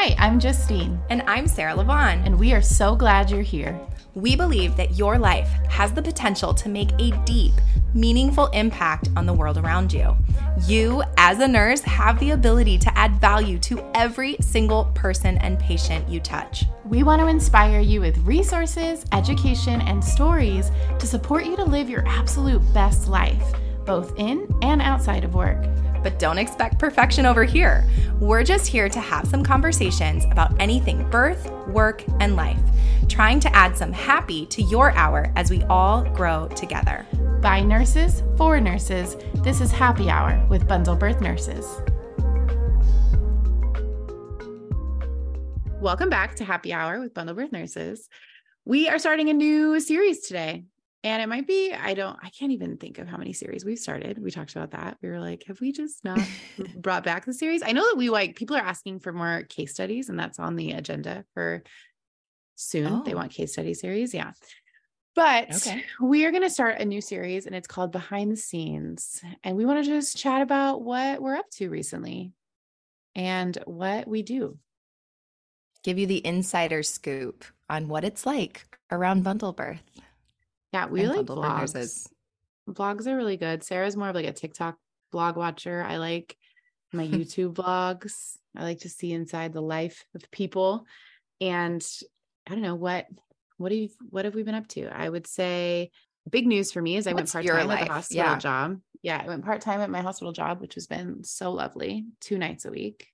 Hi, 0.00 0.14
I'm 0.16 0.38
Justine. 0.38 0.96
And 1.10 1.22
I'm 1.26 1.48
Sarah 1.48 1.74
Lavonne. 1.74 2.20
And 2.20 2.38
we 2.38 2.52
are 2.52 2.62
so 2.62 2.94
glad 2.94 3.32
you're 3.32 3.42
here. 3.42 3.76
We 4.14 4.36
believe 4.36 4.76
that 4.76 4.96
your 4.96 5.18
life 5.18 5.48
has 5.68 5.92
the 5.92 6.00
potential 6.00 6.54
to 6.54 6.68
make 6.68 6.92
a 7.00 7.10
deep, 7.24 7.54
meaningful 7.94 8.46
impact 8.50 9.08
on 9.16 9.26
the 9.26 9.32
world 9.32 9.58
around 9.58 9.92
you. 9.92 10.14
You, 10.68 11.02
as 11.16 11.40
a 11.40 11.48
nurse, 11.48 11.80
have 11.80 12.20
the 12.20 12.30
ability 12.30 12.78
to 12.78 12.96
add 12.96 13.20
value 13.20 13.58
to 13.58 13.84
every 13.92 14.36
single 14.40 14.84
person 14.94 15.36
and 15.38 15.58
patient 15.58 16.08
you 16.08 16.20
touch. 16.20 16.66
We 16.84 17.02
want 17.02 17.20
to 17.20 17.26
inspire 17.26 17.80
you 17.80 18.00
with 18.00 18.18
resources, 18.18 19.04
education, 19.10 19.80
and 19.80 20.02
stories 20.02 20.70
to 21.00 21.08
support 21.08 21.44
you 21.44 21.56
to 21.56 21.64
live 21.64 21.90
your 21.90 22.06
absolute 22.06 22.62
best 22.72 23.08
life, 23.08 23.42
both 23.84 24.16
in 24.16 24.46
and 24.62 24.80
outside 24.80 25.24
of 25.24 25.34
work. 25.34 25.66
But 26.02 26.18
don't 26.18 26.38
expect 26.38 26.78
perfection 26.78 27.26
over 27.26 27.44
here. 27.44 27.84
We're 28.20 28.44
just 28.44 28.66
here 28.66 28.88
to 28.88 29.00
have 29.00 29.26
some 29.26 29.42
conversations 29.42 30.24
about 30.26 30.52
anything 30.60 31.08
birth, 31.10 31.50
work, 31.68 32.04
and 32.20 32.36
life, 32.36 32.60
trying 33.08 33.40
to 33.40 33.54
add 33.54 33.76
some 33.76 33.92
happy 33.92 34.46
to 34.46 34.62
your 34.62 34.92
hour 34.92 35.32
as 35.36 35.50
we 35.50 35.62
all 35.64 36.04
grow 36.14 36.48
together. 36.48 37.06
By 37.40 37.62
nurses, 37.62 38.22
for 38.36 38.60
nurses, 38.60 39.16
this 39.42 39.60
is 39.60 39.70
Happy 39.70 40.10
Hour 40.10 40.44
with 40.48 40.66
Bundle 40.66 40.96
Birth 40.96 41.20
Nurses. 41.20 41.80
Welcome 45.80 46.10
back 46.10 46.34
to 46.36 46.44
Happy 46.44 46.72
Hour 46.72 46.98
with 46.98 47.14
Bundle 47.14 47.36
Birth 47.36 47.52
Nurses. 47.52 48.08
We 48.64 48.88
are 48.88 48.98
starting 48.98 49.30
a 49.30 49.32
new 49.32 49.78
series 49.78 50.26
today. 50.26 50.64
And 51.04 51.22
it 51.22 51.28
might 51.28 51.46
be, 51.46 51.72
I 51.72 51.94
don't, 51.94 52.18
I 52.22 52.30
can't 52.30 52.50
even 52.50 52.76
think 52.76 52.98
of 52.98 53.06
how 53.06 53.16
many 53.16 53.32
series 53.32 53.64
we've 53.64 53.78
started. 53.78 54.20
We 54.20 54.32
talked 54.32 54.56
about 54.56 54.72
that. 54.72 54.98
We 55.00 55.08
were 55.08 55.20
like, 55.20 55.44
have 55.46 55.60
we 55.60 55.70
just 55.70 56.04
not 56.04 56.18
brought 56.76 57.04
back 57.04 57.24
the 57.24 57.32
series? 57.32 57.62
I 57.62 57.70
know 57.70 57.86
that 57.88 57.96
we 57.96 58.10
like, 58.10 58.34
people 58.34 58.56
are 58.56 58.60
asking 58.60 59.00
for 59.00 59.12
more 59.12 59.42
case 59.44 59.72
studies, 59.72 60.08
and 60.08 60.18
that's 60.18 60.40
on 60.40 60.56
the 60.56 60.72
agenda 60.72 61.24
for 61.34 61.62
soon. 62.56 62.92
Oh. 62.92 63.02
They 63.04 63.14
want 63.14 63.30
case 63.30 63.52
study 63.52 63.74
series. 63.74 64.12
Yeah. 64.12 64.32
But 65.14 65.54
okay. 65.54 65.84
we 66.00 66.24
are 66.26 66.30
going 66.30 66.42
to 66.42 66.50
start 66.50 66.80
a 66.80 66.84
new 66.84 67.00
series 67.00 67.46
and 67.46 67.54
it's 67.54 67.66
called 67.66 67.90
Behind 67.90 68.30
the 68.30 68.36
Scenes. 68.36 69.20
And 69.42 69.56
we 69.56 69.66
want 69.66 69.84
to 69.84 69.90
just 69.90 70.16
chat 70.16 70.42
about 70.42 70.82
what 70.82 71.20
we're 71.20 71.34
up 71.34 71.50
to 71.54 71.68
recently 71.68 72.32
and 73.16 73.58
what 73.64 74.06
we 74.06 74.22
do. 74.22 74.58
Give 75.82 75.98
you 75.98 76.06
the 76.06 76.24
insider 76.24 76.84
scoop 76.84 77.44
on 77.68 77.88
what 77.88 78.04
it's 78.04 78.26
like 78.26 78.78
around 78.92 79.24
bundle 79.24 79.52
birth. 79.52 79.82
Yeah, 80.72 80.86
we 80.86 81.06
like 81.06 81.26
vlogs. 81.26 82.08
Vlogs 82.68 83.06
are 83.06 83.16
really 83.16 83.36
good. 83.36 83.64
Sarah's 83.64 83.96
more 83.96 84.10
of 84.10 84.14
like 84.14 84.26
a 84.26 84.32
TikTok 84.32 84.76
blog 85.10 85.36
watcher. 85.36 85.82
I 85.82 85.96
like 85.96 86.36
my 86.92 87.06
YouTube 87.08 87.54
vlogs. 87.54 88.36
I 88.56 88.64
like 88.64 88.80
to 88.80 88.88
see 88.90 89.12
inside 89.12 89.52
the 89.52 89.62
life 89.62 90.04
of 90.14 90.30
people. 90.30 90.84
And 91.40 91.86
I 92.46 92.52
don't 92.52 92.62
know 92.62 92.74
what 92.74 93.06
what 93.56 93.72
have 93.72 93.90
what 94.10 94.24
have 94.24 94.34
we 94.34 94.42
been 94.42 94.54
up 94.54 94.68
to? 94.68 94.86
I 94.86 95.08
would 95.08 95.26
say 95.26 95.90
big 96.28 96.46
news 96.46 96.70
for 96.72 96.82
me 96.82 96.96
is 96.96 97.06
I 97.06 97.12
What's 97.12 97.34
went 97.34 97.46
part 97.46 97.58
time 97.60 97.70
at 97.70 97.86
the 97.86 97.92
hospital 97.92 98.24
yeah. 98.24 98.38
job. 98.38 98.80
Yeah, 99.02 99.22
I 99.24 99.28
went 99.28 99.44
part 99.44 99.60
time 99.62 99.80
at 99.80 99.90
my 99.90 100.00
hospital 100.02 100.32
job, 100.32 100.60
which 100.60 100.74
has 100.74 100.86
been 100.86 101.24
so 101.24 101.52
lovely. 101.52 102.04
Two 102.20 102.36
nights 102.36 102.64
a 102.66 102.70
week. 102.70 103.08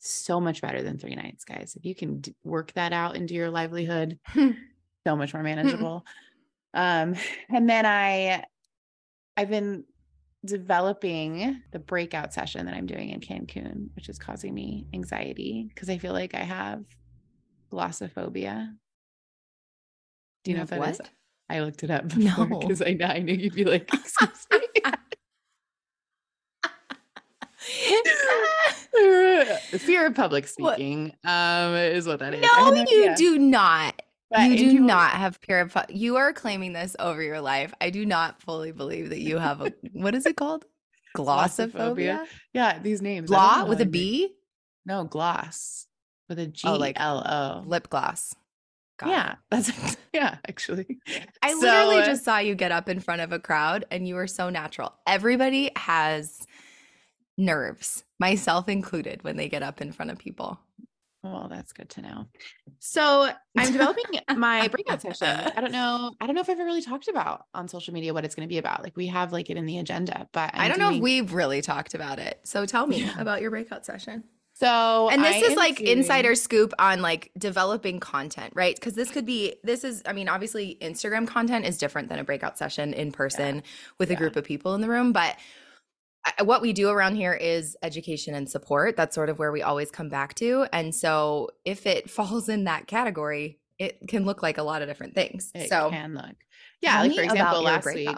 so 0.00 0.40
much 0.40 0.60
better 0.60 0.82
than 0.82 0.98
three 0.98 1.14
nights, 1.14 1.44
guys. 1.44 1.74
If 1.76 1.84
you 1.84 1.94
can 1.94 2.20
d- 2.20 2.34
work 2.44 2.72
that 2.72 2.92
out 2.92 3.14
into 3.16 3.34
your 3.34 3.50
livelihood, 3.50 4.18
so 4.34 5.16
much 5.16 5.34
more 5.34 5.42
manageable. 5.42 6.04
Um, 6.76 7.16
and 7.48 7.68
then 7.68 7.84
I, 7.84 8.44
I've 9.36 9.50
been 9.50 9.84
developing 10.44 11.60
the 11.72 11.80
breakout 11.80 12.32
session 12.32 12.66
that 12.66 12.74
I'm 12.74 12.86
doing 12.86 13.10
in 13.10 13.20
Cancun, 13.20 13.88
which 13.96 14.08
is 14.08 14.18
causing 14.18 14.54
me 14.54 14.86
anxiety 14.94 15.68
because 15.74 15.90
I 15.90 15.98
feel 15.98 16.12
like 16.12 16.34
I 16.34 16.44
have 16.44 16.84
glossophobia. 17.72 18.68
Do 20.44 20.52
you, 20.52 20.52
you 20.52 20.54
know 20.54 20.60
what 20.60 20.70
that 20.70 20.78
what? 20.78 20.90
is? 20.90 21.00
I 21.48 21.60
looked 21.60 21.82
it 21.82 21.90
up 21.90 22.08
before 22.08 22.46
because 22.46 22.80
no. 22.80 22.86
I, 22.86 23.14
I 23.14 23.18
knew 23.20 23.34
you'd 23.34 23.54
be 23.54 23.64
like, 23.64 23.92
excuse 23.92 24.46
me. 24.52 24.60
Fear 29.78 30.06
of 30.06 30.14
public 30.14 30.46
speaking 30.46 31.12
um, 31.24 31.74
is 31.74 32.06
what 32.06 32.20
that 32.20 32.34
is. 32.34 32.42
No, 32.42 32.70
no 32.70 32.84
you 32.88 33.16
do 33.16 33.38
not. 33.38 34.00
But 34.30 34.50
you 34.50 34.70
do 34.70 34.80
not 34.80 35.12
have 35.12 35.36
fear. 35.36 35.70
You 35.88 36.16
are 36.16 36.32
claiming 36.32 36.72
this 36.72 36.96
over 36.98 37.22
your 37.22 37.40
life. 37.40 37.72
I 37.80 37.90
do 37.90 38.04
not 38.04 38.42
fully 38.42 38.72
believe 38.72 39.10
that 39.10 39.20
you 39.20 39.38
have 39.38 39.60
a. 39.60 39.72
what 39.92 40.14
is 40.14 40.26
it 40.26 40.36
called? 40.36 40.64
Glossophobia. 41.16 42.26
Yeah, 42.52 42.78
these 42.78 43.00
names. 43.00 43.30
Law 43.30 43.64
with 43.66 43.80
a 43.80 43.86
B. 43.86 44.34
No, 44.84 45.04
gloss 45.04 45.86
with 46.28 46.38
a 46.38 46.46
G. 46.46 46.66
Oh, 46.66 46.76
like 46.76 46.98
L 46.98 47.18
O. 47.26 47.68
Lip 47.68 47.88
gloss. 47.88 48.34
Got 48.98 49.10
yeah, 49.10 49.32
it. 49.32 49.38
that's 49.50 49.96
yeah, 50.12 50.36
actually. 50.48 50.98
I 51.42 51.52
so, 51.52 51.60
literally 51.60 51.98
uh, 51.98 52.06
just 52.06 52.24
saw 52.24 52.38
you 52.38 52.54
get 52.54 52.72
up 52.72 52.88
in 52.88 53.00
front 53.00 53.20
of 53.20 53.32
a 53.32 53.38
crowd 53.38 53.84
and 53.90 54.08
you 54.08 54.14
were 54.14 54.26
so 54.26 54.50
natural. 54.50 54.94
Everybody 55.06 55.70
has 55.76 56.46
nerves, 57.36 58.04
myself 58.18 58.68
included, 58.68 59.22
when 59.22 59.36
they 59.36 59.48
get 59.48 59.62
up 59.62 59.80
in 59.80 59.92
front 59.92 60.10
of 60.10 60.18
people. 60.18 60.58
Well, 61.32 61.48
that's 61.48 61.72
good 61.72 61.88
to 61.90 62.02
know. 62.02 62.26
So 62.78 63.30
I'm 63.56 63.72
developing 63.72 64.04
my 64.36 64.68
breakout 64.68 65.02
session. 65.02 65.28
I 65.28 65.60
don't 65.60 65.72
know. 65.72 66.14
I 66.20 66.26
don't 66.26 66.34
know 66.34 66.40
if 66.40 66.48
I've 66.48 66.58
ever 66.58 66.64
really 66.64 66.82
talked 66.82 67.08
about 67.08 67.46
on 67.54 67.68
social 67.68 67.94
media 67.94 68.14
what 68.14 68.24
it's 68.24 68.34
going 68.34 68.46
to 68.46 68.52
be 68.52 68.58
about. 68.58 68.82
Like 68.82 68.96
we 68.96 69.06
have 69.08 69.32
like 69.32 69.50
it 69.50 69.56
in 69.56 69.66
the 69.66 69.78
agenda, 69.78 70.28
but 70.32 70.50
I'm 70.54 70.60
I 70.60 70.64
do 70.64 70.68
not 70.68 70.78
doing... 70.78 70.90
know 70.90 70.96
if 70.96 71.02
we've 71.02 71.32
really 71.32 71.62
talked 71.62 71.94
about 71.94 72.18
it. 72.18 72.40
So 72.44 72.66
tell 72.66 72.86
me 72.86 73.02
yeah. 73.02 73.20
about 73.20 73.40
your 73.40 73.50
breakout 73.50 73.84
session. 73.84 74.24
So, 74.58 75.10
and 75.10 75.22
this 75.22 75.36
I 75.36 75.48
is 75.50 75.54
like 75.54 75.76
doing... 75.76 75.98
insider 75.98 76.34
scoop 76.34 76.72
on 76.78 77.02
like 77.02 77.30
developing 77.36 78.00
content, 78.00 78.54
right? 78.56 78.74
Because 78.74 78.94
this 78.94 79.10
could 79.10 79.26
be, 79.26 79.56
this 79.62 79.84
is, 79.84 80.02
I 80.06 80.14
mean, 80.14 80.30
obviously, 80.30 80.78
Instagram 80.80 81.26
content 81.26 81.66
is 81.66 81.76
different 81.76 82.08
than 82.08 82.18
a 82.18 82.24
breakout 82.24 82.56
session 82.56 82.94
in 82.94 83.12
person 83.12 83.56
yeah. 83.56 83.62
with 83.98 84.08
yeah. 84.08 84.16
a 84.16 84.18
group 84.18 84.34
of 84.34 84.44
people 84.44 84.74
in 84.74 84.80
the 84.80 84.88
room. 84.88 85.12
But 85.12 85.36
what 86.42 86.62
we 86.62 86.72
do 86.72 86.88
around 86.88 87.16
here 87.16 87.32
is 87.32 87.76
education 87.82 88.34
and 88.34 88.48
support. 88.48 88.96
That's 88.96 89.14
sort 89.14 89.28
of 89.28 89.38
where 89.38 89.52
we 89.52 89.62
always 89.62 89.90
come 89.90 90.08
back 90.08 90.34
to. 90.36 90.66
And 90.72 90.94
so, 90.94 91.50
if 91.64 91.86
it 91.86 92.10
falls 92.16 92.48
in 92.48 92.64
that 92.64 92.86
category, 92.86 93.58
it 93.78 94.08
can 94.08 94.24
look 94.24 94.42
like 94.42 94.58
a 94.58 94.62
lot 94.62 94.82
of 94.82 94.88
different 94.88 95.14
things. 95.14 95.50
It 95.54 95.68
so, 95.68 95.90
can 95.90 96.14
look. 96.14 96.36
Yeah. 96.80 97.00
Like, 97.00 97.14
for 97.14 97.22
example, 97.22 97.62
last 97.62 97.86
week. 97.86 98.16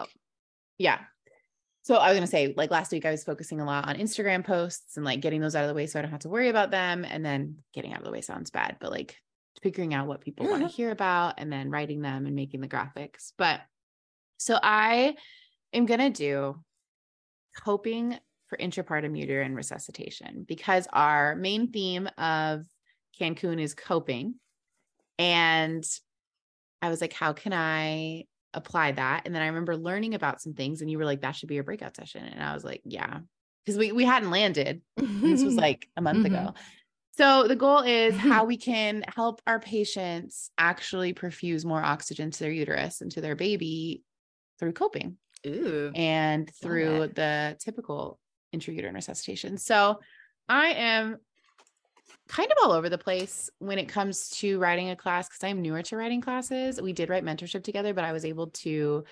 Yeah 0.78 0.98
so 1.88 1.96
I 1.96 2.08
was 2.08 2.16
going 2.16 2.26
to 2.26 2.30
say, 2.30 2.52
like 2.54 2.70
last 2.70 2.92
week, 2.92 3.06
I 3.06 3.10
was 3.10 3.24
focusing 3.24 3.62
a 3.62 3.64
lot 3.64 3.88
on 3.88 3.96
Instagram 3.96 4.44
posts 4.44 4.98
and 4.98 5.06
like 5.06 5.22
getting 5.22 5.40
those 5.40 5.56
out 5.56 5.64
of 5.64 5.68
the 5.68 5.74
way 5.74 5.86
so 5.86 5.98
I 5.98 6.02
don't 6.02 6.10
have 6.10 6.20
to 6.20 6.28
worry 6.28 6.50
about 6.50 6.70
them. 6.70 7.02
And 7.02 7.24
then 7.24 7.56
getting 7.72 7.94
out 7.94 8.00
of 8.00 8.04
the 8.04 8.10
way 8.10 8.20
sounds 8.20 8.50
bad, 8.50 8.76
but 8.78 8.90
like 8.90 9.16
figuring 9.62 9.94
out 9.94 10.06
what 10.06 10.20
people 10.20 10.46
want 10.46 10.60
to 10.64 10.68
hear 10.76 10.90
about 10.90 11.36
and 11.38 11.50
then 11.50 11.70
writing 11.70 12.02
them 12.02 12.26
and 12.26 12.36
making 12.36 12.60
the 12.60 12.68
graphics. 12.68 13.32
But 13.38 13.60
so 14.36 14.58
I 14.62 15.16
am 15.72 15.86
going 15.86 16.00
to 16.00 16.10
do 16.10 16.56
coping 17.58 18.18
for 18.46 18.56
intrapartum 18.56 19.18
uterine 19.18 19.54
resuscitation 19.54 20.44
because 20.46 20.86
our 20.92 21.36
main 21.36 21.70
theme 21.70 22.08
of 22.16 22.64
Cancun 23.20 23.60
is 23.60 23.74
coping. 23.74 24.34
And 25.18 25.84
I 26.80 26.88
was 26.88 27.00
like, 27.00 27.12
how 27.12 27.32
can 27.32 27.52
I 27.52 28.24
apply 28.54 28.92
that. 28.92 29.22
And 29.24 29.34
then 29.34 29.42
I 29.42 29.46
remember 29.46 29.76
learning 29.76 30.14
about 30.14 30.40
some 30.40 30.54
things, 30.54 30.80
and 30.80 30.90
you 30.90 30.98
were 30.98 31.04
like, 31.04 31.22
that 31.22 31.32
should 31.32 31.48
be 31.48 31.58
a 31.58 31.64
breakout 31.64 31.96
session. 31.96 32.24
And 32.24 32.42
I 32.42 32.54
was 32.54 32.64
like, 32.64 32.82
yeah, 32.84 33.18
because 33.64 33.78
we, 33.78 33.92
we 33.92 34.04
hadn't 34.04 34.30
landed. 34.30 34.82
this 34.96 35.42
was 35.42 35.54
like 35.56 35.88
a 35.96 36.02
month 36.02 36.26
mm-hmm. 36.26 36.34
ago. 36.34 36.54
So 37.16 37.48
the 37.48 37.56
goal 37.56 37.80
is 37.80 38.16
how 38.16 38.44
we 38.44 38.56
can 38.56 39.04
help 39.14 39.40
our 39.46 39.60
patients 39.60 40.50
actually 40.58 41.14
perfuse 41.14 41.64
more 41.64 41.82
oxygen 41.82 42.30
to 42.30 42.38
their 42.38 42.52
uterus 42.52 43.00
and 43.00 43.10
to 43.12 43.20
their 43.20 43.36
baby 43.36 44.02
through 44.58 44.72
coping 44.72 45.16
Ooh, 45.46 45.92
and 45.94 46.50
through 46.60 47.08
the 47.14 47.56
typical 47.60 48.18
intrauterine 48.54 48.94
resuscitation. 48.94 49.58
So 49.58 50.00
I 50.48 50.68
am 50.68 51.18
kind 52.28 52.50
of 52.50 52.58
all 52.62 52.72
over 52.72 52.88
the 52.88 52.98
place 52.98 53.50
when 53.58 53.78
it 53.78 53.88
comes 53.88 54.28
to 54.28 54.58
writing 54.58 54.90
a 54.90 54.96
class 54.96 55.28
because 55.28 55.42
I'm 55.44 55.62
newer 55.62 55.82
to 55.82 55.96
writing 55.96 56.20
classes. 56.20 56.80
We 56.80 56.92
did 56.92 57.08
write 57.08 57.24
mentorship 57.24 57.64
together, 57.64 57.94
but 57.94 58.04
I 58.04 58.12
was 58.12 58.24
able 58.24 58.48
to 58.48 59.04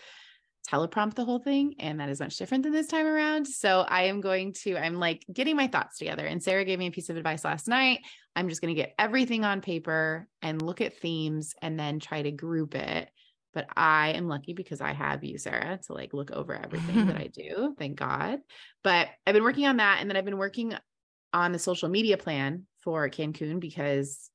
teleprompt 0.69 1.15
the 1.15 1.25
whole 1.25 1.39
thing 1.39 1.77
and 1.79 2.01
that 2.01 2.09
is 2.09 2.19
much 2.19 2.37
different 2.37 2.65
than 2.65 2.73
this 2.73 2.89
time 2.89 3.07
around. 3.07 3.47
So 3.47 3.81
I 3.89 4.05
am 4.05 4.21
going 4.21 4.53
to 4.65 4.77
I'm 4.77 4.97
like 4.97 5.25
getting 5.33 5.57
my 5.57 5.69
thoughts 5.69 5.97
together 5.97 6.27
and 6.27 6.43
Sarah 6.43 6.65
gave 6.65 6.79
me 6.79 6.89
a 6.89 6.91
piece 6.91 7.09
of 7.09 7.17
advice 7.17 7.45
last 7.45 7.69
night. 7.69 8.01
I'm 8.35 8.49
just 8.49 8.61
going 8.61 8.75
to 8.75 8.81
get 8.81 8.95
everything 8.99 9.45
on 9.45 9.61
paper 9.61 10.27
and 10.43 10.61
look 10.61 10.81
at 10.81 10.99
themes 10.99 11.55
and 11.63 11.79
then 11.79 12.01
try 12.01 12.23
to 12.23 12.33
group 12.33 12.75
it. 12.75 13.09
But 13.57 13.69
I 13.75 14.11
am 14.11 14.29
lucky 14.29 14.53
because 14.53 14.83
I 14.83 14.93
have 14.93 15.25
you, 15.25 15.39
Sarah, 15.39 15.81
to 15.87 15.95
like 15.95 16.13
look 16.13 16.31
over 16.31 16.55
everything 16.55 17.07
that 17.07 17.17
I 17.23 17.29
do. 17.29 17.75
Thank 17.79 17.99
God. 17.99 18.41
But 18.85 19.09
I've 19.27 19.33
been 19.33 19.45
working 19.45 19.67
on 19.67 19.79
that. 19.79 19.97
And 19.99 20.11
then 20.11 20.17
I've 20.19 20.27
been 20.27 20.37
working 20.37 20.75
on 21.33 21.53
the 21.53 21.59
social 21.59 21.89
media 21.89 22.19
plan 22.19 22.67
for 22.83 23.09
Cancun 23.09 23.59
because 23.59 24.29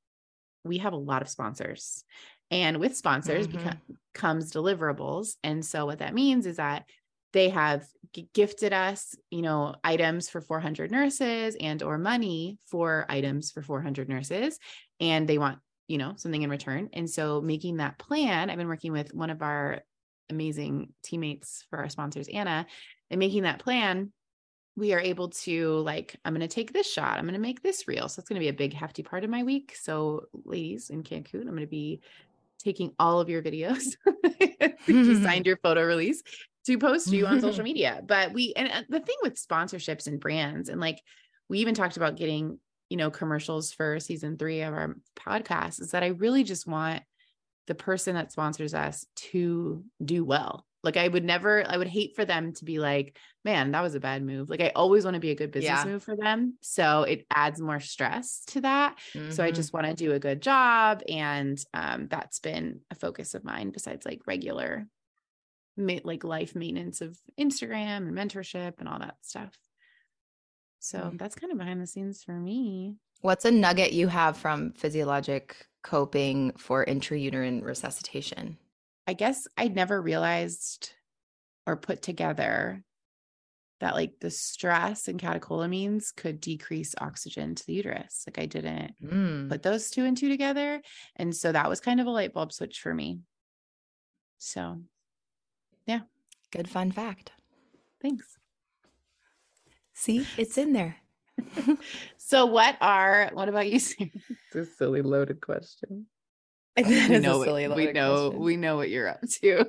we 0.64 0.78
have 0.78 0.92
a 0.92 0.96
lot 0.96 1.22
of 1.22 1.28
sponsors. 1.28 2.02
And 2.50 2.78
with 2.78 2.96
sponsors 2.96 3.46
mm-hmm. 3.46 3.68
beca- 3.68 3.80
comes 4.12 4.50
deliverables. 4.50 5.36
And 5.44 5.64
so 5.64 5.86
what 5.86 6.00
that 6.00 6.14
means 6.14 6.44
is 6.44 6.56
that 6.56 6.86
they 7.32 7.50
have 7.50 7.86
g- 8.12 8.28
gifted 8.34 8.72
us, 8.72 9.14
you 9.30 9.42
know, 9.42 9.76
items 9.84 10.28
for 10.30 10.40
400 10.40 10.90
nurses 10.90 11.56
and 11.60 11.80
or 11.80 11.96
money 11.96 12.58
for 12.66 13.06
items 13.08 13.52
for 13.52 13.62
400 13.62 14.08
nurses 14.08 14.58
and 14.98 15.28
they 15.28 15.38
want, 15.38 15.60
you 15.88 15.98
know, 15.98 16.14
something 16.16 16.42
in 16.42 16.50
return. 16.50 16.88
And 16.92 17.08
so 17.08 17.40
making 17.40 17.78
that 17.78 17.98
plan, 17.98 18.50
I've 18.50 18.58
been 18.58 18.68
working 18.68 18.92
with 18.92 19.14
one 19.14 19.30
of 19.30 19.42
our 19.42 19.80
amazing 20.30 20.92
teammates 21.02 21.64
for 21.68 21.78
our 21.78 21.88
sponsors 21.88 22.28
Anna 22.28 22.66
and 23.10 23.18
making 23.18 23.42
that 23.42 23.58
plan 23.58 24.12
we 24.74 24.94
are 24.94 25.00
able 25.00 25.28
to 25.28 25.80
like 25.80 26.16
i'm 26.24 26.32
going 26.32 26.40
to 26.40 26.48
take 26.48 26.72
this 26.72 26.90
shot 26.90 27.18
i'm 27.18 27.24
going 27.24 27.34
to 27.34 27.40
make 27.40 27.60
this 27.60 27.86
reel 27.86 28.08
so 28.08 28.20
it's 28.20 28.28
going 28.28 28.40
to 28.40 28.44
be 28.44 28.48
a 28.48 28.54
big 28.54 28.72
hefty 28.72 29.02
part 29.02 29.22
of 29.22 29.28
my 29.28 29.42
week 29.42 29.76
so 29.78 30.24
ladies 30.46 30.88
in 30.88 31.02
cancun 31.02 31.42
i'm 31.42 31.48
going 31.48 31.60
to 31.60 31.66
be 31.66 32.00
taking 32.58 32.90
all 32.98 33.20
of 33.20 33.28
your 33.28 33.42
videos 33.42 33.96
you 34.86 35.22
signed 35.22 35.44
your 35.46 35.58
photo 35.58 35.84
release 35.84 36.22
to 36.66 36.78
post 36.78 37.10
you 37.10 37.26
on 37.26 37.40
social 37.40 37.64
media. 37.64 38.02
But 38.06 38.32
we, 38.32 38.52
and 38.56 38.70
uh, 38.70 38.82
the 38.88 39.00
thing 39.00 39.16
with 39.22 39.34
sponsorships 39.34 40.06
and 40.06 40.20
brands, 40.20 40.68
and 40.68 40.80
like 40.80 41.02
we 41.48 41.58
even 41.58 41.74
talked 41.74 41.96
about 41.96 42.16
getting, 42.16 42.58
you 42.92 42.98
know, 42.98 43.10
commercials 43.10 43.72
for 43.72 43.98
season 43.98 44.36
three 44.36 44.60
of 44.60 44.74
our 44.74 44.96
podcast, 45.18 45.80
is 45.80 45.92
that 45.92 46.02
I 46.02 46.08
really 46.08 46.44
just 46.44 46.66
want 46.66 47.02
the 47.66 47.74
person 47.74 48.16
that 48.16 48.30
sponsors 48.30 48.74
us 48.74 49.06
to 49.14 49.82
do 50.04 50.26
well. 50.26 50.66
Like 50.84 50.98
I 50.98 51.08
would 51.08 51.24
never, 51.24 51.64
I 51.66 51.78
would 51.78 51.88
hate 51.88 52.14
for 52.14 52.26
them 52.26 52.52
to 52.52 52.66
be 52.66 52.78
like, 52.78 53.16
man, 53.46 53.70
that 53.70 53.80
was 53.80 53.94
a 53.94 54.00
bad 54.00 54.22
move. 54.22 54.50
Like 54.50 54.60
I 54.60 54.72
always 54.76 55.06
want 55.06 55.14
to 55.14 55.20
be 55.20 55.30
a 55.30 55.34
good 55.34 55.52
business 55.52 55.84
yeah. 55.86 55.90
move 55.90 56.02
for 56.02 56.14
them. 56.14 56.58
So 56.60 57.04
it 57.04 57.24
adds 57.30 57.62
more 57.62 57.80
stress 57.80 58.44
to 58.48 58.60
that. 58.60 58.98
Mm-hmm. 59.14 59.30
So 59.30 59.42
I 59.42 59.46
mm-hmm. 59.46 59.56
just 59.56 59.72
want 59.72 59.86
to 59.86 59.94
do 59.94 60.12
a 60.12 60.18
good 60.18 60.42
job. 60.42 61.00
And 61.08 61.58
um, 61.72 62.08
that's 62.10 62.40
been 62.40 62.80
a 62.90 62.94
focus 62.94 63.32
of 63.32 63.42
mine 63.42 63.70
besides 63.70 64.04
like 64.04 64.20
regular 64.26 64.86
like 65.78 66.24
life 66.24 66.54
maintenance 66.54 67.00
of 67.00 67.16
Instagram 67.40 68.06
and 68.06 68.12
mentorship 68.12 68.74
and 68.80 68.86
all 68.86 68.98
that 68.98 69.16
stuff. 69.22 69.56
So 70.82 70.98
mm-hmm. 70.98 71.16
that's 71.16 71.36
kind 71.36 71.52
of 71.52 71.58
behind 71.58 71.80
the 71.80 71.86
scenes 71.86 72.24
for 72.24 72.32
me. 72.32 72.96
What's 73.20 73.44
a 73.44 73.52
nugget 73.52 73.92
you 73.92 74.08
have 74.08 74.36
from 74.36 74.72
physiologic 74.72 75.56
coping 75.84 76.52
for 76.58 76.84
intrauterine 76.84 77.62
resuscitation? 77.62 78.58
I 79.06 79.12
guess 79.12 79.46
I'd 79.56 79.76
never 79.76 80.02
realized 80.02 80.92
or 81.68 81.76
put 81.76 82.02
together 82.02 82.82
that 83.78 83.94
like 83.94 84.14
the 84.20 84.30
stress 84.30 85.06
and 85.06 85.20
catecholamines 85.20 86.14
could 86.16 86.40
decrease 86.40 86.96
oxygen 87.00 87.54
to 87.54 87.64
the 87.64 87.74
uterus. 87.74 88.24
Like 88.26 88.40
I 88.40 88.46
didn't 88.46 88.94
mm. 89.00 89.48
put 89.48 89.62
those 89.62 89.88
two 89.88 90.04
and 90.04 90.16
two 90.16 90.28
together. 90.28 90.82
And 91.14 91.34
so 91.34 91.52
that 91.52 91.68
was 91.68 91.80
kind 91.80 92.00
of 92.00 92.08
a 92.08 92.10
light 92.10 92.32
bulb 92.32 92.52
switch 92.52 92.80
for 92.80 92.92
me. 92.92 93.20
So 94.38 94.82
yeah. 95.86 96.00
Good 96.50 96.68
fun 96.68 96.90
fact. 96.90 97.30
Thanks. 98.00 98.36
See, 100.02 100.26
it's 100.36 100.58
in 100.58 100.72
there. 100.72 100.96
so 102.16 102.44
what 102.44 102.76
are 102.80 103.30
what 103.34 103.48
about 103.48 103.68
you? 103.68 103.76
it's 103.76 104.54
a 104.56 104.64
silly 104.64 105.00
loaded 105.00 105.40
question. 105.40 106.06
we 106.76 107.18
know, 107.20 107.38
what, 107.38 107.76
we 107.76 107.92
know 107.92 108.30
question. 108.30 108.40
we 108.40 108.56
know 108.56 108.76
what 108.76 108.90
you're 108.90 109.08
up 109.08 109.20
to. 109.42 109.64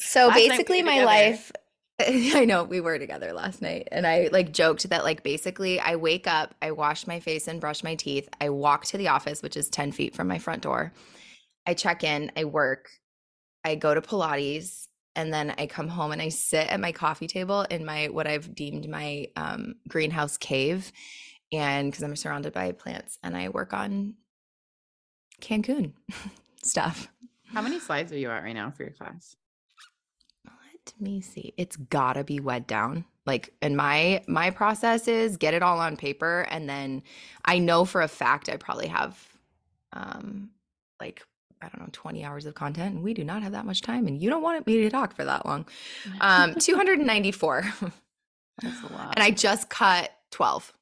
So 0.00 0.26
last 0.26 0.34
basically 0.34 0.78
we 0.78 0.82
my 0.82 0.94
together. 0.94 1.06
life 1.06 1.52
I 2.00 2.44
know 2.44 2.64
we 2.64 2.80
were 2.80 2.98
together 2.98 3.32
last 3.32 3.62
night 3.62 3.86
and 3.92 4.08
I 4.08 4.28
like 4.32 4.52
joked 4.52 4.90
that 4.90 5.04
like 5.04 5.22
basically 5.22 5.78
I 5.78 5.94
wake 5.94 6.26
up, 6.26 6.56
I 6.60 6.72
wash 6.72 7.06
my 7.06 7.20
face 7.20 7.46
and 7.46 7.60
brush 7.60 7.84
my 7.84 7.94
teeth, 7.94 8.28
I 8.40 8.48
walk 8.48 8.86
to 8.86 8.98
the 8.98 9.06
office, 9.06 9.40
which 9.40 9.56
is 9.56 9.68
10 9.68 9.92
feet 9.92 10.16
from 10.16 10.26
my 10.26 10.40
front 10.40 10.62
door. 10.62 10.92
I 11.64 11.74
check 11.74 12.02
in, 12.02 12.32
I 12.36 12.42
work, 12.42 12.88
I 13.64 13.76
go 13.76 13.94
to 13.94 14.02
Pilates, 14.02 14.88
and 15.16 15.32
then 15.32 15.54
I 15.58 15.66
come 15.66 15.88
home 15.88 16.12
and 16.12 16.20
I 16.20 16.28
sit 16.28 16.68
at 16.68 16.80
my 16.80 16.92
coffee 16.92 17.26
table 17.26 17.62
in 17.62 17.84
my 17.84 18.08
what 18.08 18.26
I've 18.26 18.54
deemed 18.54 18.88
my 18.88 19.28
um, 19.36 19.76
greenhouse 19.88 20.36
cave, 20.36 20.92
and 21.52 21.90
because 21.90 22.02
I'm 22.02 22.16
surrounded 22.16 22.52
by 22.52 22.72
plants, 22.72 23.18
and 23.22 23.36
I 23.36 23.48
work 23.48 23.72
on 23.72 24.14
Cancun 25.40 25.92
stuff. 26.62 27.08
How 27.52 27.62
many 27.62 27.78
slides 27.78 28.12
are 28.12 28.18
you 28.18 28.30
at 28.30 28.42
right 28.42 28.54
now 28.54 28.70
for 28.70 28.82
your 28.82 28.92
class? 28.92 29.36
Let 30.86 31.00
me 31.00 31.20
see. 31.20 31.54
It's 31.56 31.76
gotta 31.76 32.24
be 32.24 32.40
wed 32.40 32.66
down. 32.66 33.04
Like, 33.26 33.54
and 33.62 33.76
my 33.76 34.22
my 34.28 34.50
process 34.50 35.08
is 35.08 35.36
get 35.36 35.54
it 35.54 35.62
all 35.62 35.80
on 35.80 35.96
paper, 35.96 36.46
and 36.50 36.68
then 36.68 37.02
I 37.44 37.58
know 37.58 37.84
for 37.84 38.02
a 38.02 38.08
fact 38.08 38.48
I 38.48 38.56
probably 38.56 38.88
have 38.88 39.16
um 39.92 40.50
like 41.00 41.22
I 41.64 41.68
don't 41.68 41.80
know, 41.80 41.90
20 41.92 42.24
hours 42.24 42.46
of 42.46 42.54
content. 42.54 42.94
And 42.94 43.04
we 43.04 43.14
do 43.14 43.24
not 43.24 43.42
have 43.42 43.52
that 43.52 43.66
much 43.66 43.80
time. 43.80 44.06
And 44.06 44.22
you 44.22 44.30
don't 44.30 44.42
want 44.42 44.66
me 44.66 44.82
to 44.82 44.90
talk 44.90 45.14
for 45.16 45.24
that 45.24 45.46
long. 45.46 45.66
Um, 46.20 46.54
294. 46.54 47.64
That's 48.62 48.82
a 48.82 48.92
lot. 48.92 49.14
And 49.16 49.22
I 49.22 49.30
just 49.30 49.68
cut 49.68 50.10
12. 50.30 50.72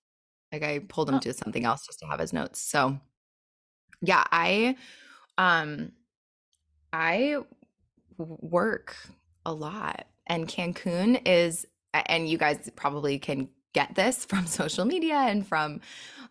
Like 0.52 0.62
I 0.62 0.80
pulled 0.80 1.08
him 1.08 1.16
oh. 1.16 1.20
to 1.20 1.32
something 1.32 1.64
else 1.64 1.86
just 1.86 2.00
to 2.00 2.06
have 2.06 2.20
his 2.20 2.32
notes. 2.32 2.60
So 2.60 2.98
yeah, 4.00 4.24
I, 4.30 4.76
um, 5.38 5.92
I 6.92 7.38
work 8.18 8.96
a 9.46 9.52
lot 9.52 10.06
and 10.26 10.46
Cancun 10.46 11.22
is, 11.26 11.66
and 11.94 12.28
you 12.28 12.38
guys 12.38 12.70
probably 12.76 13.18
can 13.18 13.48
get 13.72 13.94
this 13.94 14.24
from 14.28 14.46
social 14.46 14.84
media 14.84 15.14
and 15.14 15.46
from 15.46 15.80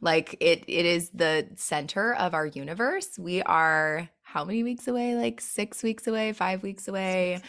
like 0.01 0.35
it 0.39 0.63
it 0.67 0.85
is 0.85 1.09
the 1.09 1.47
center 1.55 2.13
of 2.15 2.33
our 2.33 2.45
universe 2.45 3.17
we 3.19 3.41
are 3.43 4.09
how 4.31 4.45
many 4.45 4.63
weeks 4.63 4.87
away? 4.87 5.15
Like 5.15 5.41
six 5.41 5.83
weeks 5.83 6.07
away, 6.07 6.31
five 6.31 6.63
weeks 6.63 6.87
away. 6.87 7.41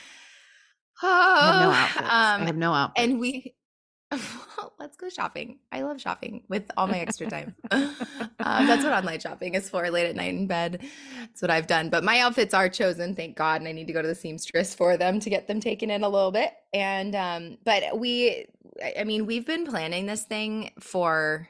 Oh, 1.03 1.09
I 1.09 1.47
have 1.47 1.61
no 1.61 1.71
outfits. 1.73 2.03
Um, 2.03 2.43
I 2.43 2.45
have 2.47 2.57
no 2.57 2.75
outfits. 2.75 3.05
And 3.05 3.21
we, 3.21 3.55
let's 4.81 4.97
go 4.97 5.09
shopping. 5.09 5.61
I 5.71 5.83
love 5.83 6.01
shopping 6.01 6.43
with 6.49 6.65
all 6.77 6.89
my 6.89 6.99
extra 6.99 7.29
time. 7.29 7.55
um, 7.71 7.95
that's 8.41 8.83
what 8.83 8.93
online 8.93 9.21
shopping 9.21 9.55
is 9.55 9.71
for 9.71 9.89
late 9.91 10.09
at 10.09 10.17
night 10.17 10.35
in 10.35 10.49
bed. 10.49 10.83
That's 11.21 11.41
what 11.41 11.53
I've 11.53 11.69
done. 11.69 11.89
But 11.89 12.03
my 12.03 12.19
outfits 12.19 12.53
are 12.53 12.69
chosen, 12.69 13.15
thank 13.15 13.37
God. 13.37 13.61
And 13.61 13.69
I 13.69 13.73
need 13.73 13.87
to 13.87 13.93
go 13.93 14.03
to 14.03 14.09
the 14.09 14.15
seamstress 14.15 14.75
for 14.75 14.97
them 14.97 15.21
to 15.21 15.31
get 15.31 15.47
them 15.47 15.61
taken 15.61 15.89
in 15.89 16.03
a 16.03 16.09
little 16.09 16.33
bit. 16.33 16.53
And, 16.73 17.15
um, 17.15 17.59
but 17.65 17.97
we, 17.97 18.47
I 18.99 19.05
mean, 19.05 19.27
we've 19.27 19.47
been 19.47 19.67
planning 19.67 20.07
this 20.07 20.25
thing 20.25 20.73
for 20.81 21.49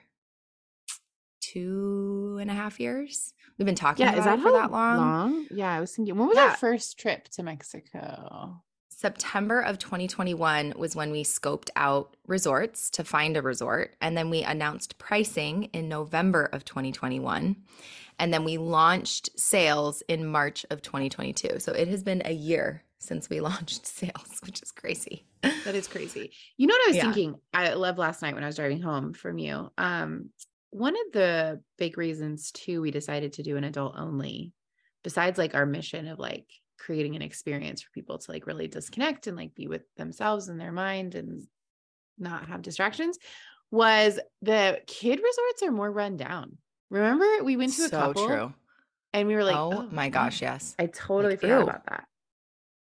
two 1.40 2.36
and 2.38 2.50
a 2.50 2.54
half 2.54 2.78
years. 2.78 3.32
We've 3.58 3.66
been 3.66 3.74
talking 3.74 4.06
yeah, 4.06 4.16
is 4.16 4.24
that 4.24 4.40
for 4.40 4.52
that 4.52 4.70
long? 4.70 4.96
long? 4.96 5.46
Yeah, 5.50 5.72
I 5.72 5.80
was 5.80 5.94
thinking, 5.94 6.16
when 6.16 6.28
was 6.28 6.36
yeah. 6.36 6.50
our 6.50 6.56
first 6.56 6.98
trip 6.98 7.28
to 7.30 7.42
Mexico? 7.42 8.62
September 8.88 9.60
of 9.60 9.78
2021 9.78 10.74
was 10.76 10.94
when 10.94 11.10
we 11.10 11.24
scoped 11.24 11.70
out 11.74 12.16
resorts 12.28 12.88
to 12.90 13.02
find 13.02 13.36
a 13.36 13.42
resort. 13.42 13.96
And 14.00 14.16
then 14.16 14.30
we 14.30 14.42
announced 14.42 14.96
pricing 14.96 15.64
in 15.72 15.88
November 15.88 16.48
of 16.52 16.64
2021. 16.64 17.56
And 18.18 18.32
then 18.32 18.44
we 18.44 18.58
launched 18.58 19.30
sales 19.38 20.02
in 20.06 20.24
March 20.24 20.64
of 20.70 20.82
2022. 20.82 21.58
So 21.58 21.72
it 21.72 21.88
has 21.88 22.04
been 22.04 22.22
a 22.24 22.32
year 22.32 22.84
since 23.00 23.28
we 23.28 23.40
launched 23.50 23.86
sales, 23.86 24.40
which 24.44 24.62
is 24.62 24.70
crazy. 24.70 25.26
That 25.42 25.74
is 25.74 25.88
crazy. 25.88 26.30
You 26.56 26.68
know 26.68 26.74
what 26.74 26.86
I 26.86 26.90
was 26.90 26.96
yeah. 26.96 27.02
thinking? 27.02 27.34
I 27.52 27.74
love 27.74 27.98
last 27.98 28.22
night 28.22 28.34
when 28.34 28.44
I 28.44 28.46
was 28.46 28.56
driving 28.56 28.80
home 28.80 29.12
from 29.14 29.38
you. 29.38 29.72
Um, 29.76 30.30
one 30.72 30.94
of 30.94 31.12
the 31.12 31.60
big 31.78 31.98
reasons 31.98 32.50
too 32.50 32.80
we 32.80 32.90
decided 32.90 33.34
to 33.34 33.42
do 33.42 33.56
an 33.56 33.64
adult 33.64 33.94
only 33.96 34.52
besides 35.04 35.38
like 35.38 35.54
our 35.54 35.66
mission 35.66 36.08
of 36.08 36.18
like 36.18 36.46
creating 36.78 37.14
an 37.14 37.22
experience 37.22 37.82
for 37.82 37.90
people 37.92 38.18
to 38.18 38.32
like 38.32 38.46
really 38.46 38.66
disconnect 38.66 39.26
and 39.26 39.36
like 39.36 39.54
be 39.54 39.68
with 39.68 39.82
themselves 39.96 40.48
and 40.48 40.58
their 40.60 40.72
mind 40.72 41.14
and 41.14 41.46
not 42.18 42.48
have 42.48 42.62
distractions 42.62 43.18
was 43.70 44.18
the 44.40 44.80
kid 44.86 45.20
resorts 45.22 45.62
are 45.62 45.70
more 45.70 45.92
run 45.92 46.16
down 46.16 46.56
remember 46.90 47.44
we 47.44 47.56
went 47.56 47.72
to 47.74 47.84
a 47.84 47.88
so 47.88 47.98
couple 47.98 48.26
true. 48.26 48.54
and 49.12 49.28
we 49.28 49.34
were 49.34 49.44
like 49.44 49.56
oh, 49.56 49.72
oh 49.74 49.88
my 49.92 50.08
gosh 50.08 50.40
yes 50.40 50.74
i 50.78 50.86
totally 50.86 51.34
like, 51.34 51.40
forgot 51.40 51.58
ew. 51.58 51.62
about 51.64 51.86
that 51.86 52.04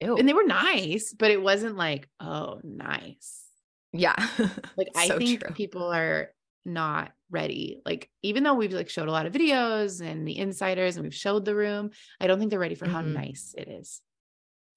Ew. 0.00 0.16
and 0.16 0.28
they 0.28 0.34
were 0.34 0.44
nice 0.44 1.14
but 1.18 1.30
it 1.30 1.42
wasn't 1.42 1.76
like 1.76 2.08
oh 2.20 2.60
nice 2.62 3.44
yeah 3.92 4.14
like 4.76 4.88
i 4.94 5.08
think 5.08 5.40
true. 5.40 5.54
people 5.54 5.84
are 5.84 6.30
not 6.64 7.12
ready. 7.30 7.80
Like 7.84 8.08
even 8.22 8.42
though 8.42 8.54
we've 8.54 8.72
like 8.72 8.88
showed 8.88 9.08
a 9.08 9.12
lot 9.12 9.26
of 9.26 9.32
videos 9.32 10.00
and 10.00 10.26
the 10.26 10.38
insiders 10.38 10.96
and 10.96 11.04
we've 11.04 11.14
showed 11.14 11.44
the 11.44 11.54
room, 11.54 11.90
I 12.20 12.26
don't 12.26 12.38
think 12.38 12.50
they're 12.50 12.58
ready 12.58 12.74
for 12.74 12.86
mm-hmm. 12.86 12.94
how 12.94 13.00
nice 13.02 13.54
it 13.56 13.68
is. 13.68 14.00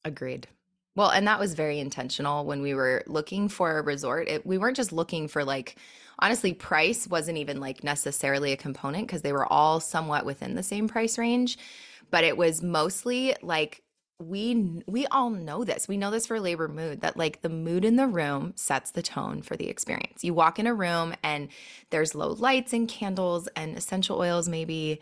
Agreed. 0.04 0.48
Well, 0.96 1.10
and 1.10 1.26
that 1.28 1.40
was 1.40 1.54
very 1.54 1.80
intentional 1.80 2.46
when 2.46 2.62
we 2.62 2.74
were 2.74 3.04
looking 3.08 3.48
for 3.48 3.78
a 3.78 3.82
resort. 3.82 4.28
It, 4.28 4.46
we 4.46 4.58
weren't 4.58 4.76
just 4.76 4.92
looking 4.92 5.28
for 5.28 5.46
like 5.46 5.78
honestly 6.20 6.54
price 6.54 7.08
wasn't 7.08 7.38
even 7.38 7.60
like 7.60 7.84
necessarily 7.84 8.52
a 8.52 8.58
component 8.58 9.08
because 9.08 9.22
they 9.22 9.32
were 9.32 9.52
all 9.52 9.80
somewhat 9.80 10.26
within 10.26 10.56
the 10.56 10.64
same 10.64 10.88
price 10.88 11.18
range, 11.18 11.58
but 12.10 12.26
it 12.26 12.36
was 12.36 12.62
mostly 12.62 13.36
like 13.42 13.82
we 14.22 14.82
we 14.88 15.06
all 15.08 15.30
know 15.30 15.64
this. 15.64 15.88
We 15.88 15.98
know 15.98 16.12
this 16.12 16.28
for 16.28 16.40
labor 16.40 16.68
mood 16.68 17.02
that 17.02 17.18
like 17.18 17.42
the 17.42 17.50
mood 17.50 17.84
in 17.86 17.96
the 17.96 18.08
room 18.08 18.54
sets 18.56 18.92
the 18.92 19.02
tone 19.02 19.42
for 19.42 19.56
the 19.58 19.68
experience. 19.68 20.24
You 20.24 20.34
walk 20.34 20.60
in 20.60 20.68
a 20.68 20.74
room 20.74 21.14
and 21.24 21.50
there's 21.90 22.16
low 22.16 22.34
lights 22.34 22.74
and 22.74 22.88
candles 22.88 23.48
and 23.56 23.78
essential 23.78 24.18
oils 24.20 24.48
maybe 24.48 25.02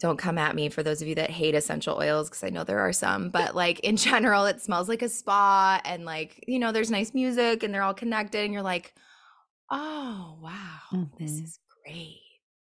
don't 0.00 0.16
come 0.16 0.38
at 0.38 0.56
me 0.56 0.70
for 0.70 0.82
those 0.82 1.02
of 1.02 1.08
you 1.08 1.14
that 1.16 1.30
hate 1.30 1.54
essential 1.54 1.98
oils 1.98 2.30
because 2.30 2.42
I 2.42 2.48
know 2.48 2.64
there 2.64 2.80
are 2.80 2.92
some, 2.92 3.28
but 3.28 3.54
like 3.64 3.80
in 3.80 3.96
general, 3.96 4.46
it 4.46 4.62
smells 4.62 4.88
like 4.88 5.02
a 5.02 5.08
spa 5.08 5.80
and 5.84 6.06
like, 6.06 6.42
you 6.48 6.58
know, 6.58 6.72
there's 6.72 6.90
nice 6.90 7.12
music 7.12 7.62
and 7.62 7.72
they're 7.72 7.82
all 7.82 7.94
connected 7.94 8.42
and 8.44 8.52
you're 8.52 8.62
like, 8.62 8.94
oh, 9.70 10.38
wow, 10.40 10.80
mm-hmm. 10.92 11.22
this 11.22 11.32
is 11.32 11.58
great. 11.84 12.22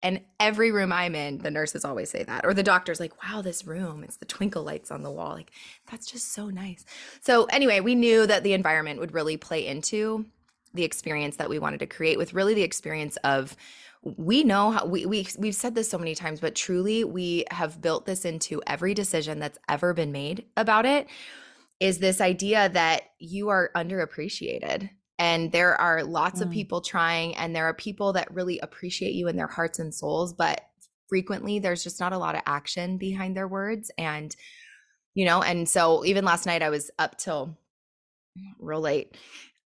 And 0.02 0.20
every 0.40 0.72
room 0.72 0.92
I'm 0.92 1.14
in, 1.14 1.38
the 1.38 1.50
nurses 1.50 1.84
always 1.84 2.10
say 2.10 2.24
that. 2.24 2.44
Or 2.44 2.54
the 2.54 2.62
doctor's 2.62 2.98
like, 2.98 3.22
wow, 3.22 3.40
this 3.40 3.66
room, 3.66 4.02
it's 4.02 4.16
the 4.16 4.24
twinkle 4.24 4.64
lights 4.64 4.90
on 4.90 5.02
the 5.02 5.10
wall. 5.10 5.32
Like, 5.34 5.52
that's 5.90 6.10
just 6.10 6.32
so 6.32 6.50
nice. 6.50 6.84
So, 7.20 7.44
anyway, 7.44 7.80
we 7.80 7.94
knew 7.94 8.26
that 8.26 8.42
the 8.42 8.52
environment 8.52 8.98
would 8.98 9.14
really 9.14 9.36
play 9.36 9.66
into 9.66 10.26
the 10.74 10.84
experience 10.84 11.36
that 11.36 11.50
we 11.50 11.58
wanted 11.58 11.80
to 11.80 11.86
create 11.86 12.18
with 12.18 12.34
really 12.34 12.54
the 12.54 12.62
experience 12.62 13.16
of 13.18 13.56
we 14.02 14.42
know 14.42 14.72
how 14.72 14.84
we, 14.84 15.06
we 15.06 15.26
we've 15.38 15.54
said 15.54 15.74
this 15.74 15.88
so 15.88 15.98
many 15.98 16.14
times 16.14 16.40
but 16.40 16.54
truly 16.54 17.04
we 17.04 17.44
have 17.50 17.80
built 17.80 18.04
this 18.04 18.24
into 18.24 18.60
every 18.66 18.94
decision 18.94 19.38
that's 19.38 19.58
ever 19.68 19.94
been 19.94 20.10
made 20.10 20.44
about 20.56 20.84
it 20.86 21.06
is 21.78 21.98
this 21.98 22.20
idea 22.20 22.68
that 22.70 23.02
you 23.18 23.48
are 23.48 23.70
underappreciated 23.76 24.90
and 25.22 25.52
there 25.52 25.80
are 25.80 26.02
lots 26.02 26.40
mm. 26.40 26.42
of 26.42 26.50
people 26.50 26.80
trying 26.80 27.34
and 27.36 27.54
there 27.54 27.64
are 27.64 27.74
people 27.74 28.12
that 28.12 28.34
really 28.34 28.58
appreciate 28.58 29.14
you 29.14 29.28
in 29.28 29.36
their 29.36 29.46
hearts 29.46 29.78
and 29.78 29.94
souls 29.94 30.32
but 30.32 30.60
frequently 31.08 31.58
there's 31.58 31.84
just 31.84 32.00
not 32.00 32.12
a 32.12 32.18
lot 32.18 32.34
of 32.34 32.42
action 32.44 32.98
behind 32.98 33.36
their 33.36 33.48
words 33.48 33.90
and 33.96 34.34
you 35.14 35.24
know 35.24 35.42
and 35.42 35.68
so 35.68 36.04
even 36.04 36.24
last 36.24 36.44
night 36.46 36.62
i 36.62 36.70
was 36.70 36.90
up 36.98 37.16
till 37.16 37.56
real 38.58 38.80
late 38.80 39.16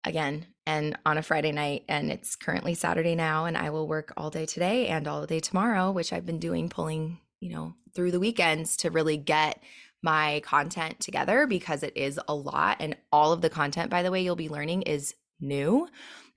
again 0.05 0.47
and 0.67 0.99
on 1.07 1.17
a 1.17 1.23
Friday 1.23 1.53
night. 1.53 1.85
And 1.89 2.11
it's 2.11 2.37
currently 2.37 2.75
Saturday 2.75 3.15
now, 3.15 3.45
and 3.45 3.57
I 3.57 3.71
will 3.71 3.87
work 3.87 4.13
all 4.17 4.31
day 4.31 4.47
today 4.47 4.89
and 4.89 5.07
all 5.07 5.25
day 5.27 5.41
tomorrow, 5.41 5.93
which 5.93 6.13
I've 6.13 6.27
been 6.27 6.41
doing, 6.41 6.69
pulling, 6.69 7.19
you 7.41 7.51
know, 7.51 7.75
through 7.95 8.11
the 8.11 8.21
weekends 8.21 8.77
to 8.79 8.91
really 8.91 9.17
get 9.17 9.63
my 10.03 10.41
content 10.45 11.01
together 11.01 11.47
because 11.47 11.83
it 11.83 11.97
is 11.97 12.21
a 12.29 12.35
lot. 12.35 12.77
And 12.81 12.97
all 13.13 13.33
of 13.33 13.41
the 13.41 13.51
content, 13.51 13.91
by 13.91 14.03
the 14.03 14.11
way, 14.11 14.23
you'll 14.23 14.37
be 14.37 14.49
learning 14.49 14.83
is 14.83 15.15
new. 15.40 15.88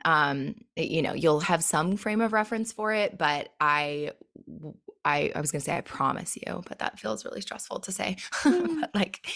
Um, 0.05 0.55
you 0.75 1.01
know, 1.01 1.13
you'll 1.13 1.41
have 1.41 1.63
some 1.63 1.97
frame 1.97 2.21
of 2.21 2.33
reference 2.33 2.71
for 2.71 2.93
it, 2.93 3.17
but 3.17 3.49
I 3.59 4.11
I, 5.05 5.31
I 5.33 5.41
was 5.41 5.51
going 5.51 5.61
to 5.61 5.65
say, 5.65 5.77
I 5.77 5.81
promise 5.81 6.35
you, 6.35 6.61
but 6.67 6.79
that 6.79 6.99
feels 6.99 7.23
really 7.25 7.41
stressful 7.41 7.79
to 7.81 7.91
say. 7.91 8.17
Mm. 8.43 8.81
but 8.81 8.95
like 8.95 9.27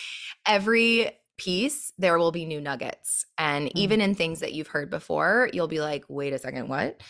every 0.46 1.12
piece, 1.38 1.94
there 1.98 2.18
will 2.18 2.32
be 2.32 2.46
new 2.46 2.62
nuggets. 2.62 3.26
And 3.38 3.68
mm-hmm. 3.68 3.78
even 3.78 4.02
in 4.02 4.16
things 4.16 4.40
that 4.40 4.54
you've 4.54 4.68
heard 4.68 4.90
before, 4.90 5.50
you'll 5.52 5.68
be 5.68 5.82
like, 5.82 6.06
wait 6.08 6.34
a 6.34 6.40
second, 6.40 6.68
what? 6.70 7.02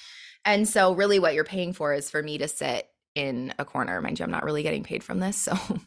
And 0.46 0.68
so, 0.68 0.94
really, 0.94 1.20
what 1.20 1.34
you're 1.34 1.44
paying 1.44 1.74
for 1.74 1.94
is 1.94 2.10
for 2.10 2.22
me 2.22 2.38
to 2.40 2.48
sit 2.48 2.88
in 3.16 3.54
a 3.60 3.66
corner. 3.66 4.02
Mind 4.02 4.20
you, 4.20 4.26
I'm 4.26 4.32
not 4.32 4.44
really 4.44 4.64
getting 4.64 4.84
paid 4.84 5.04
from 5.04 5.20
this. 5.20 5.48
So, 5.54 5.80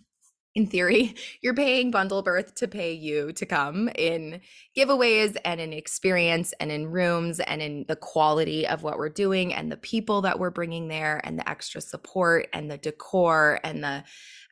in 0.57 0.67
theory, 0.67 1.15
you're 1.43 1.55
paying 1.55 1.93
Bundle 1.93 2.23
Birth 2.23 2.57
to 2.57 2.67
pay 2.67 2.93
you 2.93 3.33
to 3.35 3.47
come 3.47 3.89
in 3.95 4.41
giveaways 4.77 5.37
and 5.45 5.61
in 5.61 5.73
experience 5.73 6.53
and 6.59 6.73
in 6.73 6.91
rooms 6.91 7.39
and 7.39 7.63
in 7.63 7.85
the 7.87 7.95
quality 7.95 8.67
of 8.67 8.83
what 8.83 8.99
we're 8.99 9.09
doing 9.09 9.55
and 9.55 9.71
the 9.71 9.77
people 9.77 10.23
that 10.23 10.41
we're 10.41 10.51
bringing 10.51 10.89
there 10.89 11.21
and 11.23 11.39
the 11.39 11.49
extra 11.49 11.81
support 11.81 12.49
and 12.53 12.71
the 12.71 12.79
decor 12.79 13.61
and 13.63 13.85
the 13.85 14.03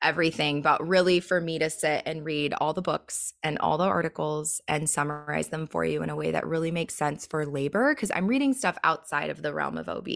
everything, 0.02 0.60
but 0.60 0.86
really 0.86 1.18
for 1.18 1.40
me 1.40 1.58
to 1.58 1.70
sit 1.70 2.02
and 2.04 2.26
read 2.26 2.52
all 2.52 2.74
the 2.74 2.82
books 2.82 3.32
and 3.42 3.58
all 3.58 3.78
the 3.78 3.84
articles 3.84 4.60
and 4.68 4.90
summarize 4.90 5.48
them 5.48 5.66
for 5.66 5.82
you 5.82 6.02
in 6.02 6.10
a 6.10 6.16
way 6.16 6.30
that 6.32 6.46
really 6.46 6.70
makes 6.70 6.94
sense 6.94 7.26
for 7.26 7.46
labor. 7.46 7.94
Cause 7.94 8.10
I'm 8.14 8.26
reading 8.26 8.52
stuff 8.52 8.76
outside 8.84 9.30
of 9.30 9.40
the 9.40 9.54
realm 9.54 9.78
of 9.78 9.88
OB 9.88 10.08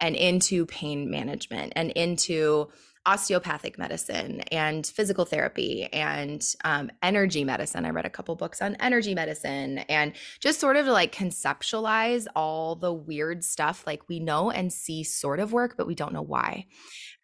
and 0.00 0.16
into 0.16 0.64
pain 0.64 1.10
management 1.10 1.74
and 1.76 1.90
into 1.90 2.68
osteopathic 3.04 3.78
medicine 3.78 4.40
and 4.52 4.86
physical 4.86 5.24
therapy 5.24 5.84
and 5.92 6.44
um, 6.64 6.90
energy 7.02 7.44
medicine. 7.44 7.84
I 7.84 7.90
read 7.90 8.06
a 8.06 8.10
couple 8.10 8.36
books 8.36 8.62
on 8.62 8.76
energy 8.76 9.14
medicine 9.14 9.78
and 9.88 10.12
just 10.40 10.60
sort 10.60 10.76
of 10.76 10.86
like 10.86 11.14
conceptualize 11.14 12.26
all 12.36 12.76
the 12.76 12.92
weird 12.92 13.42
stuff 13.42 13.86
like 13.86 14.08
we 14.08 14.20
know 14.20 14.50
and 14.50 14.72
see 14.72 15.02
sort 15.02 15.40
of 15.40 15.52
work, 15.52 15.74
but 15.76 15.86
we 15.86 15.94
don't 15.94 16.12
know 16.12 16.22
why. 16.22 16.66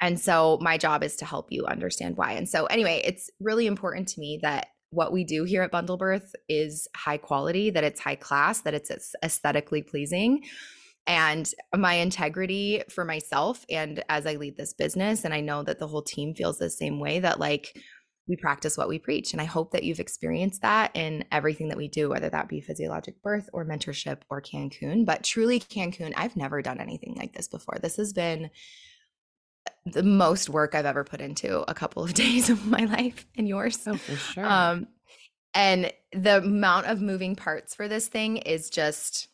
And 0.00 0.18
so 0.18 0.58
my 0.60 0.78
job 0.78 1.04
is 1.04 1.16
to 1.16 1.24
help 1.24 1.48
you 1.50 1.66
understand 1.66 2.16
why. 2.16 2.32
And 2.32 2.48
so, 2.48 2.66
anyway, 2.66 3.02
it's 3.04 3.30
really 3.40 3.66
important 3.66 4.08
to 4.08 4.20
me 4.20 4.38
that 4.42 4.68
what 4.90 5.12
we 5.12 5.22
do 5.22 5.44
here 5.44 5.62
at 5.62 5.70
Bundle 5.70 5.96
Birth 5.96 6.34
is 6.48 6.88
high 6.96 7.18
quality, 7.18 7.70
that 7.70 7.84
it's 7.84 8.00
high 8.00 8.16
class, 8.16 8.60
that 8.62 8.74
it's 8.74 8.90
aesthetically 9.22 9.82
pleasing 9.82 10.42
and 11.08 11.50
my 11.74 11.94
integrity 11.94 12.82
for 12.90 13.04
myself 13.04 13.64
and 13.70 14.04
as 14.10 14.26
I 14.26 14.34
lead 14.34 14.56
this 14.56 14.74
business 14.74 15.24
and 15.24 15.32
I 15.32 15.40
know 15.40 15.62
that 15.62 15.78
the 15.78 15.88
whole 15.88 16.02
team 16.02 16.34
feels 16.34 16.58
the 16.58 16.70
same 16.70 17.00
way 17.00 17.18
that 17.20 17.40
like 17.40 17.76
we 18.28 18.36
practice 18.36 18.76
what 18.76 18.90
we 18.90 18.98
preach 18.98 19.32
and 19.32 19.40
I 19.40 19.46
hope 19.46 19.72
that 19.72 19.84
you've 19.84 20.00
experienced 20.00 20.60
that 20.60 20.94
in 20.94 21.24
everything 21.32 21.68
that 21.68 21.78
we 21.78 21.88
do 21.88 22.10
whether 22.10 22.28
that 22.28 22.48
be 22.48 22.60
physiologic 22.60 23.20
birth 23.22 23.48
or 23.54 23.64
mentorship 23.64 24.18
or 24.28 24.42
Cancun 24.42 25.06
but 25.06 25.24
truly 25.24 25.58
Cancun 25.58 26.12
I've 26.14 26.36
never 26.36 26.60
done 26.60 26.78
anything 26.78 27.14
like 27.16 27.32
this 27.32 27.48
before. 27.48 27.78
This 27.80 27.96
has 27.96 28.12
been 28.12 28.50
the 29.86 30.02
most 30.02 30.50
work 30.50 30.74
I've 30.74 30.86
ever 30.86 31.04
put 31.04 31.22
into 31.22 31.60
a 31.70 31.74
couple 31.74 32.04
of 32.04 32.12
days 32.24 32.50
of 32.50 32.66
my 32.66 32.84
life 32.84 33.26
and 33.34 33.48
yours. 33.48 33.80
Oh 33.86 33.96
for 33.96 34.14
sure. 34.14 34.44
Um 34.44 34.88
and 35.54 35.90
the 36.12 36.36
amount 36.36 36.86
of 36.86 37.00
moving 37.00 37.34
parts 37.34 37.74
for 37.74 37.88
this 37.88 38.08
thing 38.08 38.36
is 38.36 38.68
just 38.68 39.28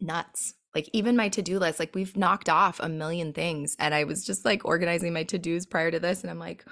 nuts 0.00 0.54
like 0.76 0.90
even 0.92 1.16
my 1.16 1.28
to-do 1.30 1.58
list 1.58 1.80
like 1.80 1.94
we've 1.94 2.18
knocked 2.18 2.50
off 2.50 2.78
a 2.80 2.88
million 2.88 3.32
things 3.32 3.74
and 3.78 3.94
i 3.94 4.04
was 4.04 4.24
just 4.24 4.44
like 4.44 4.62
organizing 4.66 5.10
my 5.12 5.22
to-dos 5.22 5.64
prior 5.64 5.90
to 5.90 5.98
this 5.98 6.20
and 6.20 6.30
i'm 6.30 6.38
like 6.38 6.66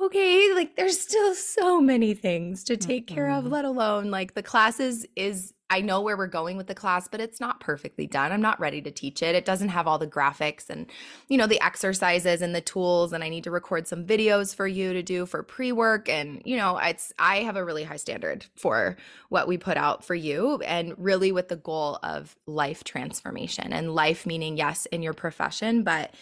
okay 0.00 0.54
like 0.54 0.76
there's 0.76 1.00
still 1.00 1.34
so 1.34 1.80
many 1.80 2.14
things 2.14 2.62
to 2.62 2.76
take 2.76 3.06
mm-hmm. 3.08 3.16
care 3.16 3.30
of 3.32 3.44
let 3.44 3.64
alone 3.64 4.10
like 4.12 4.34
the 4.34 4.42
classes 4.42 5.04
is 5.16 5.52
I 5.72 5.80
know 5.80 6.02
where 6.02 6.18
we're 6.18 6.26
going 6.26 6.58
with 6.58 6.66
the 6.66 6.74
class, 6.74 7.08
but 7.08 7.18
it's 7.18 7.40
not 7.40 7.58
perfectly 7.58 8.06
done. 8.06 8.30
I'm 8.30 8.42
not 8.42 8.60
ready 8.60 8.82
to 8.82 8.90
teach 8.90 9.22
it. 9.22 9.34
It 9.34 9.46
doesn't 9.46 9.70
have 9.70 9.86
all 9.86 9.98
the 9.98 10.06
graphics 10.06 10.68
and, 10.68 10.84
you 11.30 11.38
know, 11.38 11.46
the 11.46 11.62
exercises 11.62 12.42
and 12.42 12.54
the 12.54 12.60
tools. 12.60 13.14
And 13.14 13.24
I 13.24 13.30
need 13.30 13.44
to 13.44 13.50
record 13.50 13.88
some 13.88 14.04
videos 14.04 14.54
for 14.54 14.66
you 14.66 14.92
to 14.92 15.02
do 15.02 15.24
for 15.24 15.42
pre 15.42 15.72
work. 15.72 16.10
And, 16.10 16.42
you 16.44 16.58
know, 16.58 16.76
it's, 16.76 17.14
I 17.18 17.36
have 17.36 17.56
a 17.56 17.64
really 17.64 17.84
high 17.84 17.96
standard 17.96 18.44
for 18.54 18.98
what 19.30 19.48
we 19.48 19.56
put 19.56 19.78
out 19.78 20.04
for 20.04 20.14
you 20.14 20.60
and 20.60 20.92
really 20.98 21.32
with 21.32 21.48
the 21.48 21.56
goal 21.56 21.98
of 22.02 22.36
life 22.44 22.84
transformation 22.84 23.72
and 23.72 23.94
life 23.94 24.26
meaning, 24.26 24.58
yes, 24.58 24.84
in 24.92 25.00
your 25.00 25.14
profession, 25.14 25.84
but 25.84 26.14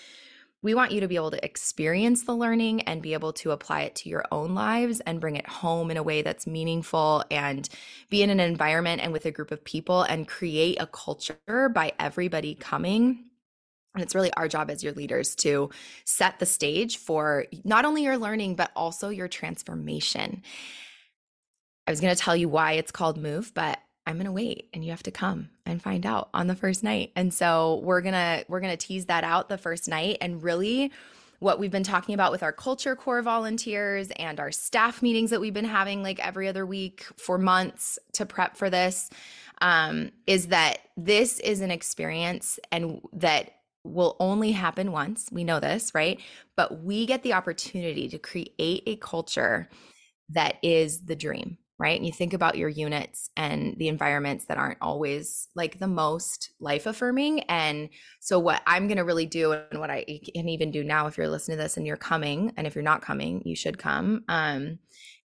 we 0.62 0.74
want 0.74 0.92
you 0.92 1.00
to 1.00 1.08
be 1.08 1.16
able 1.16 1.30
to 1.30 1.44
experience 1.44 2.24
the 2.24 2.34
learning 2.34 2.82
and 2.82 3.02
be 3.02 3.14
able 3.14 3.32
to 3.32 3.50
apply 3.50 3.82
it 3.82 3.94
to 3.96 4.08
your 4.08 4.24
own 4.30 4.54
lives 4.54 5.00
and 5.00 5.20
bring 5.20 5.36
it 5.36 5.48
home 5.48 5.90
in 5.90 5.96
a 5.96 6.02
way 6.02 6.22
that's 6.22 6.46
meaningful 6.46 7.24
and 7.30 7.68
be 8.10 8.22
in 8.22 8.30
an 8.30 8.40
environment 8.40 9.00
and 9.02 9.12
with 9.12 9.24
a 9.24 9.30
group 9.30 9.50
of 9.50 9.64
people 9.64 10.02
and 10.02 10.28
create 10.28 10.76
a 10.80 10.86
culture 10.86 11.68
by 11.70 11.92
everybody 11.98 12.54
coming. 12.54 13.24
And 13.94 14.02
it's 14.02 14.14
really 14.14 14.32
our 14.34 14.48
job 14.48 14.70
as 14.70 14.84
your 14.84 14.92
leaders 14.92 15.34
to 15.36 15.70
set 16.04 16.38
the 16.38 16.46
stage 16.46 16.98
for 16.98 17.46
not 17.64 17.84
only 17.84 18.04
your 18.04 18.18
learning, 18.18 18.54
but 18.54 18.70
also 18.76 19.08
your 19.08 19.28
transformation. 19.28 20.42
I 21.86 21.90
was 21.90 22.00
going 22.00 22.14
to 22.14 22.20
tell 22.20 22.36
you 22.36 22.48
why 22.48 22.72
it's 22.72 22.92
called 22.92 23.16
Move, 23.16 23.52
but 23.54 23.80
I'm 24.06 24.16
going 24.16 24.26
to 24.26 24.32
wait 24.32 24.68
and 24.72 24.84
you 24.84 24.90
have 24.90 25.02
to 25.04 25.10
come 25.10 25.50
and 25.66 25.80
find 25.80 26.04
out 26.04 26.30
on 26.34 26.46
the 26.46 26.54
first 26.54 26.82
night. 26.82 27.12
And 27.16 27.32
so 27.32 27.80
we're 27.84 28.00
going 28.00 28.14
to 28.14 28.44
we're 28.48 28.60
going 28.60 28.76
to 28.76 28.86
tease 28.86 29.06
that 29.06 29.24
out 29.24 29.48
the 29.48 29.58
first 29.58 29.88
night 29.88 30.18
and 30.20 30.42
really 30.42 30.90
what 31.38 31.58
we've 31.58 31.70
been 31.70 31.82
talking 31.82 32.14
about 32.14 32.32
with 32.32 32.42
our 32.42 32.52
culture 32.52 32.94
core 32.94 33.22
volunteers 33.22 34.10
and 34.16 34.38
our 34.38 34.52
staff 34.52 35.00
meetings 35.02 35.30
that 35.30 35.40
we've 35.40 35.54
been 35.54 35.64
having 35.64 36.02
like 36.02 36.18
every 36.24 36.48
other 36.48 36.66
week 36.66 37.06
for 37.16 37.38
months 37.38 37.98
to 38.12 38.26
prep 38.26 38.56
for 38.56 38.68
this 38.68 39.10
um, 39.62 40.10
is 40.26 40.48
that 40.48 40.78
this 40.96 41.38
is 41.40 41.60
an 41.60 41.70
experience 41.70 42.58
and 42.70 43.00
that 43.12 43.52
will 43.84 44.16
only 44.20 44.52
happen 44.52 44.92
once. 44.92 45.28
We 45.32 45.44
know 45.44 45.60
this, 45.60 45.94
right? 45.94 46.20
But 46.56 46.82
we 46.82 47.06
get 47.06 47.22
the 47.22 47.32
opportunity 47.32 48.08
to 48.10 48.18
create 48.18 48.82
a 48.86 48.96
culture 48.96 49.68
that 50.30 50.56
is 50.62 51.06
the 51.06 51.16
dream 51.16 51.58
right? 51.80 51.96
And 51.96 52.06
you 52.06 52.12
think 52.12 52.34
about 52.34 52.58
your 52.58 52.68
units 52.68 53.30
and 53.38 53.74
the 53.78 53.88
environments 53.88 54.44
that 54.44 54.58
aren't 54.58 54.76
always 54.82 55.48
like 55.54 55.78
the 55.78 55.88
most 55.88 56.50
life 56.60 56.84
affirming. 56.84 57.40
And 57.44 57.88
so, 58.20 58.38
what 58.38 58.60
I'm 58.66 58.86
going 58.86 58.98
to 58.98 59.04
really 59.04 59.24
do, 59.24 59.52
and 59.52 59.80
what 59.80 59.88
I 59.88 60.04
can 60.04 60.50
even 60.50 60.70
do 60.70 60.84
now, 60.84 61.06
if 61.06 61.16
you're 61.16 61.26
listening 61.26 61.56
to 61.56 61.62
this 61.62 61.78
and 61.78 61.86
you're 61.86 61.96
coming, 61.96 62.52
and 62.58 62.66
if 62.66 62.74
you're 62.74 62.84
not 62.84 63.00
coming, 63.00 63.40
you 63.46 63.56
should 63.56 63.78
come, 63.78 64.24
um, 64.28 64.78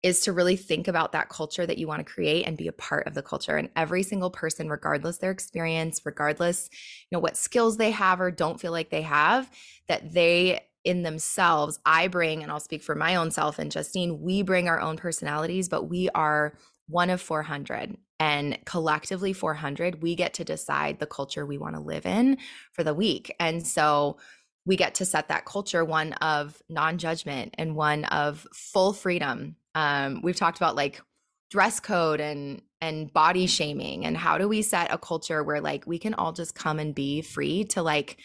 is 0.03 0.19
to 0.21 0.33
really 0.33 0.57
think 0.57 0.89
about 0.89 1.13
that 1.13 1.29
culture 1.29 1.65
that 1.65 1.77
you 1.77 1.87
want 1.87 2.05
to 2.05 2.13
create 2.13 2.45
and 2.45 2.57
be 2.57 2.67
a 2.67 2.73
part 2.73 3.07
of 3.07 3.13
the 3.13 3.21
culture. 3.21 3.55
And 3.55 3.69
every 3.77 4.03
single 4.03 4.29
person, 4.29 4.67
regardless 4.67 5.19
their 5.19 5.31
experience, 5.31 6.01
regardless, 6.03 6.69
you 7.09 7.15
know, 7.15 7.19
what 7.19 7.37
skills 7.37 7.77
they 7.77 7.91
have 7.91 8.19
or 8.19 8.29
don't 8.29 8.59
feel 8.59 8.73
like 8.73 8.89
they 8.89 9.03
have, 9.03 9.49
that 9.87 10.11
they 10.11 10.59
in 10.83 11.03
themselves, 11.03 11.79
I 11.85 12.07
bring, 12.07 12.41
and 12.43 12.51
I'll 12.51 12.59
speak 12.59 12.83
for 12.83 12.95
my 12.95 13.15
own 13.15 13.31
self 13.31 13.59
and 13.59 13.71
Justine, 13.71 14.21
we 14.21 14.41
bring 14.41 14.67
our 14.67 14.79
own 14.79 14.97
personalities, 14.97 15.69
but 15.69 15.83
we 15.83 16.09
are 16.09 16.57
one 16.87 17.09
of 17.09 17.21
400 17.21 17.97
and 18.19 18.57
collectively 18.65 19.33
400 19.33 20.03
we 20.03 20.15
get 20.15 20.35
to 20.35 20.43
decide 20.43 20.99
the 20.99 21.07
culture 21.07 21.45
we 21.45 21.57
want 21.57 21.75
to 21.75 21.81
live 21.81 22.05
in 22.05 22.37
for 22.71 22.83
the 22.83 22.93
week. 22.93 23.33
And 23.39 23.65
so 23.65 24.17
we 24.65 24.75
get 24.75 24.95
to 24.95 25.05
set 25.05 25.29
that 25.29 25.45
culture 25.45 25.83
one 25.83 26.13
of 26.13 26.61
non-judgment 26.69 27.55
and 27.57 27.75
one 27.75 28.05
of 28.05 28.45
full 28.53 28.93
freedom. 28.93 29.55
Um, 29.73 30.21
we've 30.21 30.35
talked 30.35 30.57
about 30.57 30.75
like 30.75 31.01
dress 31.49 31.79
code 31.79 32.19
and 32.19 32.61
and 32.79 33.11
body 33.13 33.45
shaming 33.45 34.05
and 34.05 34.17
how 34.17 34.37
do 34.37 34.47
we 34.47 34.61
set 34.61 34.91
a 34.91 34.97
culture 34.97 35.43
where 35.43 35.61
like 35.61 35.85
we 35.85 35.99
can 35.99 36.13
all 36.15 36.31
just 36.31 36.55
come 36.55 36.79
and 36.79 36.95
be 36.95 37.21
free 37.21 37.63
to 37.63 37.81
like 37.81 38.17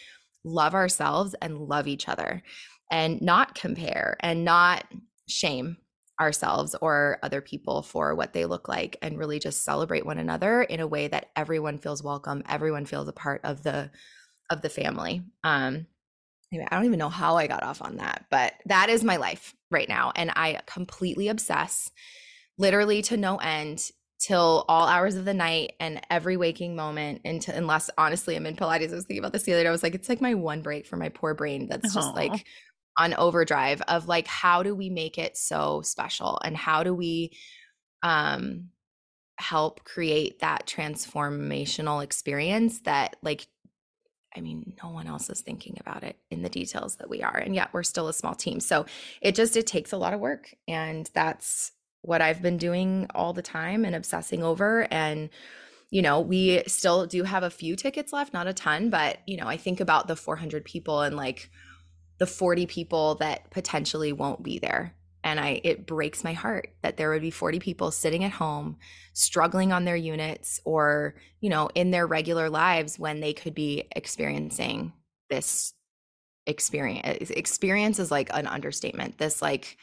love 0.43 0.73
ourselves 0.73 1.35
and 1.41 1.57
love 1.57 1.87
each 1.87 2.07
other 2.07 2.43
and 2.91 3.21
not 3.21 3.55
compare 3.55 4.17
and 4.21 4.45
not 4.45 4.85
shame 5.27 5.77
ourselves 6.19 6.75
or 6.81 7.19
other 7.21 7.41
people 7.41 7.83
for 7.83 8.15
what 8.15 8.33
they 8.33 8.45
look 8.45 8.67
like 8.67 8.97
and 9.01 9.19
really 9.19 9.39
just 9.39 9.63
celebrate 9.63 10.05
one 10.05 10.17
another 10.17 10.63
in 10.63 10.79
a 10.79 10.87
way 10.87 11.07
that 11.07 11.29
everyone 11.35 11.77
feels 11.77 12.01
welcome 12.01 12.41
everyone 12.49 12.85
feels 12.85 13.07
a 13.07 13.13
part 13.13 13.41
of 13.43 13.61
the 13.63 13.89
of 14.49 14.61
the 14.61 14.69
family. 14.69 15.21
Um 15.43 15.85
i 16.53 16.65
don't 16.71 16.85
even 16.85 16.97
know 16.97 17.09
how 17.09 17.35
i 17.35 17.45
got 17.45 17.61
off 17.61 17.81
on 17.81 17.97
that 17.97 18.25
but 18.31 18.53
that 18.65 18.89
is 18.89 19.03
my 19.03 19.17
life 19.17 19.53
right 19.69 19.89
now 19.89 20.13
and 20.15 20.31
i 20.37 20.57
completely 20.65 21.27
obsess 21.27 21.91
literally 22.57 23.01
to 23.01 23.17
no 23.17 23.35
end 23.37 23.91
till 24.19 24.65
all 24.67 24.87
hours 24.87 25.15
of 25.15 25.25
the 25.25 25.33
night 25.33 25.73
and 25.79 26.01
every 26.09 26.37
waking 26.37 26.75
moment 26.75 27.21
until 27.25 27.55
unless 27.55 27.89
honestly 27.97 28.35
I'm 28.35 28.45
in 28.45 28.55
Pilates. 28.55 28.91
I 28.91 28.95
was 28.95 29.05
thinking 29.05 29.19
about 29.19 29.33
this 29.33 29.43
the 29.43 29.53
other 29.53 29.63
day. 29.63 29.69
I 29.69 29.71
was 29.71 29.83
like, 29.83 29.95
it's 29.95 30.09
like 30.09 30.21
my 30.21 30.33
one 30.33 30.61
break 30.61 30.87
for 30.87 30.97
my 30.97 31.09
poor 31.09 31.33
brain 31.33 31.67
that's 31.69 31.93
just 31.93 32.09
Aww. 32.09 32.15
like 32.15 32.45
on 32.97 33.13
overdrive 33.13 33.81
of 33.83 34.07
like 34.07 34.27
how 34.27 34.63
do 34.63 34.73
we 34.73 34.89
make 34.89 35.17
it 35.17 35.37
so 35.37 35.81
special 35.83 36.39
and 36.43 36.57
how 36.57 36.83
do 36.83 36.93
we 36.95 37.31
um 38.01 38.69
help 39.37 39.83
create 39.83 40.39
that 40.39 40.65
transformational 40.65 42.03
experience 42.03 42.79
that 42.81 43.15
like 43.21 43.47
I 44.35 44.41
mean, 44.41 44.73
no 44.83 44.91
one 44.91 45.07
else 45.07 45.31
is 45.31 45.41
thinking 45.41 45.77
about 45.79 46.03
it 46.03 46.15
in 46.29 46.43
the 46.43 46.49
details 46.49 46.97
that 46.97 47.09
we 47.09 47.23
are. 47.23 47.35
And 47.35 47.55
yet 47.55 47.69
we're 47.73 47.81
still 47.81 48.07
a 48.07 48.13
small 48.13 48.35
team. 48.35 48.59
So 48.59 48.85
it 49.19 49.33
just 49.33 49.57
it 49.57 49.65
takes 49.65 49.93
a 49.93 49.97
lot 49.97 50.13
of 50.13 50.19
work. 50.19 50.53
And 50.67 51.09
that's 51.15 51.71
what 52.07 52.21
I've 52.21 52.41
been 52.41 52.57
doing 52.57 53.05
all 53.13 53.33
the 53.33 53.41
time 53.41 53.83
and 53.83 53.93
obsessing 53.93 54.41
over. 54.41 54.87
And, 54.89 55.29
you 55.89 56.01
know, 56.01 56.21
we 56.21 56.63
still 56.65 57.05
do 57.05 57.23
have 57.23 57.43
a 57.43 57.49
few 57.49 57.75
tickets 57.75 58.13
left, 58.13 58.33
not 58.33 58.47
a 58.47 58.53
ton, 58.53 58.89
but, 58.89 59.17
you 59.27 59.35
know, 59.35 59.45
I 59.45 59.57
think 59.57 59.81
about 59.81 60.07
the 60.07 60.15
400 60.15 60.63
people 60.63 61.01
and 61.01 61.17
like 61.17 61.49
the 62.17 62.25
40 62.25 62.65
people 62.65 63.15
that 63.15 63.51
potentially 63.51 64.13
won't 64.13 64.41
be 64.41 64.57
there. 64.57 64.95
And 65.21 65.37
I, 65.37 65.59
it 65.65 65.85
breaks 65.85 66.23
my 66.23 66.31
heart 66.31 66.69
that 66.81 66.95
there 66.95 67.09
would 67.09 67.21
be 67.21 67.29
40 67.29 67.59
people 67.59 67.91
sitting 67.91 68.23
at 68.23 68.31
home, 68.31 68.77
struggling 69.11 69.73
on 69.73 69.83
their 69.83 69.97
units 69.97 70.61
or, 70.63 71.15
you 71.41 71.49
know, 71.49 71.69
in 71.75 71.91
their 71.91 72.07
regular 72.07 72.49
lives 72.49 72.97
when 72.97 73.19
they 73.19 73.33
could 73.33 73.53
be 73.53 73.83
experiencing 73.93 74.93
this 75.29 75.73
experience. 76.45 77.29
Experience 77.31 77.99
is 77.99 78.11
like 78.11 78.29
an 78.33 78.47
understatement. 78.47 79.17
This, 79.17 79.41
like, 79.41 79.77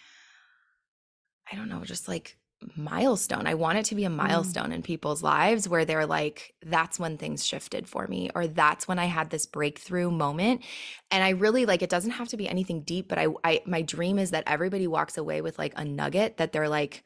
I 1.51 1.57
don't 1.57 1.69
know, 1.69 1.85
just 1.85 2.09
like 2.09 2.37
milestone. 2.77 3.47
I 3.47 3.55
want 3.55 3.79
it 3.79 3.85
to 3.87 3.95
be 3.95 4.05
a 4.05 4.11
mm. 4.11 4.17
milestone 4.17 4.71
mm. 4.71 4.75
in 4.75 4.83
people's 4.83 5.23
lives 5.23 5.69
where 5.69 5.85
they're 5.85 6.07
like, 6.07 6.55
that's 6.65 6.99
when 6.99 7.19
things 7.19 7.45
shifted 7.45 7.89
for 7.89 8.07
me, 8.07 8.31
or 8.35 8.47
that's 8.47 8.89
when 8.89 8.99
I 8.99 9.07
had 9.07 9.31
this 9.31 9.47
breakthrough 9.47 10.11
moment. 10.11 10.63
And 11.11 11.23
I 11.23 11.31
really 11.31 11.67
like 11.67 11.83
it 11.83 11.91
doesn't 11.91 12.13
have 12.13 12.29
to 12.29 12.37
be 12.37 12.49
anything 12.49 12.83
deep, 12.83 13.09
but 13.09 13.19
I, 13.19 13.29
I 13.43 13.63
my 13.67 13.83
dream 13.83 14.19
is 14.19 14.31
that 14.31 14.45
everybody 14.47 14.87
walks 14.87 15.17
away 15.17 15.41
with 15.41 15.59
like 15.59 15.75
a 15.77 15.85
nugget 15.85 16.39
that 16.39 16.53
they're 16.53 16.69
like, 16.69 17.05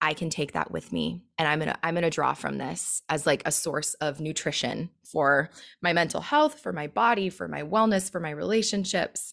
I 0.00 0.12
can 0.12 0.28
take 0.28 0.52
that 0.52 0.70
with 0.70 0.92
me 0.92 1.22
and 1.38 1.48
I'm 1.48 1.60
going 1.60 1.70
to 1.70 1.78
I'm 1.82 1.94
going 1.94 2.02
to 2.02 2.10
draw 2.10 2.34
from 2.34 2.58
this 2.58 3.02
as 3.08 3.26
like 3.26 3.42
a 3.46 3.52
source 3.52 3.94
of 3.94 4.20
nutrition 4.20 4.90
for 5.02 5.50
my 5.80 5.92
mental 5.92 6.20
health, 6.20 6.60
for 6.60 6.72
my 6.72 6.88
body, 6.88 7.30
for 7.30 7.48
my 7.48 7.62
wellness, 7.62 8.10
for 8.10 8.20
my 8.20 8.30
relationships. 8.30 9.32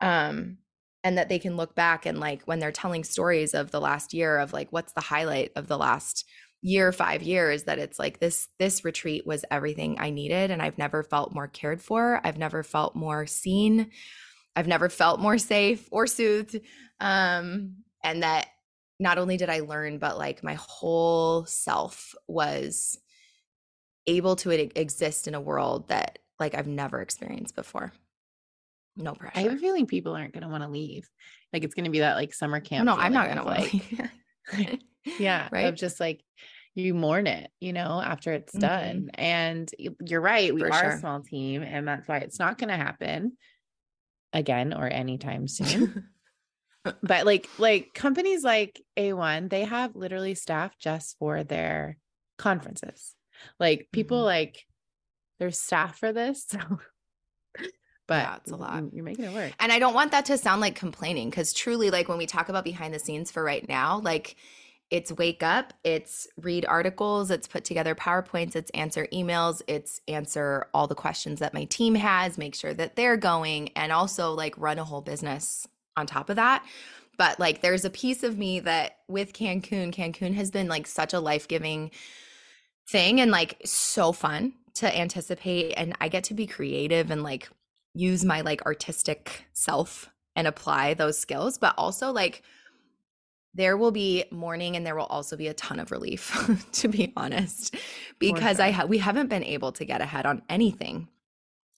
Um 0.00 0.58
and 1.04 1.16
that 1.16 1.28
they 1.28 1.38
can 1.38 1.56
look 1.56 1.74
back 1.74 2.06
and 2.06 2.18
like 2.18 2.42
when 2.44 2.58
they're 2.58 2.72
telling 2.72 3.04
stories 3.04 3.54
of 3.54 3.70
the 3.70 3.80
last 3.80 4.12
year 4.12 4.38
of 4.38 4.52
like 4.52 4.68
what's 4.70 4.92
the 4.92 5.00
highlight 5.00 5.52
of 5.56 5.68
the 5.68 5.78
last 5.78 6.24
year 6.60 6.90
5 6.90 7.22
years 7.22 7.64
that 7.64 7.78
it's 7.78 7.98
like 7.98 8.18
this 8.18 8.48
this 8.58 8.84
retreat 8.84 9.26
was 9.26 9.44
everything 9.50 9.96
I 10.00 10.10
needed 10.10 10.50
and 10.50 10.60
I've 10.60 10.78
never 10.78 11.02
felt 11.04 11.32
more 11.32 11.46
cared 11.46 11.80
for. 11.80 12.20
I've 12.24 12.38
never 12.38 12.62
felt 12.62 12.96
more 12.96 13.26
seen. 13.26 13.90
I've 14.56 14.66
never 14.66 14.88
felt 14.88 15.20
more 15.20 15.38
safe 15.38 15.88
or 15.92 16.06
soothed. 16.06 16.60
Um 17.00 17.76
and 18.02 18.22
that 18.22 18.48
not 18.98 19.18
only 19.18 19.36
did 19.36 19.50
I 19.50 19.60
learn 19.60 19.98
but 19.98 20.18
like 20.18 20.42
my 20.42 20.54
whole 20.54 21.46
self 21.46 22.14
was 22.26 22.98
able 24.08 24.34
to 24.36 24.50
exist 24.50 25.28
in 25.28 25.34
a 25.34 25.40
world 25.40 25.88
that 25.88 26.18
like 26.40 26.54
I've 26.54 26.66
never 26.66 27.00
experienced 27.00 27.54
before 27.54 27.92
no 28.98 29.14
pressure. 29.14 29.38
I 29.38 29.42
have 29.42 29.52
a 29.52 29.58
feeling 29.58 29.86
people 29.86 30.14
aren't 30.14 30.32
going 30.32 30.42
to 30.42 30.48
want 30.48 30.64
to 30.64 30.68
leave. 30.68 31.08
Like 31.52 31.64
it's 31.64 31.74
going 31.74 31.84
to 31.84 31.90
be 31.90 32.00
that 32.00 32.16
like 32.16 32.34
summer 32.34 32.60
camp. 32.60 32.84
No, 32.84 32.94
I'm 32.94 33.12
not 33.12 33.26
going 33.26 33.38
to 33.38 33.44
like, 33.44 34.80
yeah, 35.18 35.48
right. 35.50 35.66
Of 35.66 35.76
just 35.76 36.00
like 36.00 36.22
you 36.74 36.94
mourn 36.94 37.26
it, 37.26 37.50
you 37.60 37.72
know, 37.72 38.00
after 38.00 38.32
it's 38.32 38.52
mm-hmm. 38.52 38.60
done. 38.60 39.10
And 39.14 39.70
you're 40.04 40.20
right. 40.20 40.54
We 40.54 40.60
For 40.60 40.72
are 40.72 40.80
sure. 40.80 40.90
a 40.90 40.98
small 40.98 41.20
team, 41.20 41.62
and 41.62 41.86
that's 41.86 42.06
why 42.06 42.18
it's 42.18 42.38
not 42.38 42.58
going 42.58 42.68
to 42.68 42.76
happen 42.76 43.36
again 44.32 44.72
or 44.72 44.86
anytime 44.88 45.48
soon. 45.48 46.08
but 47.02 47.26
like 47.26 47.48
like 47.58 47.92
companies 47.94 48.44
like 48.44 48.80
AWHONN, 48.96 49.48
they 49.50 49.64
have 49.64 49.96
literally 49.96 50.34
staff 50.34 50.78
just 50.78 51.16
for 51.18 51.44
their 51.44 51.96
conferences. 52.36 53.14
Like 53.58 53.88
people 53.92 54.18
mm-hmm. 54.18 54.26
like 54.26 54.64
there's 55.38 55.58
staff 55.58 55.98
for 55.98 56.12
this. 56.12 56.46
So 56.48 56.58
but 58.08 58.22
yeah, 58.22 58.36
it's 58.36 58.50
a 58.50 58.56
lot. 58.56 58.82
You're 58.92 59.04
making 59.04 59.26
it 59.26 59.32
work. 59.32 59.52
And 59.60 59.70
I 59.70 59.78
don't 59.78 59.94
want 59.94 60.10
that 60.10 60.24
to 60.24 60.38
sound 60.38 60.60
like 60.60 60.74
complaining 60.74 61.30
because 61.30 61.52
truly, 61.52 61.90
like 61.90 62.08
when 62.08 62.18
we 62.18 62.26
talk 62.26 62.48
about 62.48 62.64
behind 62.64 62.92
the 62.92 62.98
scenes 62.98 63.30
for 63.30 63.44
right 63.44 63.68
now, 63.68 64.00
like 64.00 64.34
it's 64.90 65.12
wake 65.12 65.42
up, 65.42 65.74
it's 65.84 66.26
read 66.40 66.64
articles, 66.64 67.30
it's 67.30 67.46
put 67.46 67.64
together 67.64 67.94
PowerPoints, 67.94 68.56
it's 68.56 68.70
answer 68.70 69.06
emails, 69.12 69.60
it's 69.68 70.00
answer 70.08 70.66
all 70.72 70.86
the 70.86 70.94
questions 70.94 71.40
that 71.40 71.52
my 71.52 71.64
team 71.64 71.94
has, 71.94 72.38
make 72.38 72.54
sure 72.54 72.72
that 72.72 72.96
they're 72.96 73.18
going, 73.18 73.68
and 73.76 73.92
also 73.92 74.32
like 74.32 74.56
run 74.56 74.78
a 74.78 74.84
whole 74.84 75.02
business 75.02 75.68
on 75.94 76.06
top 76.06 76.30
of 76.30 76.36
that. 76.36 76.64
But 77.18 77.38
like 77.38 77.60
there's 77.60 77.84
a 77.84 77.90
piece 77.90 78.22
of 78.22 78.38
me 78.38 78.60
that 78.60 78.98
with 79.06 79.34
Cancun, 79.34 79.94
Cancun 79.94 80.32
has 80.34 80.50
been 80.50 80.68
like 80.68 80.86
such 80.86 81.12
a 81.12 81.20
life 81.20 81.46
giving 81.46 81.90
thing 82.88 83.20
and 83.20 83.30
like 83.30 83.60
so 83.66 84.12
fun 84.12 84.54
to 84.76 84.96
anticipate. 84.96 85.74
And 85.76 85.94
I 86.00 86.08
get 86.08 86.24
to 86.24 86.34
be 86.34 86.46
creative 86.46 87.10
and 87.10 87.22
like 87.22 87.50
use 87.98 88.24
my 88.24 88.42
like 88.42 88.64
artistic 88.64 89.46
self 89.52 90.10
and 90.36 90.46
apply 90.46 90.94
those 90.94 91.18
skills 91.18 91.58
but 91.58 91.74
also 91.76 92.12
like 92.12 92.42
there 93.54 93.76
will 93.76 93.90
be 93.90 94.24
mourning 94.30 94.76
and 94.76 94.86
there 94.86 94.94
will 94.94 95.06
also 95.06 95.36
be 95.36 95.48
a 95.48 95.54
ton 95.54 95.80
of 95.80 95.90
relief 95.90 96.32
to 96.72 96.86
be 96.86 97.12
honest 97.16 97.74
because 98.18 98.60
i 98.60 98.70
ha- 98.70 98.84
we 98.84 98.98
haven't 98.98 99.28
been 99.28 99.42
able 99.42 99.72
to 99.72 99.84
get 99.84 100.00
ahead 100.00 100.26
on 100.26 100.42
anything. 100.48 101.08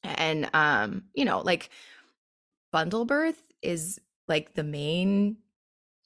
And 0.03 0.49
um 0.55 1.05
you 1.15 1.25
know 1.25 1.41
like 1.41 1.71
bundle 2.71 3.05
birth 3.05 3.43
is 3.63 4.01
like 4.29 4.55
the 4.55 4.63
main 4.63 5.37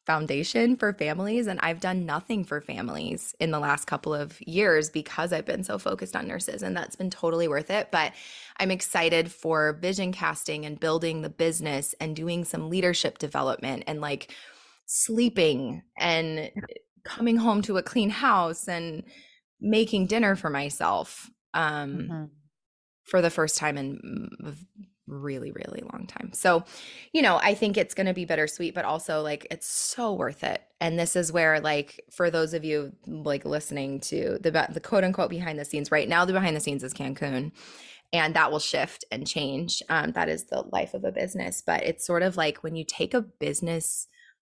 foundation 0.06 0.76
for 0.76 0.92
families 0.92 1.46
and 1.46 1.58
I've 1.62 1.80
done 1.80 2.04
nothing 2.04 2.44
for 2.44 2.60
families 2.60 3.34
in 3.40 3.50
the 3.50 3.58
last 3.58 3.86
couple 3.86 4.12
of 4.12 4.38
years 4.46 4.90
because 4.90 5.32
I've 5.32 5.46
been 5.46 5.64
so 5.64 5.78
focused 5.78 6.14
on 6.14 6.28
nurses 6.28 6.62
and 6.62 6.76
that's 6.76 6.96
been 6.96 7.10
totally 7.10 7.48
worth 7.48 7.70
it 7.70 7.88
but 7.90 8.12
I'm 8.58 8.70
excited 8.70 9.32
for 9.32 9.72
vision 9.80 10.12
casting 10.12 10.66
and 10.66 10.78
building 10.78 11.22
the 11.22 11.30
business 11.30 11.94
and 12.00 12.14
doing 12.14 12.44
some 12.44 12.68
leadership 12.68 13.18
development 13.18 13.84
and 13.86 14.02
like 14.02 14.34
sleeping 14.84 15.82
and 15.96 16.50
coming 17.04 17.36
home 17.36 17.62
to 17.62 17.78
a 17.78 17.82
clean 17.82 18.10
house 18.10 18.68
and 18.68 19.04
making 19.58 20.06
dinner 20.06 20.36
for 20.36 20.50
myself 20.50 21.30
um 21.54 21.96
mm-hmm. 21.96 22.24
for 23.04 23.22
the 23.22 23.30
first 23.30 23.56
time 23.56 23.78
in 23.78 23.98
really 25.06 25.52
really 25.52 25.82
long 25.92 26.06
time. 26.06 26.32
So 26.32 26.64
you 27.12 27.22
know 27.22 27.38
i 27.42 27.54
think 27.54 27.76
it's 27.76 27.94
going 27.94 28.06
to 28.06 28.14
be 28.14 28.24
bittersweet 28.24 28.74
but 28.74 28.84
also 28.84 29.22
like 29.22 29.46
it's 29.50 29.66
so 29.66 30.12
worth 30.14 30.42
it. 30.44 30.62
And 30.80 30.98
this 30.98 31.16
is 31.16 31.32
where 31.32 31.60
like 31.60 32.04
for 32.10 32.30
those 32.30 32.54
of 32.54 32.64
you 32.64 32.92
like 33.06 33.44
listening 33.44 34.00
to 34.00 34.38
the 34.40 34.68
the 34.70 34.80
quote 34.80 35.04
unquote 35.04 35.30
behind 35.30 35.58
the 35.58 35.64
scenes 35.64 35.90
right 35.90 36.08
now 36.08 36.24
the 36.24 36.32
behind 36.32 36.56
the 36.56 36.60
scenes 36.60 36.82
is 36.82 36.94
cancun 36.94 37.52
and 38.12 38.34
that 38.34 38.52
will 38.52 38.60
shift 38.60 39.04
and 39.10 39.26
change. 39.26 39.82
Um, 39.88 40.12
that 40.12 40.28
is 40.28 40.44
the 40.44 40.62
life 40.72 40.94
of 40.94 41.04
a 41.04 41.12
business 41.12 41.62
but 41.64 41.82
it's 41.82 42.06
sort 42.06 42.22
of 42.22 42.36
like 42.36 42.62
when 42.62 42.76
you 42.76 42.84
take 42.84 43.14
a 43.14 43.22
business 43.22 44.08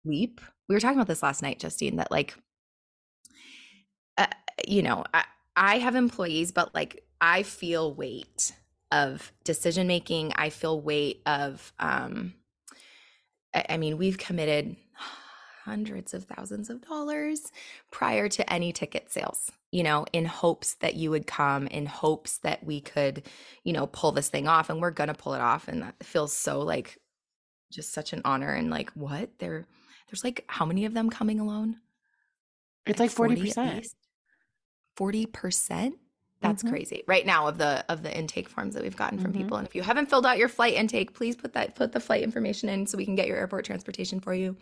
leap 0.05 0.41
we 0.69 0.75
were 0.75 0.81
talking 0.81 0.99
about 0.99 1.09
this 1.09 1.23
last 1.23 1.43
night 1.43 1.59
justine 1.59 1.97
that 1.97 2.11
like 2.11 2.35
uh, 4.19 4.27
you 4.67 4.83
know 4.83 5.05
I, 5.13 5.25
I 5.57 5.79
have 5.79 5.95
employees 5.95 6.53
but 6.53 6.75
like 6.75 7.05
i 7.21 7.43
feel 7.43 7.95
weight 7.95 8.53
of 8.95 9.33
decision 9.43 9.89
making. 9.89 10.33
I 10.37 10.51
feel 10.51 10.81
weight 10.81 11.21
of, 11.27 11.73
um, 11.81 12.35
I, 13.53 13.67
I 13.71 13.77
mean, 13.77 13.99
we've 13.99 14.17
committed 14.17 14.77
hundreds 15.65 16.15
of 16.15 16.25
thousands 16.25 16.71
of 16.71 16.87
dollars 16.87 17.51
prior 17.91 18.29
to 18.29 18.53
any 18.53 18.73
ticket 18.73 19.11
sales, 19.11 19.51
you 19.73 19.83
know, 19.83 20.07
in 20.13 20.25
hopes 20.25 20.75
that 20.77 20.95
you 20.95 21.11
would 21.11 21.27
come, 21.27 21.67
in 21.67 21.87
hopes 21.87 22.39
that 22.39 22.63
we 22.65 22.81
could, 22.81 23.27
you 23.65 23.73
know, 23.73 23.87
pull 23.89 24.13
this 24.13 24.29
thing 24.29 24.47
off. 24.47 24.71
And 24.71 24.81
we're 24.81 24.91
going 24.91 25.09
to 25.09 25.15
pull 25.15 25.35
it 25.35 25.41
off. 25.41 25.67
And 25.67 25.83
that 25.83 25.97
feels 26.03 26.33
so 26.33 26.61
like 26.61 26.99
just 27.73 27.93
such 27.93 28.13
an 28.13 28.23
honor. 28.25 28.53
And 28.53 28.71
like, 28.71 28.91
what? 28.91 29.31
There, 29.39 29.67
there's 30.09 30.23
like, 30.23 30.45
how 30.47 30.65
many 30.65 30.85
of 30.85 30.95
them 30.95 31.11
coming 31.11 31.41
alone? 31.41 31.77
It's 32.87 33.01
like, 33.01 33.19
like 33.19 33.37
40%. 33.37 33.89
40%? 34.97 35.93
That's 36.45 36.63
mm-hmm. 36.63 36.73
crazy. 36.73 37.03
Right 37.07 37.25
now 37.25 37.49
of 37.49 37.59
the 37.59 37.85
of 37.89 38.03
the 38.03 38.17
intake 38.17 38.49
forms 38.49 38.75
that 38.75 38.83
we've 38.83 38.97
gotten 38.97 39.19
from 39.19 39.33
mm-hmm. 39.33 39.43
people. 39.43 39.57
And 39.57 39.67
if 39.67 39.75
you 39.75 39.83
haven't 39.83 40.11
filled 40.11 40.27
out 40.27 40.37
your 40.37 40.49
flight 40.49 40.75
intake, 40.75 41.15
please 41.15 41.37
put 41.37 41.55
that 41.55 41.75
put 41.75 41.93
the 41.93 42.01
flight 42.01 42.23
information 42.23 42.69
in 42.69 42.87
so 42.87 42.99
we 42.99 43.07
can 43.07 43.15
get 43.15 43.27
your 43.27 43.39
airport 43.39 43.65
transportation 43.65 44.21
for 44.21 44.35
you. 44.35 44.57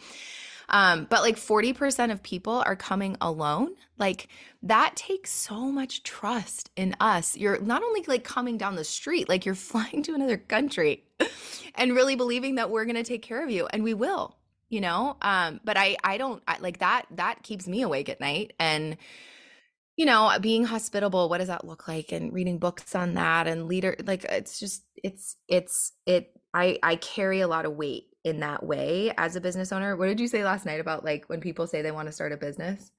Um, 0.68 1.07
but 1.11 1.23
like 1.23 1.37
40% 1.37 2.12
of 2.12 2.23
people 2.23 2.62
are 2.64 2.77
coming 2.77 3.16
alone. 3.21 3.75
Like 3.99 4.29
that 4.62 4.97
takes 4.97 5.31
so 5.31 5.71
much 5.71 6.03
trust 6.03 6.71
in 6.77 6.95
us. 7.01 7.37
You're 7.37 7.61
not 7.61 7.83
only 7.83 8.05
like 8.07 8.25
coming 8.25 8.59
down 8.59 8.77
the 8.77 8.85
street, 8.85 9.29
like 9.29 9.45
you're 9.45 9.55
flying 9.73 10.03
to 10.05 10.14
another 10.14 10.38
country 10.38 11.05
and 11.75 11.95
really 11.95 12.16
believing 12.16 12.55
that 12.55 12.71
we're 12.71 12.85
going 12.85 12.97
to 12.97 13.03
take 13.03 13.23
care 13.23 13.42
of 13.42 13.51
you 13.51 13.66
and 13.66 13.83
we 13.83 13.92
will, 13.92 14.37
you 14.68 14.81
know? 14.81 15.16
Um, 15.21 15.61
but 15.64 15.77
I 15.77 15.97
I 16.05 16.16
don't 16.16 16.42
I, 16.47 16.59
like 16.59 16.79
that 16.79 17.07
that 17.12 17.42
keeps 17.42 17.66
me 17.66 17.83
awake 17.83 18.09
at 18.09 18.21
night 18.21 18.53
and 18.59 18.97
you 19.97 20.07
know, 20.07 20.27
uh, 20.27 20.39
being 20.39 20.65
hospitable, 20.65 21.29
what 21.29 21.39
does 21.39 21.49
that 21.49 21.67
look 21.67 21.87
like? 21.87 22.13
And 22.13 22.33
reading 22.33 22.59
books 22.59 22.95
on 22.95 23.15
that 23.15 23.47
and 23.47 23.67
leader, 23.67 23.97
like 24.05 24.25
it's 24.25 24.59
just, 24.59 24.85
it's, 24.97 25.37
it's, 25.49 25.93
it, 26.07 26.33
I, 26.55 26.79
I 26.83 26.97
carry 26.97 27.41
a 27.41 27.49
lot 27.49 27.67
of 27.67 27.77
weight 27.77 28.05
in 28.25 28.41
that 28.41 28.65
way 28.65 29.13
as 29.19 29.37
a 29.37 29.41
business 29.41 29.73
owner. 29.73 29.97
What 29.97 30.07
did 30.07 30.21
you 30.21 30.29
say 30.29 30.45
last 30.45 30.65
night 30.65 30.81
about 30.81 31.05
like 31.05 31.27
when 31.27 31.41
people 31.41 31.67
say 31.67 31.83
they 31.83 31.91
want 31.91 32.07
to 32.07 32.13
start 32.13 32.33
a 32.33 32.37
business? 32.37 32.91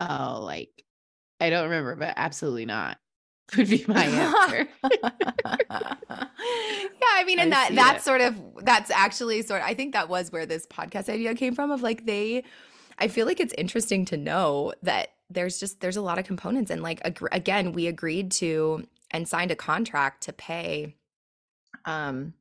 Oh, 0.00 0.40
like, 0.42 0.84
I 1.40 1.50
don't 1.50 1.64
remember, 1.64 1.96
but 1.96 2.14
absolutely 2.16 2.66
not 2.66 2.98
would 3.56 3.68
be 3.68 3.84
my 3.88 4.04
answer. 4.04 4.68
yeah, 4.84 5.08
I 7.14 7.24
mean, 7.26 7.38
and 7.38 7.52
that 7.52 7.70
that's 7.74 8.02
it. 8.02 8.04
sort 8.04 8.20
of 8.20 8.40
that's 8.62 8.90
actually 8.90 9.42
sort 9.42 9.62
of 9.62 9.66
I 9.66 9.74
think 9.74 9.92
that 9.94 10.08
was 10.08 10.30
where 10.30 10.46
this 10.46 10.66
podcast 10.66 11.08
idea 11.08 11.34
came 11.34 11.54
from 11.54 11.70
of 11.70 11.82
like 11.82 12.06
they 12.06 12.44
I 13.00 13.08
feel 13.08 13.26
like 13.26 13.40
it's 13.40 13.54
interesting 13.56 14.04
to 14.06 14.16
know 14.16 14.72
that 14.82 15.08
there's 15.30 15.58
just 15.58 15.80
there's 15.80 15.96
a 15.96 16.02
lot 16.02 16.18
of 16.18 16.24
components 16.24 16.70
and 16.70 16.82
like 16.82 17.00
ag- 17.04 17.28
again 17.32 17.72
we 17.72 17.86
agreed 17.86 18.30
to 18.32 18.86
and 19.10 19.26
signed 19.26 19.50
a 19.50 19.56
contract 19.56 20.24
to 20.24 20.32
pay 20.32 20.96
um 21.84 22.34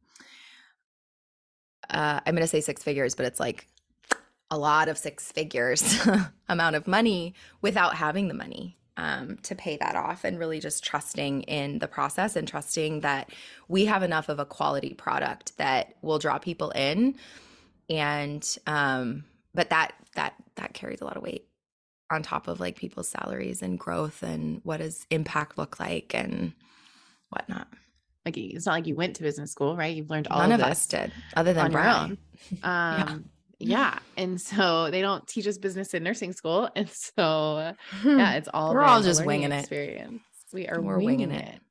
uh 1.90 2.20
I'm 2.26 2.34
going 2.34 2.44
to 2.44 2.48
say 2.48 2.62
six 2.62 2.84
figures 2.84 3.16
but 3.16 3.26
it's 3.26 3.40
like 3.40 3.68
a 4.52 4.58
lot 4.58 4.90
of 4.90 4.98
six 4.98 5.32
figures 5.32 6.08
amount 6.50 6.76
of 6.76 6.88
money 6.88 7.36
without 7.62 7.96
having 7.96 8.28
the 8.28 8.34
money 8.34 8.78
um, 8.98 9.38
to 9.44 9.56
pay 9.56 9.78
that 9.78 9.96
off 9.96 10.26
and 10.26 10.38
really 10.38 10.60
just 10.60 10.84
trusting 10.84 11.44
in 11.44 11.80
the 11.80 11.88
process 11.88 12.36
and 12.36 12.48
trusting 12.48 13.00
that 13.02 13.30
we 13.70 13.86
have 13.86 14.04
enough 14.04 14.28
of 14.28 14.40
a 14.40 14.46
quality 14.46 14.94
product 14.94 15.56
that 15.58 15.94
will 16.02 16.20
draw 16.20 16.38
people 16.38 16.72
in 16.72 17.16
and 17.90 18.58
um, 18.68 19.24
but 19.54 19.70
that 19.70 19.94
that 20.16 20.34
that 20.56 20.74
carries 20.74 21.02
a 21.02 21.06
lot 21.06 21.18
of 21.18 21.24
weight 21.24 21.48
on 22.12 22.24
top 22.24 22.48
of 22.48 22.60
like 22.60 22.76
people's 22.76 23.08
salaries 23.08 23.62
and 23.62 23.80
growth 23.80 24.24
and 24.24 24.62
what 24.64 24.78
does 24.78 25.06
impact 25.12 25.58
look 25.58 25.80
like 25.80 26.14
and 26.16 26.54
whatnot. 27.30 27.68
Like 28.26 28.38
it's 28.38 28.66
not 28.66 28.74
like 28.74 28.88
you 28.88 28.96
went 28.96 29.16
to 29.18 29.24
business 29.24 29.52
school, 29.52 29.76
right? 29.76 29.96
You've 29.96 30.10
learned 30.10 30.28
all 30.28 30.40
None 30.40 30.52
of, 30.52 30.62
of 30.62 30.68
us 30.68 30.86
did, 30.88 31.12
other 31.36 31.54
than 31.54 31.72
Brian. 31.72 32.18
Um, 32.64 33.26
yeah. 33.60 33.94
yeah. 33.94 34.00
And 34.16 34.40
so 34.40 34.90
they 34.90 35.02
don't 35.02 35.28
teach 35.28 35.46
us 35.46 35.58
business 35.58 35.94
in 35.94 36.04
nursing 36.04 36.32
school. 36.32 36.70
And 36.76 36.90
so 36.90 37.74
yeah, 38.06 38.34
it's 38.36 38.50
all 38.54 38.74
we're 38.74 38.82
all 38.82 39.02
just 39.02 39.26
winging 39.26 39.52
experience. 39.52 40.22
it. 40.52 40.56
We 40.56 40.68
are 40.68 40.82
we're 40.82 40.98
winging, 41.00 41.30
winging 41.30 41.32
it. 41.32 41.56
it. 41.56 41.62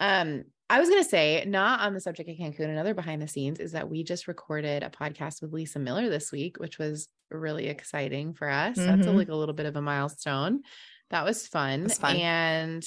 Um, 0.00 0.44
I 0.68 0.80
was 0.80 0.88
going 0.88 1.02
to 1.02 1.08
say, 1.08 1.44
not 1.46 1.80
on 1.80 1.94
the 1.94 2.00
subject 2.00 2.28
of 2.28 2.36
Cancun, 2.36 2.68
another 2.68 2.94
behind 2.94 3.22
the 3.22 3.28
scenes 3.28 3.60
is 3.60 3.72
that 3.72 3.88
we 3.88 4.02
just 4.02 4.26
recorded 4.26 4.82
a 4.82 4.90
podcast 4.90 5.40
with 5.40 5.52
Lisa 5.52 5.78
Miller 5.78 6.08
this 6.08 6.32
week, 6.32 6.58
which 6.58 6.78
was 6.78 7.08
really 7.30 7.66
exciting 7.66 8.34
for 8.34 8.48
us. 8.48 8.78
Mm-hmm. 8.78 8.86
That's 8.86 9.06
a, 9.06 9.12
like 9.12 9.28
a 9.28 9.34
little 9.34 9.54
bit 9.54 9.66
of 9.66 9.76
a 9.76 9.82
milestone. 9.82 10.62
That 11.10 11.24
was 11.24 11.46
fun. 11.46 11.84
Was 11.84 11.98
fun. 11.98 12.16
And 12.16 12.86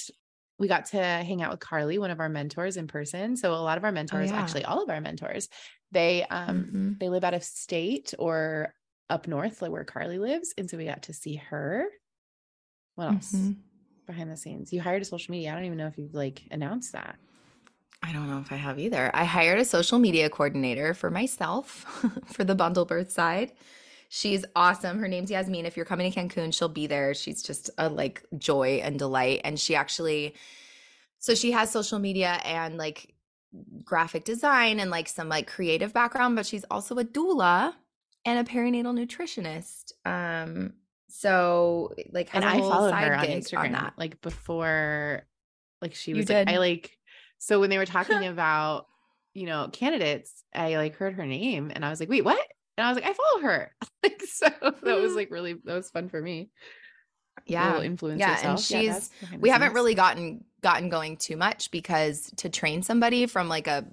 we 0.58 0.68
got 0.68 0.86
to 0.86 0.98
hang 0.98 1.42
out 1.42 1.50
with 1.50 1.60
Carly, 1.60 1.98
one 1.98 2.10
of 2.10 2.20
our 2.20 2.28
mentors 2.28 2.76
in 2.76 2.86
person. 2.86 3.36
So 3.36 3.52
a 3.52 3.56
lot 3.56 3.78
of 3.78 3.84
our 3.84 3.90
oh, 3.90 3.94
mentors, 3.94 4.30
oh, 4.30 4.34
yeah. 4.34 4.40
actually 4.40 4.64
all 4.64 4.82
of 4.82 4.90
our 4.90 5.00
mentors, 5.00 5.48
they 5.90 6.24
um 6.24 6.58
mm-hmm. 6.58 6.92
they 7.00 7.08
live 7.08 7.24
out 7.24 7.34
of 7.34 7.42
state 7.42 8.14
or 8.18 8.74
up 9.08 9.26
north, 9.26 9.62
like 9.62 9.72
where 9.72 9.84
Carly 9.84 10.18
lives. 10.18 10.54
And 10.56 10.70
so 10.70 10.76
we 10.76 10.84
got 10.84 11.04
to 11.04 11.14
see 11.14 11.36
her. 11.36 11.86
What 12.94 13.08
else? 13.08 13.32
Mm-hmm. 13.32 13.52
Behind 14.06 14.30
the 14.30 14.36
scenes. 14.36 14.72
You 14.72 14.80
hired 14.80 15.02
a 15.02 15.04
social 15.04 15.32
media. 15.32 15.50
I 15.50 15.54
don't 15.54 15.64
even 15.64 15.78
know 15.78 15.86
if 15.86 15.96
you've 15.96 16.14
like 16.14 16.42
announced 16.50 16.92
that. 16.92 17.16
I 18.02 18.12
don't 18.12 18.30
know 18.30 18.38
if 18.38 18.50
I 18.50 18.56
have 18.56 18.78
either. 18.78 19.10
I 19.14 19.24
hired 19.24 19.58
a 19.58 19.64
social 19.64 19.98
media 19.98 20.30
coordinator 20.30 20.94
for 20.94 21.10
myself 21.10 21.86
for 22.26 22.44
the 22.44 22.54
bundle 22.54 22.84
birth 22.84 23.12
side. 23.12 23.52
She's 24.12 24.44
awesome. 24.56 24.98
Her 24.98 25.06
name's 25.06 25.30
Yasmin. 25.30 25.66
If 25.66 25.76
you're 25.76 25.86
coming 25.86 26.10
to 26.10 26.20
Cancun, 26.20 26.52
she'll 26.52 26.68
be 26.68 26.88
there. 26.88 27.14
She's 27.14 27.44
just 27.44 27.70
a 27.78 27.88
like 27.88 28.24
joy 28.36 28.80
and 28.82 28.98
delight. 28.98 29.42
And 29.44 29.58
she 29.58 29.76
actually, 29.76 30.34
so 31.20 31.36
she 31.36 31.52
has 31.52 31.70
social 31.70 32.00
media 32.00 32.40
and 32.44 32.76
like 32.76 33.14
graphic 33.84 34.24
design 34.24 34.80
and 34.80 34.90
like 34.90 35.08
some 35.08 35.28
like 35.28 35.46
creative 35.46 35.92
background, 35.92 36.34
but 36.34 36.44
she's 36.44 36.64
also 36.72 36.96
a 36.96 37.04
doula 37.04 37.72
and 38.24 38.44
a 38.44 38.50
perinatal 38.50 38.98
nutritionist. 38.98 39.92
Um, 40.04 40.72
so 41.06 41.94
like, 42.10 42.34
and 42.34 42.44
I 42.44 42.58
followed 42.58 42.92
her 42.92 43.14
on 43.14 43.26
Instagram 43.26 43.66
on 43.66 43.72
that. 43.72 43.94
like 43.96 44.20
before, 44.22 45.22
like 45.80 45.94
she 45.94 46.14
was 46.14 46.28
like, 46.28 46.48
I 46.48 46.58
like 46.58 46.98
so 47.38 47.60
when 47.60 47.70
they 47.70 47.78
were 47.78 47.86
talking 47.86 48.26
about, 48.26 48.88
you 49.34 49.46
know, 49.46 49.68
candidates, 49.72 50.42
I 50.52 50.78
like 50.78 50.96
heard 50.96 51.14
her 51.14 51.26
name 51.26 51.70
and 51.72 51.84
I 51.84 51.90
was 51.90 52.00
like, 52.00 52.08
wait, 52.08 52.24
what? 52.24 52.44
And 52.80 52.86
I 52.86 52.90
was 52.90 52.96
like, 52.96 53.10
I 53.10 53.12
follow 53.12 53.42
her. 53.42 53.70
like, 54.02 54.22
so 54.22 54.48
that 54.60 54.82
was 54.82 55.12
mm. 55.12 55.16
like 55.16 55.30
really, 55.30 55.54
that 55.64 55.74
was 55.74 55.90
fun 55.90 56.08
for 56.08 56.20
me. 56.20 56.50
Yeah. 57.46 57.80
Influence 57.82 58.20
yeah. 58.20 58.38
And 58.42 58.58
she's, 58.58 59.10
yeah, 59.20 59.38
we 59.38 59.50
haven't 59.50 59.74
really 59.74 59.94
gotten, 59.94 60.44
gotten 60.62 60.88
going 60.88 61.16
too 61.16 61.36
much 61.36 61.70
because 61.70 62.32
to 62.38 62.48
train 62.48 62.82
somebody 62.82 63.26
from 63.26 63.48
like 63.48 63.66
a, 63.66 63.84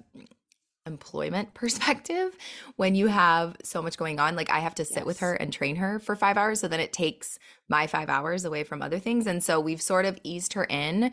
employment 0.86 1.52
perspective 1.54 2.34
when 2.76 2.94
you 2.94 3.08
have 3.08 3.54
so 3.62 3.82
much 3.82 3.98
going 3.98 4.18
on 4.18 4.34
like 4.34 4.48
i 4.48 4.58
have 4.58 4.74
to 4.74 4.86
sit 4.86 4.98
yes. 4.98 5.04
with 5.04 5.20
her 5.20 5.34
and 5.34 5.52
train 5.52 5.76
her 5.76 5.98
for 5.98 6.16
5 6.16 6.38
hours 6.38 6.60
so 6.60 6.68
then 6.68 6.80
it 6.80 6.94
takes 6.94 7.38
my 7.68 7.86
5 7.86 8.08
hours 8.08 8.46
away 8.46 8.64
from 8.64 8.80
other 8.80 8.98
things 8.98 9.26
and 9.26 9.44
so 9.44 9.60
we've 9.60 9.82
sort 9.82 10.06
of 10.06 10.18
eased 10.22 10.54
her 10.54 10.64
in 10.64 11.12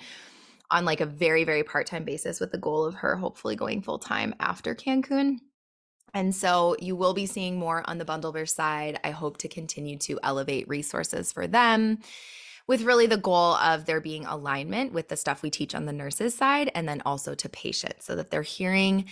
on 0.72 0.86
like 0.86 1.02
a 1.02 1.06
very, 1.06 1.44
very 1.44 1.64
part 1.64 1.88
time 1.88 2.04
basis 2.04 2.40
with 2.40 2.52
the 2.52 2.58
goal 2.58 2.86
of 2.86 2.96
her 2.96 3.16
hopefully 3.16 3.56
going 3.56 3.82
full 3.82 4.00
time 4.00 4.34
after 4.40 4.76
Cancun. 4.76 5.40
And 6.16 6.34
so 6.34 6.78
you 6.80 6.96
will 6.96 7.14
be 7.14 7.26
seeing 7.26 7.60
more 7.60 7.84
on 7.86 7.98
the 7.98 8.06
Bundle 8.06 8.32
Birth 8.32 8.50
side. 8.50 9.00
I 9.04 9.12
hope 9.12 9.38
to 9.40 9.50
continue 9.50 9.98
to 10.00 10.18
elevate 10.24 10.68
resources 10.68 11.34
for 11.34 11.46
them 11.46 12.00
with 12.68 12.82
really 12.84 13.06
the 13.06 13.18
goal 13.18 13.56
of 13.56 13.86
there 13.86 14.02
being 14.02 14.26
alignment 14.26 14.94
with 14.94 15.10
the 15.10 15.18
stuff 15.18 15.44
we 15.44 15.52
teach 15.52 15.76
on 15.76 15.86
the 15.86 15.94
nurses 15.94 16.34
side 16.34 16.72
and 16.74 16.88
then 16.88 17.02
also 17.06 17.36
to 17.36 17.50
patients 17.50 18.06
so 18.06 18.16
that 18.16 18.32
they're 18.32 18.42
hearing 18.42 19.06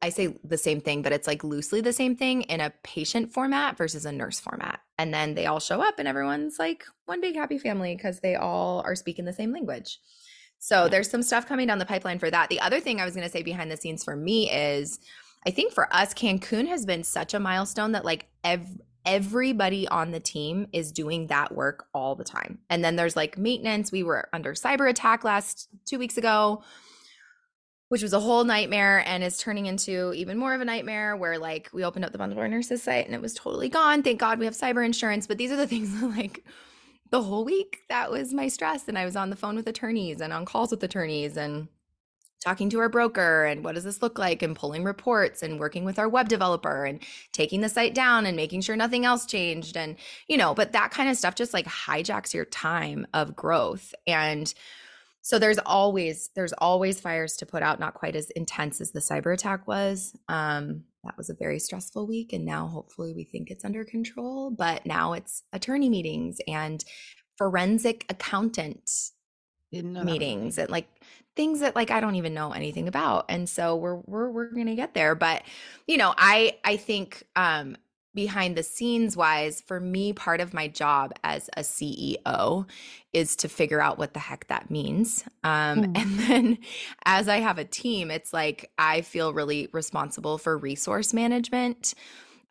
I 0.00 0.08
say 0.08 0.38
the 0.42 0.56
same 0.56 0.80
thing, 0.80 1.02
but 1.02 1.12
it's 1.12 1.26
like 1.26 1.44
loosely 1.44 1.82
the 1.82 1.92
same 1.92 2.16
thing 2.16 2.42
in 2.42 2.60
a 2.60 2.72
patient 2.82 3.32
format 3.32 3.76
versus 3.76 4.06
a 4.06 4.12
nurse 4.12 4.40
format. 4.40 4.80
And 4.98 5.12
then 5.12 5.34
they 5.34 5.44
all 5.44 5.60
show 5.60 5.82
up 5.82 5.98
and 5.98 6.08
everyone's 6.08 6.58
like 6.58 6.84
one 7.04 7.20
big 7.20 7.34
happy 7.34 7.58
family 7.58 7.94
because 7.94 8.20
they 8.20 8.34
all 8.34 8.80
are 8.80 8.94
speaking 8.94 9.26
the 9.26 9.32
same 9.32 9.52
language. 9.52 9.98
So 10.58 10.88
there's 10.88 11.10
some 11.10 11.22
stuff 11.22 11.46
coming 11.46 11.66
down 11.66 11.78
the 11.78 11.84
pipeline 11.84 12.18
for 12.18 12.30
that. 12.30 12.48
The 12.48 12.60
other 12.60 12.80
thing 12.80 12.98
I 12.98 13.04
was 13.04 13.14
going 13.14 13.26
to 13.26 13.32
say 13.32 13.42
behind 13.42 13.70
the 13.70 13.76
scenes 13.76 14.02
for 14.02 14.16
me 14.16 14.50
is 14.50 15.00
I 15.46 15.50
think 15.50 15.72
for 15.72 15.92
us, 15.94 16.14
Cancun 16.14 16.68
has 16.68 16.86
been 16.86 17.04
such 17.04 17.34
a 17.34 17.40
milestone 17.40 17.92
that 17.92 18.04
like 18.04 18.28
ev- 18.42 18.80
everybody 19.04 19.86
on 19.88 20.10
the 20.10 20.20
team 20.20 20.66
is 20.72 20.90
doing 20.92 21.26
that 21.26 21.54
work 21.54 21.86
all 21.92 22.14
the 22.14 22.24
time. 22.24 22.58
And 22.70 22.82
then 22.82 22.96
there's 22.96 23.16
like 23.16 23.36
maintenance. 23.36 23.92
We 23.92 24.02
were 24.02 24.28
under 24.32 24.54
cyber 24.54 24.88
attack 24.88 25.24
last 25.24 25.68
two 25.84 25.98
weeks 25.98 26.16
ago, 26.16 26.62
which 27.88 28.02
was 28.02 28.14
a 28.14 28.20
whole 28.20 28.44
nightmare 28.44 29.02
and 29.06 29.22
is 29.22 29.36
turning 29.36 29.66
into 29.66 30.12
even 30.14 30.38
more 30.38 30.54
of 30.54 30.62
a 30.62 30.64
nightmare 30.64 31.16
where 31.16 31.38
like 31.38 31.68
we 31.74 31.84
opened 31.84 32.06
up 32.06 32.12
the 32.12 32.18
bundle 32.18 32.48
nurses 32.48 32.82
site 32.82 33.04
and 33.04 33.14
it 33.14 33.20
was 33.20 33.34
totally 33.34 33.68
gone. 33.68 34.02
Thank 34.02 34.20
God 34.20 34.38
we 34.38 34.46
have 34.46 34.54
cyber 34.54 34.84
insurance. 34.84 35.26
But 35.26 35.36
these 35.36 35.52
are 35.52 35.56
the 35.56 35.66
things 35.74 36.00
that 36.00 36.06
like 36.06 36.44
the 37.10 37.22
whole 37.22 37.44
week 37.44 37.82
that 37.88 38.10
was 38.10 38.34
my 38.34 38.48
stress 38.48 38.88
and 38.88 38.98
i 38.98 39.04
was 39.04 39.14
on 39.14 39.30
the 39.30 39.36
phone 39.36 39.54
with 39.54 39.68
attorneys 39.68 40.20
and 40.20 40.32
on 40.32 40.44
calls 40.44 40.72
with 40.72 40.82
attorneys 40.82 41.36
and 41.36 41.68
talking 42.44 42.68
to 42.70 42.78
our 42.78 42.88
broker 42.88 43.44
and 43.44 43.64
what 43.64 43.74
does 43.74 43.84
this 43.84 44.02
look 44.02 44.18
like 44.18 44.42
and 44.42 44.54
pulling 44.54 44.84
reports 44.84 45.42
and 45.42 45.58
working 45.58 45.84
with 45.84 45.98
our 45.98 46.08
web 46.08 46.28
developer 46.28 46.84
and 46.84 47.00
taking 47.32 47.62
the 47.62 47.68
site 47.68 47.94
down 47.94 48.26
and 48.26 48.36
making 48.36 48.60
sure 48.60 48.76
nothing 48.76 49.04
else 49.04 49.24
changed 49.24 49.76
and 49.76 49.96
you 50.28 50.36
know 50.36 50.54
but 50.54 50.72
that 50.72 50.90
kind 50.90 51.08
of 51.08 51.16
stuff 51.16 51.34
just 51.34 51.54
like 51.54 51.66
hijacks 51.66 52.34
your 52.34 52.44
time 52.44 53.06
of 53.14 53.34
growth. 53.34 53.94
And 54.06 54.52
so 55.22 55.38
there's 55.38 55.58
always 55.58 56.28
there's 56.34 56.52
always 56.52 57.00
fires 57.00 57.36
to 57.38 57.46
put 57.46 57.62
out 57.62 57.80
not 57.80 57.94
quite 57.94 58.14
as 58.14 58.28
intense 58.30 58.80
as 58.80 58.90
the 58.90 59.00
cyber 59.00 59.32
attack 59.32 59.66
was. 59.66 60.14
Um 60.28 60.84
that 61.02 61.16
was 61.16 61.30
a 61.30 61.34
very 61.34 61.58
stressful 61.58 62.06
week 62.06 62.32
and 62.32 62.44
now 62.44 62.66
hopefully 62.66 63.12
we 63.14 63.24
think 63.24 63.50
it's 63.50 63.64
under 63.64 63.84
control 63.84 64.50
but 64.50 64.86
now 64.86 65.12
it's 65.12 65.42
attorney 65.52 65.90
meetings 65.90 66.38
and 66.48 66.82
forensic 67.36 68.06
accountant 68.08 68.90
meetings 69.70 70.56
and 70.56 70.70
like 70.70 70.88
things 71.36 71.60
that 71.60 71.74
like 71.74 71.90
I 71.90 72.00
don't 72.00 72.16
even 72.16 72.34
know 72.34 72.52
anything 72.52 72.88
about. 72.88 73.26
And 73.28 73.48
so 73.48 73.76
we're 73.76 73.96
we're 74.06 74.30
we're 74.30 74.50
going 74.50 74.66
to 74.66 74.74
get 74.74 74.94
there, 74.94 75.14
but 75.14 75.42
you 75.86 75.96
know, 75.96 76.14
I 76.16 76.58
I 76.64 76.76
think 76.76 77.24
um 77.36 77.76
behind 78.14 78.56
the 78.56 78.62
scenes 78.62 79.16
wise 79.16 79.60
for 79.60 79.80
me 79.80 80.12
part 80.12 80.40
of 80.40 80.54
my 80.54 80.68
job 80.68 81.12
as 81.24 81.50
a 81.56 81.62
ceo 81.62 82.64
is 83.12 83.34
to 83.34 83.48
figure 83.48 83.80
out 83.80 83.98
what 83.98 84.14
the 84.14 84.20
heck 84.20 84.46
that 84.46 84.70
means 84.70 85.24
um, 85.42 85.82
mm. 85.82 85.98
and 86.00 86.18
then 86.20 86.58
as 87.06 87.28
i 87.28 87.38
have 87.38 87.58
a 87.58 87.64
team 87.64 88.12
it's 88.12 88.32
like 88.32 88.70
i 88.78 89.00
feel 89.00 89.32
really 89.32 89.68
responsible 89.72 90.38
for 90.38 90.56
resource 90.56 91.12
management 91.12 91.94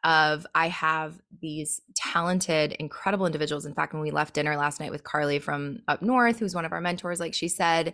of 0.04 0.46
I 0.54 0.68
have 0.68 1.22
these 1.42 1.82
talented, 1.96 2.74
incredible 2.74 3.26
individuals. 3.26 3.66
In 3.66 3.74
fact, 3.74 3.94
when 3.94 4.02
we 4.02 4.12
left 4.12 4.34
dinner 4.34 4.58
last 4.58 4.80
night 4.80 4.92
with 4.92 5.04
Carly 5.04 5.40
from 5.40 5.80
up 5.88 6.02
north, 6.02 6.40
who's 6.40 6.54
one 6.54 6.66
of 6.66 6.74
our 6.74 6.82
mentors, 6.82 7.22
like 7.22 7.34
she 7.34 7.48
said, 7.48 7.94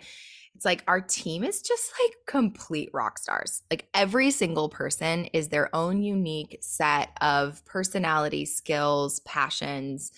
it's 0.55 0.65
like 0.65 0.83
our 0.87 0.99
team 0.99 1.45
is 1.45 1.61
just 1.61 1.93
like 2.03 2.15
complete 2.25 2.89
rock 2.93 3.17
stars. 3.17 3.63
Like 3.71 3.87
every 3.93 4.29
single 4.29 4.67
person 4.67 5.25
is 5.25 5.47
their 5.47 5.73
own 5.73 6.01
unique 6.03 6.57
set 6.59 7.11
of 7.21 7.63
personality, 7.63 8.45
skills, 8.45 9.21
passions. 9.21 10.11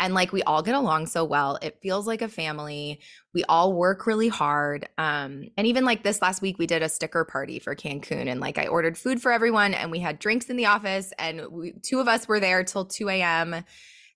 And 0.00 0.12
like 0.12 0.32
we 0.32 0.42
all 0.42 0.62
get 0.62 0.74
along 0.74 1.06
so 1.06 1.24
well. 1.24 1.60
It 1.62 1.78
feels 1.80 2.08
like 2.08 2.22
a 2.22 2.28
family. 2.28 2.98
We 3.32 3.44
all 3.44 3.72
work 3.72 4.04
really 4.06 4.26
hard. 4.26 4.88
Um, 4.98 5.44
and 5.56 5.66
even 5.66 5.84
like 5.84 6.02
this 6.02 6.20
last 6.20 6.42
week, 6.42 6.58
we 6.58 6.66
did 6.66 6.82
a 6.82 6.88
sticker 6.88 7.24
party 7.24 7.60
for 7.60 7.76
Cancun. 7.76 8.26
And 8.26 8.40
like 8.40 8.58
I 8.58 8.66
ordered 8.66 8.98
food 8.98 9.22
for 9.22 9.30
everyone 9.30 9.74
and 9.74 9.92
we 9.92 10.00
had 10.00 10.18
drinks 10.18 10.50
in 10.50 10.56
the 10.56 10.66
office. 10.66 11.12
And 11.20 11.46
we, 11.52 11.72
two 11.82 12.00
of 12.00 12.08
us 12.08 12.26
were 12.26 12.40
there 12.40 12.64
till 12.64 12.84
2 12.84 13.08
a.m. 13.10 13.64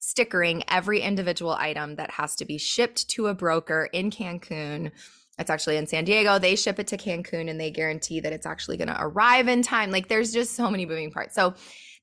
stickering 0.01 0.65
every 0.67 1.03
individual 1.03 1.53
item 1.53 1.95
that 1.97 2.11
has 2.11 2.35
to 2.37 2.45
be 2.45 2.59
shipped 2.59 3.09
to 3.11 3.29
a 3.29 3.35
broker 3.35 3.89
in 3.93 4.11
Cancun. 4.11 4.91
It's 5.39 5.51
actually 5.51 5.77
in 5.77 5.87
San 5.87 6.05
Diego. 6.05 6.39
They 6.39 6.57
ship 6.57 6.79
it 6.79 6.89
to 6.89 6.97
Cancun 6.97 7.49
and 7.49 7.61
they 7.61 7.71
guarantee 7.71 8.21
that 8.21 8.33
it's 8.33 8.47
actually 8.47 8.77
going 8.77 8.89
to 8.89 8.97
arrive 8.99 9.49
in 9.49 9.63
time. 9.63 9.91
Like 9.91 10.09
there's 10.09 10.33
just 10.33 10.55
so 10.55 10.71
many 10.71 10.85
moving 10.85 11.11
parts. 11.11 11.35
So 11.35 11.55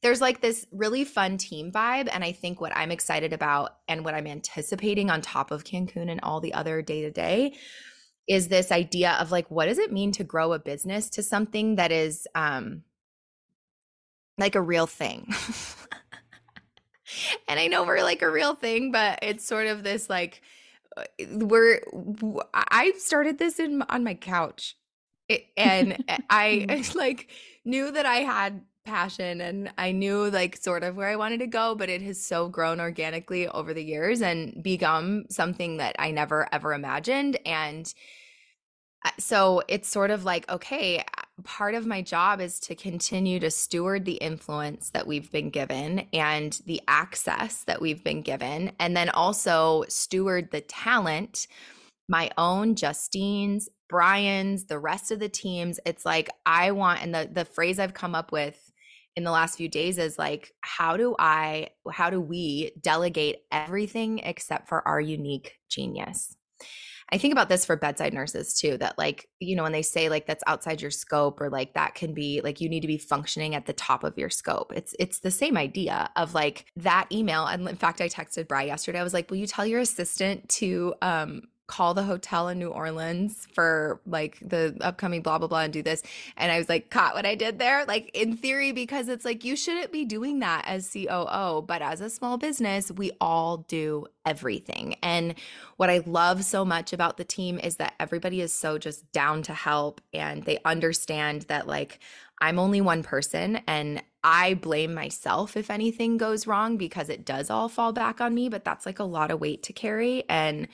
there's 0.01 0.21
like 0.21 0.39
this 0.39 0.65
really 0.71 1.03
fun 1.03 1.37
team 1.37 1.71
vibe. 1.71 2.09
And 2.11 2.23
I 2.23 2.31
think 2.31 2.61
what 2.61 2.75
I'm 2.75 2.91
excited 2.91 3.33
about 3.33 3.77
and 3.87 4.05
what 4.05 4.13
I'm 4.13 4.27
anticipating 4.27 5.09
on 5.09 5.21
top 5.21 5.51
of 5.51 5.63
Cancun 5.63 6.09
and 6.09 6.19
all 6.21 6.39
the 6.39 6.53
other 6.53 6.81
day 6.81 7.01
to 7.01 7.11
day 7.11 7.55
is 8.27 8.47
this 8.47 8.71
idea 8.71 9.17
of 9.19 9.31
like, 9.31 9.49
what 9.51 9.65
does 9.65 9.79
it 9.79 9.91
mean 9.91 10.11
to 10.13 10.23
grow 10.23 10.53
a 10.53 10.59
business 10.59 11.09
to 11.11 11.23
something 11.23 11.75
that 11.75 11.91
is 11.91 12.27
um, 12.35 12.83
like 14.37 14.55
a 14.55 14.61
real 14.61 14.87
thing? 14.87 15.27
and 17.47 17.59
I 17.59 17.67
know 17.67 17.83
we're 17.83 18.01
like 18.01 18.21
a 18.21 18.31
real 18.31 18.55
thing, 18.55 18.91
but 18.91 19.19
it's 19.21 19.45
sort 19.45 19.67
of 19.67 19.83
this 19.83 20.09
like, 20.09 20.41
we're 21.31 21.81
I 22.53 22.93
started 22.97 23.37
this 23.37 23.59
in 23.59 23.81
on 23.83 24.03
my 24.03 24.13
couch, 24.13 24.77
it, 25.29 25.45
and 25.57 26.03
I 26.29 26.83
like 26.95 27.29
knew 27.63 27.91
that 27.91 28.05
I 28.05 28.17
had 28.17 28.61
passion 28.85 29.41
and 29.41 29.71
I 29.77 29.91
knew 29.91 30.29
like 30.29 30.55
sort 30.57 30.83
of 30.83 30.95
where 30.95 31.09
I 31.09 31.15
wanted 31.15 31.39
to 31.39 31.47
go, 31.47 31.75
but 31.75 31.89
it 31.89 32.01
has 32.03 32.23
so 32.23 32.47
grown 32.47 32.79
organically 32.79 33.47
over 33.47 33.73
the 33.73 33.83
years 33.83 34.21
and 34.21 34.61
become 34.61 35.25
something 35.29 35.77
that 35.77 35.95
I 35.99 36.11
never 36.11 36.47
ever 36.53 36.73
imagined. 36.73 37.37
And 37.45 37.91
uh, 39.03 39.11
so 39.19 39.63
it's 39.67 39.89
sort 39.89 40.11
of 40.11 40.23
like, 40.23 40.49
okay, 40.49 41.03
part 41.43 41.75
of 41.75 41.85
my 41.85 42.01
job 42.01 42.39
is 42.39 42.59
to 42.61 42.75
continue 42.75 43.39
to 43.39 43.51
steward 43.51 44.05
the 44.05 44.13
influence 44.13 44.89
that 44.91 45.05
we've 45.05 45.31
been 45.31 45.49
given 45.49 46.07
and 46.13 46.59
the 46.65 46.81
access 46.87 47.63
that 47.65 47.81
we've 47.81 48.03
been 48.03 48.21
given, 48.21 48.71
and 48.79 48.95
then 48.95 49.09
also 49.09 49.83
steward 49.89 50.51
the 50.51 50.61
talent, 50.61 51.47
my 52.07 52.31
own, 52.37 52.75
Justine's, 52.75 53.69
Brian's, 53.89 54.65
the 54.65 54.79
rest 54.79 55.11
of 55.11 55.19
the 55.19 55.29
teams. 55.29 55.79
It's 55.85 56.05
like 56.05 56.29
I 56.45 56.71
want, 56.71 57.01
and 57.01 57.13
the 57.13 57.29
the 57.31 57.45
phrase 57.45 57.79
I've 57.79 57.93
come 57.93 58.15
up 58.15 58.31
with 58.31 58.71
in 59.15 59.23
the 59.23 59.31
last 59.31 59.57
few 59.57 59.69
days 59.69 59.97
is 59.97 60.19
like 60.19 60.53
how 60.61 60.97
do 60.97 61.15
i 61.19 61.69
how 61.91 62.09
do 62.09 62.19
we 62.19 62.71
delegate 62.81 63.37
everything 63.51 64.19
except 64.19 64.67
for 64.67 64.85
our 64.87 64.99
unique 64.99 65.57
genius 65.69 66.35
i 67.11 67.17
think 67.17 67.31
about 67.31 67.49
this 67.49 67.65
for 67.65 67.75
bedside 67.75 68.13
nurses 68.13 68.53
too 68.53 68.77
that 68.77 68.97
like 68.97 69.29
you 69.39 69.55
know 69.55 69.63
when 69.63 69.71
they 69.71 69.81
say 69.81 70.09
like 70.09 70.25
that's 70.25 70.43
outside 70.47 70.81
your 70.81 70.91
scope 70.91 71.39
or 71.39 71.49
like 71.49 71.73
that 71.73 71.95
can 71.95 72.13
be 72.13 72.41
like 72.43 72.61
you 72.61 72.69
need 72.69 72.81
to 72.81 72.87
be 72.87 72.97
functioning 72.97 73.55
at 73.55 73.65
the 73.65 73.73
top 73.73 74.03
of 74.03 74.17
your 74.17 74.29
scope. 74.29 74.73
It's 74.75 74.95
it's 74.99 75.19
the 75.19 75.31
same 75.31 75.57
idea 75.57 76.09
of 76.15 76.33
like 76.33 76.65
that 76.77 77.07
email 77.11 77.45
and 77.45 77.67
in 77.67 77.75
fact 77.75 78.01
i 78.01 78.09
texted 78.09 78.47
bry 78.47 78.63
yesterday. 78.63 78.99
I 78.99 79.03
was 79.03 79.13
like 79.13 79.29
will 79.29 79.37
you 79.37 79.47
tell 79.47 79.65
your 79.65 79.79
assistant 79.79 80.47
to 80.49 80.93
um 81.01 81.43
call 81.67 81.93
the 81.93 82.03
hotel 82.03 82.47
in 82.47 82.59
New 82.59 82.69
Orleans 82.69 83.47
for 83.53 83.99
like 84.05 84.37
the 84.39 84.77
upcoming 84.81 85.21
blah 85.21 85.37
blah 85.37 85.47
blah 85.47 85.61
and 85.61 85.73
do 85.73 85.81
this. 85.81 86.03
And 86.37 86.51
I 86.51 86.57
was 86.57 86.69
like, 86.69 86.89
caught 86.89 87.15
what 87.15 87.25
I 87.25 87.35
did 87.35 87.59
there. 87.59 87.85
Like 87.85 88.11
in 88.13 88.37
theory, 88.37 88.71
because 88.71 89.07
it's 89.07 89.25
like 89.25 89.43
you 89.43 89.55
shouldn't 89.55 89.91
be 89.91 90.05
doing 90.05 90.39
that 90.39 90.63
as 90.67 90.89
COO, 90.91 91.63
but 91.63 91.81
as 91.81 92.01
a 92.01 92.09
small 92.09 92.37
business, 92.37 92.91
we 92.91 93.11
all 93.19 93.57
do 93.57 94.05
everything. 94.25 94.95
And 95.01 95.35
what 95.77 95.89
I 95.89 95.99
love 96.05 96.43
so 96.43 96.65
much 96.65 96.93
about 96.93 97.17
the 97.17 97.23
team 97.23 97.59
is 97.59 97.77
that 97.77 97.93
everybody 97.99 98.41
is 98.41 98.53
so 98.53 98.77
just 98.77 99.11
down 99.11 99.41
to 99.43 99.53
help 99.53 100.01
and 100.13 100.43
they 100.43 100.59
understand 100.65 101.43
that 101.43 101.67
like 101.67 101.99
I'm 102.41 102.59
only 102.59 102.81
one 102.81 103.03
person 103.03 103.61
and 103.67 104.03
I 104.23 104.55
blame 104.55 104.93
myself 104.93 105.55
if 105.55 105.69
anything 105.69 106.17
goes 106.17 106.47
wrong 106.47 106.77
because 106.77 107.09
it 107.09 107.25
does 107.25 107.49
all 107.49 107.69
fall 107.69 107.93
back 107.93 108.19
on 108.19 108.33
me, 108.33 108.49
but 108.49 108.65
that's 108.65 108.85
like 108.85 108.99
a 108.99 109.03
lot 109.03 109.31
of 109.31 109.39
weight 109.39 109.63
to 109.63 109.73
carry 109.73 110.23
and 110.27 110.67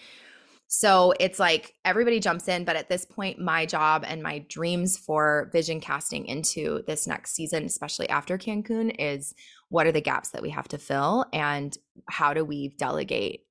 so 0.73 1.13
it's 1.19 1.37
like 1.37 1.73
everybody 1.83 2.21
jumps 2.21 2.47
in, 2.47 2.63
but 2.63 2.77
at 2.77 2.87
this 2.87 3.03
point, 3.03 3.37
my 3.37 3.65
job 3.65 4.05
and 4.07 4.23
my 4.23 4.39
dreams 4.47 4.97
for 4.97 5.49
vision 5.51 5.81
casting 5.81 6.25
into 6.27 6.81
this 6.87 7.05
next 7.05 7.33
season, 7.33 7.65
especially 7.65 8.07
after 8.07 8.37
Cancun, 8.37 8.95
is 8.97 9.35
what 9.67 9.85
are 9.85 9.91
the 9.91 9.99
gaps 9.99 10.29
that 10.29 10.41
we 10.41 10.49
have 10.51 10.69
to 10.69 10.77
fill 10.77 11.25
and 11.33 11.77
how 12.07 12.33
do 12.33 12.45
we 12.45 12.69
delegate 12.69 13.41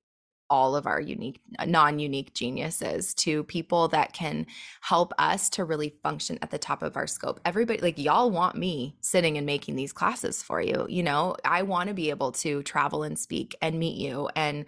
all 0.49 0.75
of 0.75 0.87
our 0.87 0.99
unique 0.99 1.39
non-unique 1.63 2.33
geniuses 2.33 3.13
to 3.13 3.43
people 3.43 3.87
that 3.89 4.13
can 4.13 4.47
help 4.81 5.13
us 5.19 5.47
to 5.51 5.63
really 5.63 5.93
function 6.01 6.39
at 6.41 6.49
the 6.49 6.57
top 6.57 6.81
of 6.81 6.97
our 6.97 7.05
scope. 7.05 7.39
Everybody 7.45 7.81
like 7.81 7.99
y'all 7.99 8.31
want 8.31 8.55
me 8.55 8.95
sitting 9.01 9.37
and 9.37 9.45
making 9.45 9.75
these 9.75 9.93
classes 9.93 10.41
for 10.41 10.59
you 10.59 10.87
you 10.89 11.03
know? 11.03 11.35
I 11.45 11.61
want 11.61 11.89
to 11.89 11.93
be 11.93 12.09
able 12.09 12.31
to 12.31 12.63
travel 12.63 13.03
and 13.03 13.17
speak 13.17 13.55
and 13.61 13.77
meet 13.77 13.95
you 13.95 14.27
and 14.35 14.65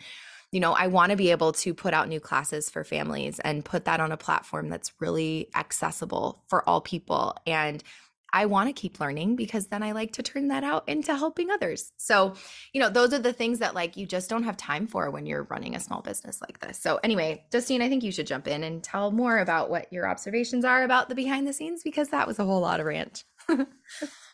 you 0.53 0.59
know, 0.59 0.73
I 0.73 0.85
want 0.85 1.09
to 1.09 1.15
be 1.15 1.31
able 1.31 1.51
to 1.53 1.73
put 1.73 1.95
out 1.95 2.07
new 2.07 2.19
classes 2.19 2.69
for 2.69 2.83
families 2.83 3.39
and 3.39 3.65
put 3.65 3.85
that 3.85 3.99
on 3.99 4.11
a 4.11 4.17
platform 4.17 4.69
that's 4.69 4.91
really 4.99 5.49
accessible 5.55 6.43
for 6.47 6.67
all 6.69 6.79
people. 6.79 7.35
And 7.47 7.83
I 8.31 8.45
want 8.45 8.69
to 8.69 8.73
keep 8.73 8.99
learning 8.99 9.35
because 9.35 9.67
then 9.67 9.81
I 9.81 9.93
like 9.93 10.13
to 10.13 10.23
turn 10.23 10.49
that 10.49 10.63
out 10.63 10.87
into 10.87 11.15
helping 11.15 11.49
others. 11.49 11.91
So, 11.97 12.35
you 12.71 12.79
know, 12.79 12.89
those 12.89 13.13
are 13.13 13.19
the 13.19 13.33
things 13.33 13.59
that 13.59 13.73
like 13.73 13.97
you 13.97 14.05
just 14.05 14.29
don't 14.29 14.43
have 14.43 14.55
time 14.55 14.85
for 14.85 15.09
when 15.09 15.25
you're 15.25 15.43
running 15.43 15.75
a 15.75 15.79
small 15.79 16.03
business 16.03 16.39
like 16.39 16.59
this. 16.59 16.79
So, 16.79 16.99
anyway, 17.03 17.45
Justine, 17.51 17.81
I 17.81 17.89
think 17.89 18.03
you 18.03 18.11
should 18.11 18.27
jump 18.27 18.47
in 18.47 18.63
and 18.63 18.83
tell 18.83 19.09
more 19.09 19.39
about 19.39 19.71
what 19.71 19.91
your 19.91 20.07
observations 20.07 20.65
are 20.65 20.83
about 20.83 21.09
the 21.09 21.15
behind 21.15 21.47
the 21.47 21.53
scenes 21.53 21.81
because 21.83 22.09
that 22.09 22.27
was 22.27 22.37
a 22.37 22.45
whole 22.45 22.61
lot 22.61 22.79
of 22.79 22.85
rant. 22.85 23.23
but 23.47 23.67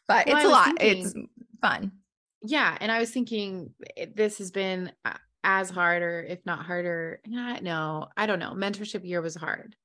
well, 0.08 0.24
it's 0.26 0.46
a 0.46 0.50
lot. 0.50 0.80
Thinking, 0.80 1.06
it's 1.06 1.14
fun. 1.62 1.94
Yeah. 2.42 2.78
And 2.82 2.92
I 2.92 3.00
was 3.00 3.10
thinking 3.12 3.74
eh, 3.96 4.08
this 4.14 4.40
has 4.40 4.52
been, 4.52 4.92
uh, 5.06 5.14
as 5.44 5.70
hard 5.70 6.02
or 6.02 6.22
if 6.22 6.46
not 6.46 6.66
harder. 6.66 7.22
No, 7.26 8.08
I 8.18 8.26
don't 8.26 8.40
know. 8.40 8.54
Mentorship 8.54 9.06
year 9.06 9.22
was 9.22 9.36
hard. 9.36 9.76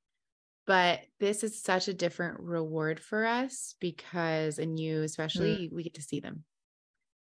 But 0.66 1.00
this 1.20 1.44
is 1.44 1.62
such 1.62 1.88
a 1.88 1.94
different 1.94 2.40
reward 2.40 2.98
for 2.98 3.26
us 3.26 3.74
because, 3.80 4.58
and 4.58 4.80
you 4.80 5.02
especially, 5.02 5.68
mm. 5.68 5.72
we 5.74 5.82
get 5.82 5.94
to 5.94 6.02
see 6.02 6.20
them 6.20 6.44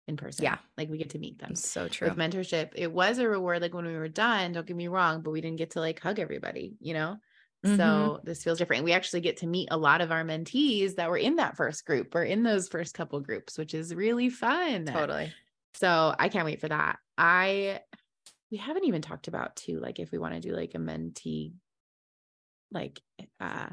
in 0.08 0.16
person. 0.16 0.44
Yeah. 0.44 0.56
Like 0.78 0.88
we 0.88 0.96
get 0.96 1.10
to 1.10 1.18
meet 1.18 1.38
them. 1.38 1.54
So 1.54 1.86
true. 1.88 2.08
With 2.08 2.16
mentorship, 2.16 2.70
it 2.74 2.90
was 2.90 3.18
a 3.18 3.28
reward 3.28 3.60
like 3.60 3.74
when 3.74 3.84
we 3.84 3.96
were 3.96 4.08
done, 4.08 4.52
don't 4.52 4.66
get 4.66 4.76
me 4.76 4.88
wrong, 4.88 5.20
but 5.20 5.30
we 5.30 5.42
didn't 5.42 5.58
get 5.58 5.72
to 5.72 5.80
like 5.80 6.00
hug 6.00 6.18
everybody, 6.18 6.76
you 6.80 6.94
know? 6.94 7.16
Mm-hmm. 7.66 7.76
So 7.76 8.20
this 8.24 8.42
feels 8.42 8.58
different. 8.58 8.84
We 8.84 8.92
actually 8.92 9.20
get 9.20 9.38
to 9.38 9.46
meet 9.46 9.68
a 9.70 9.76
lot 9.76 10.00
of 10.00 10.10
our 10.10 10.24
mentees 10.24 10.96
that 10.96 11.10
were 11.10 11.16
in 11.16 11.36
that 11.36 11.56
first 11.56 11.84
group 11.84 12.14
or 12.14 12.22
in 12.22 12.42
those 12.42 12.68
first 12.68 12.94
couple 12.94 13.20
groups, 13.20 13.58
which 13.58 13.74
is 13.74 13.94
really 13.94 14.30
fun. 14.30 14.86
Totally. 14.86 15.32
So 15.74 16.14
I 16.18 16.28
can't 16.28 16.46
wait 16.46 16.60
for 16.60 16.68
that. 16.68 16.98
I 17.16 17.80
we 18.50 18.58
haven't 18.58 18.84
even 18.84 19.02
talked 19.02 19.28
about 19.28 19.56
too, 19.56 19.80
like 19.80 19.98
if 19.98 20.10
we 20.10 20.18
want 20.18 20.34
to 20.34 20.40
do 20.40 20.54
like 20.54 20.74
a 20.74 20.78
mentee, 20.78 21.54
like 22.70 23.00
uh 23.40 23.68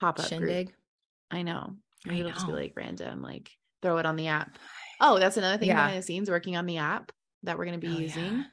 pop 0.00 0.18
up 0.18 0.26
shindig. 0.26 0.66
Group. 0.66 0.76
I 1.30 1.42
know. 1.42 1.74
I 2.06 2.14
it'll 2.14 2.28
know. 2.28 2.34
just 2.34 2.46
be 2.46 2.52
like 2.52 2.74
random, 2.76 3.22
like 3.22 3.50
throw 3.82 3.98
it 3.98 4.06
on 4.06 4.16
the 4.16 4.28
app. 4.28 4.58
Oh, 4.98 5.18
that's 5.18 5.36
another 5.36 5.58
thing 5.58 5.68
yeah. 5.68 5.74
behind 5.74 5.98
the 5.98 6.06
scenes, 6.06 6.30
working 6.30 6.56
on 6.56 6.64
the 6.64 6.78
app 6.78 7.12
that 7.42 7.58
we're 7.58 7.66
gonna 7.66 7.76
be 7.76 7.88
oh, 7.88 7.98
using 7.98 8.36
yeah. 8.38 8.44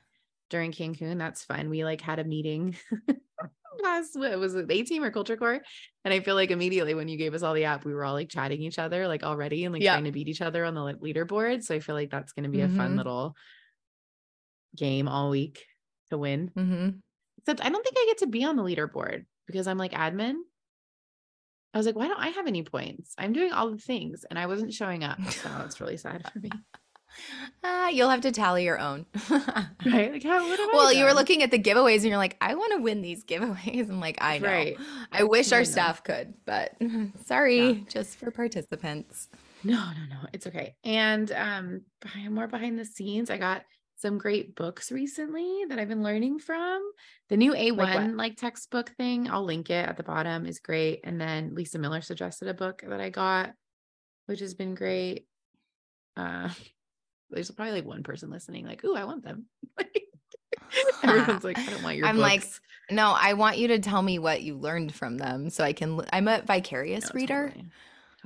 during 0.49 0.73
Cancun. 0.73 1.17
That's 1.17 1.45
fun. 1.45 1.69
We 1.69 1.85
like 1.85 2.01
had 2.01 2.19
a 2.19 2.25
meeting 2.25 2.75
last 3.83 4.15
What 4.15 4.37
was 4.39 4.55
it? 4.55 4.69
A 4.69 4.83
team 4.83 5.03
or 5.03 5.11
culture 5.11 5.37
core? 5.37 5.61
And 6.05 6.13
I 6.13 6.19
feel 6.19 6.35
like 6.35 6.51
immediately 6.51 6.93
when 6.93 7.07
you 7.07 7.17
gave 7.17 7.33
us 7.33 7.43
all 7.43 7.53
the 7.53 7.65
app, 7.65 7.85
we 7.85 7.93
were 7.93 8.03
all 8.03 8.13
like 8.13 8.29
chatting 8.29 8.61
each 8.61 8.79
other 8.79 9.07
like 9.07 9.23
already 9.23 9.65
and 9.65 9.73
like 9.73 9.81
yeah. 9.81 9.93
trying 9.93 10.05
to 10.05 10.11
beat 10.11 10.27
each 10.27 10.41
other 10.41 10.65
on 10.65 10.73
the 10.73 10.81
leaderboard. 10.81 11.63
So 11.63 11.75
I 11.75 11.79
feel 11.79 11.95
like 11.95 12.09
that's 12.09 12.33
going 12.33 12.43
to 12.43 12.49
be 12.49 12.59
mm-hmm. 12.59 12.75
a 12.75 12.77
fun 12.77 12.89
mm-hmm. 12.89 12.97
little 12.97 13.35
game 14.75 15.07
all 15.07 15.29
week 15.29 15.65
to 16.09 16.17
win. 16.17 16.51
Mm-hmm. 16.55 16.89
Except 17.39 17.65
I 17.65 17.69
don't 17.69 17.83
think 17.83 17.95
I 17.97 18.05
get 18.07 18.19
to 18.19 18.27
be 18.27 18.43
on 18.45 18.55
the 18.55 18.63
leaderboard 18.63 19.25
because 19.47 19.67
I'm 19.67 19.77
like 19.77 19.91
admin. 19.91 20.35
I 21.73 21.77
was 21.77 21.85
like, 21.85 21.95
why 21.95 22.07
don't 22.07 22.19
I 22.19 22.29
have 22.29 22.47
any 22.47 22.63
points? 22.63 23.13
I'm 23.17 23.33
doing 23.33 23.51
all 23.51 23.71
the 23.71 23.77
things 23.77 24.25
and 24.29 24.37
I 24.37 24.45
wasn't 24.45 24.73
showing 24.73 25.03
up. 25.03 25.19
So 25.31 25.49
it's 25.65 25.81
really 25.81 25.97
sad 25.97 26.29
for 26.31 26.39
me. 26.39 26.51
Uh, 27.63 27.89
you'll 27.93 28.11
have 28.11 28.21
to 28.21 28.31
tally 28.31 28.63
your 28.63 28.79
own. 28.79 29.07
right. 29.85 30.13
Like 30.13 30.23
how 30.23 30.47
Well, 30.71 30.93
you 30.93 31.03
were 31.03 31.13
looking 31.13 31.41
at 31.41 31.49
the 31.49 31.57
giveaways 31.57 31.97
and 31.97 32.05
you're 32.05 32.17
like, 32.17 32.37
I 32.39 32.53
want 32.53 32.73
to 32.73 32.81
win 32.81 33.01
these 33.01 33.23
giveaways. 33.23 33.89
I'm 33.89 33.99
like, 33.99 34.19
I 34.21 34.37
know. 34.37 34.47
Right. 34.47 34.77
I 35.11 35.23
wish 35.23 35.51
our 35.51 35.65
staff 35.65 36.03
could, 36.03 36.35
but 36.45 36.73
sorry, 37.25 37.71
yeah. 37.71 37.79
just 37.89 38.17
for 38.19 38.29
participants. 38.29 39.29
No, 39.63 39.77
no, 39.77 40.05
no. 40.09 40.27
It's 40.31 40.45
okay. 40.47 40.75
And 40.83 41.31
um 41.31 41.81
more 42.29 42.47
behind 42.47 42.77
the 42.77 42.85
scenes, 42.85 43.31
I 43.31 43.37
got 43.37 43.63
some 44.03 44.17
great 44.17 44.53
books 44.53 44.91
recently 44.91 45.63
that 45.69 45.79
I've 45.79 45.87
been 45.87 46.03
learning 46.03 46.39
from. 46.39 46.83
The 47.29 47.37
new 47.37 47.53
AWHONN 47.53 47.77
like, 47.77 48.15
like, 48.17 48.37
textbook 48.37 48.91
thing, 48.97 49.29
I'll 49.29 49.45
link 49.45 49.69
it 49.69 49.87
at 49.87 49.95
the 49.95 50.03
bottom 50.03 50.45
is 50.45 50.59
great. 50.59 50.99
And 51.05 51.19
then 51.19 51.55
Lisa 51.55 51.79
Miller 51.79 52.01
suggested 52.01 52.49
a 52.49 52.53
book 52.53 52.83
that 52.85 52.99
I 52.99 53.09
got, 53.09 53.53
which 54.25 54.41
has 54.41 54.53
been 54.53 54.75
great. 54.75 55.25
Uh 56.17 56.49
there's 57.29 57.49
probably 57.49 57.75
like 57.75 57.85
one 57.85 58.03
person 58.03 58.29
listening, 58.29 58.65
like, 58.65 58.83
"Ooh, 58.83 58.95
I 58.95 59.05
want 59.05 59.23
them." 59.23 59.45
Everyone's 61.03 61.43
like, 61.43 61.57
"I 61.57 61.65
don't 61.71 61.81
want 61.81 61.95
your." 61.95 62.05
I'm 62.05 62.17
books. 62.17 62.29
like, 62.29 62.43
no, 62.91 63.15
I 63.17 63.33
want 63.33 63.57
you 63.57 63.69
to 63.69 63.79
tell 63.79 64.01
me 64.01 64.19
what 64.19 64.43
you 64.43 64.57
learned 64.57 64.93
from 64.93 65.17
them, 65.17 65.49
so 65.49 65.63
I 65.63 65.73
can. 65.73 66.01
I'm 66.11 66.27
a 66.27 66.41
vicarious 66.41 67.05
no, 67.05 67.11
reader. 67.15 67.47
Totally. 67.47 67.71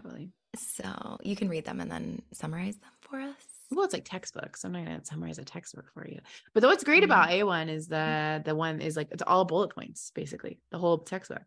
totally. 0.01 0.31
So 0.57 1.19
you 1.21 1.35
can 1.35 1.49
read 1.49 1.65
them 1.65 1.79
and 1.79 1.89
then 1.89 2.23
summarize 2.33 2.75
them 2.77 2.91
for 2.99 3.19
us. 3.19 3.56
Well, 3.69 3.83
it's 3.83 3.93
like 3.93 4.05
textbooks. 4.05 4.63
I'm 4.63 4.71
not 4.71 4.85
gonna 4.85 5.03
summarize 5.03 5.39
a 5.39 5.43
textbook 5.43 5.91
for 5.93 6.07
you. 6.07 6.19
But 6.53 6.63
what's 6.63 6.83
great 6.83 7.03
mm-hmm. 7.03 7.11
about 7.11 7.29
AWHONN 7.29 7.69
is 7.69 7.87
the 7.87 8.41
the 8.45 8.55
one 8.55 8.81
is 8.81 8.95
like 8.95 9.09
it's 9.11 9.23
all 9.25 9.45
bullet 9.45 9.73
points, 9.73 10.11
basically. 10.15 10.59
The 10.71 10.77
whole 10.77 10.99
textbook. 10.99 11.43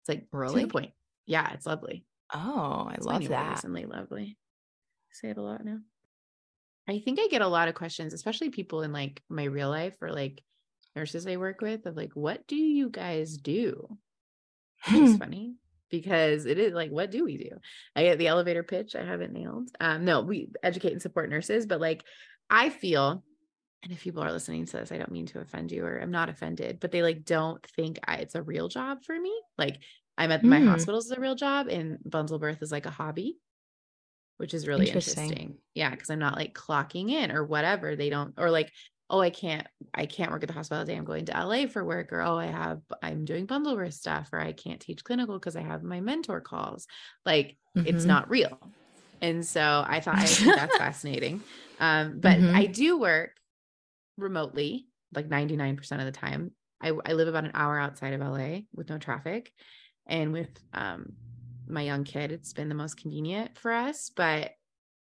It's 0.00 0.08
like 0.08 0.26
really 0.32 0.66
point. 0.66 0.92
Yeah, 1.26 1.52
it's 1.52 1.66
lovely. 1.66 2.04
Oh, 2.34 2.88
I 2.90 2.94
it's 2.94 3.06
love 3.06 3.28
that. 3.28 3.50
Recently, 3.50 3.84
lovely. 3.84 4.36
I 4.36 5.12
say 5.12 5.30
it 5.30 5.36
a 5.36 5.42
lot 5.42 5.64
now. 5.64 5.78
I 6.88 6.98
think 6.98 7.20
I 7.20 7.28
get 7.28 7.42
a 7.42 7.48
lot 7.48 7.68
of 7.68 7.74
questions, 7.74 8.12
especially 8.12 8.50
people 8.50 8.82
in 8.82 8.92
like 8.92 9.22
my 9.28 9.44
real 9.44 9.68
life 9.68 9.94
or 10.00 10.10
like 10.10 10.42
nurses 10.96 11.26
I 11.26 11.36
work 11.36 11.60
with 11.60 11.86
of 11.86 11.96
like, 11.96 12.12
what 12.14 12.48
do 12.48 12.56
you 12.56 12.90
guys 12.90 13.36
do? 13.36 13.98
It's 14.88 15.16
funny 15.18 15.54
because 15.92 16.46
it 16.46 16.58
is 16.58 16.72
like, 16.72 16.90
what 16.90 17.12
do 17.12 17.24
we 17.24 17.36
do? 17.36 17.50
I 17.94 18.02
get 18.02 18.18
the 18.18 18.26
elevator 18.26 18.64
pitch. 18.64 18.96
I 18.96 19.04
haven't 19.04 19.32
nailed. 19.32 19.68
Um, 19.78 20.04
no, 20.04 20.22
we 20.22 20.48
educate 20.64 20.92
and 20.92 21.02
support 21.02 21.30
nurses, 21.30 21.66
but 21.66 21.80
like 21.80 22.02
I 22.50 22.70
feel, 22.70 23.22
and 23.84 23.92
if 23.92 24.02
people 24.02 24.24
are 24.24 24.32
listening 24.32 24.66
to 24.66 24.78
this, 24.78 24.90
I 24.90 24.98
don't 24.98 25.12
mean 25.12 25.26
to 25.26 25.40
offend 25.40 25.70
you 25.70 25.84
or 25.84 25.98
I'm 25.98 26.10
not 26.10 26.30
offended, 26.30 26.80
but 26.80 26.90
they 26.90 27.02
like 27.02 27.24
don't 27.24 27.64
think 27.76 28.00
I, 28.04 28.16
it's 28.16 28.34
a 28.34 28.42
real 28.42 28.68
job 28.68 29.04
for 29.04 29.16
me. 29.16 29.32
Like 29.56 29.78
I'm 30.18 30.32
at 30.32 30.42
mm. 30.42 30.48
my 30.48 30.60
hospital 30.60 30.98
is 30.98 31.10
a 31.10 31.20
real 31.20 31.36
job 31.36 31.68
and 31.68 31.98
bundle 32.04 32.38
birth 32.38 32.62
is 32.62 32.72
like 32.72 32.86
a 32.86 32.90
hobby 32.90 33.38
which 34.42 34.54
is 34.54 34.66
really 34.66 34.86
interesting. 34.88 35.24
interesting. 35.24 35.54
Yeah, 35.72 35.90
because 35.90 36.10
I'm 36.10 36.18
not 36.18 36.34
like 36.34 36.52
clocking 36.52 37.10
in 37.10 37.30
or 37.30 37.44
whatever. 37.44 37.94
They 37.94 38.10
don't 38.10 38.34
or 38.36 38.50
like, 38.50 38.72
oh, 39.12 39.20
I 39.20 39.28
can't, 39.28 39.66
I 39.94 40.06
can't 40.06 40.32
work 40.32 40.42
at 40.42 40.48
the 40.48 40.54
hospital 40.54 40.84
today. 40.84 40.96
I'm 40.96 41.04
going 41.04 41.26
to 41.26 41.32
LA 41.32 41.66
for 41.66 41.84
work, 41.84 42.12
or 42.12 42.22
oh, 42.22 42.38
I 42.38 42.46
have, 42.46 42.80
I'm 43.02 43.26
doing 43.26 43.44
bundle 43.44 43.76
birth 43.76 43.92
stuff, 43.92 44.30
or 44.32 44.40
I 44.40 44.52
can't 44.52 44.80
teach 44.80 45.04
clinical 45.04 45.38
because 45.38 45.54
I 45.54 45.60
have 45.60 45.82
my 45.82 46.00
mentor 46.00 46.40
calls. 46.40 46.86
Like 47.26 47.58
mm-hmm. 47.76 47.86
it's 47.86 48.06
not 48.06 48.30
real. 48.30 48.58
And 49.20 49.46
so 49.46 49.84
I 49.86 50.00
thought 50.00 50.18
I 50.18 50.24
think 50.24 50.56
that's 50.56 50.76
fascinating. 50.78 51.42
Um, 51.78 52.20
but 52.20 52.38
mm-hmm. 52.38 52.56
I 52.56 52.66
do 52.66 52.98
work 52.98 53.36
remotely, 54.16 54.86
like 55.14 55.28
99% 55.28 55.78
of 55.98 56.06
the 56.06 56.10
time. 56.10 56.52
I, 56.80 56.92
I 57.04 57.12
live 57.12 57.28
about 57.28 57.44
an 57.44 57.52
hour 57.54 57.78
outside 57.78 58.14
of 58.14 58.20
LA 58.20 58.60
with 58.74 58.88
no 58.88 58.96
traffic. 58.96 59.52
And 60.06 60.32
with 60.32 60.48
um, 60.72 61.12
my 61.68 61.82
young 61.82 62.04
kid, 62.04 62.32
it's 62.32 62.54
been 62.54 62.70
the 62.70 62.74
most 62.74 62.96
convenient 62.96 63.58
for 63.58 63.72
us. 63.72 64.10
But, 64.14 64.52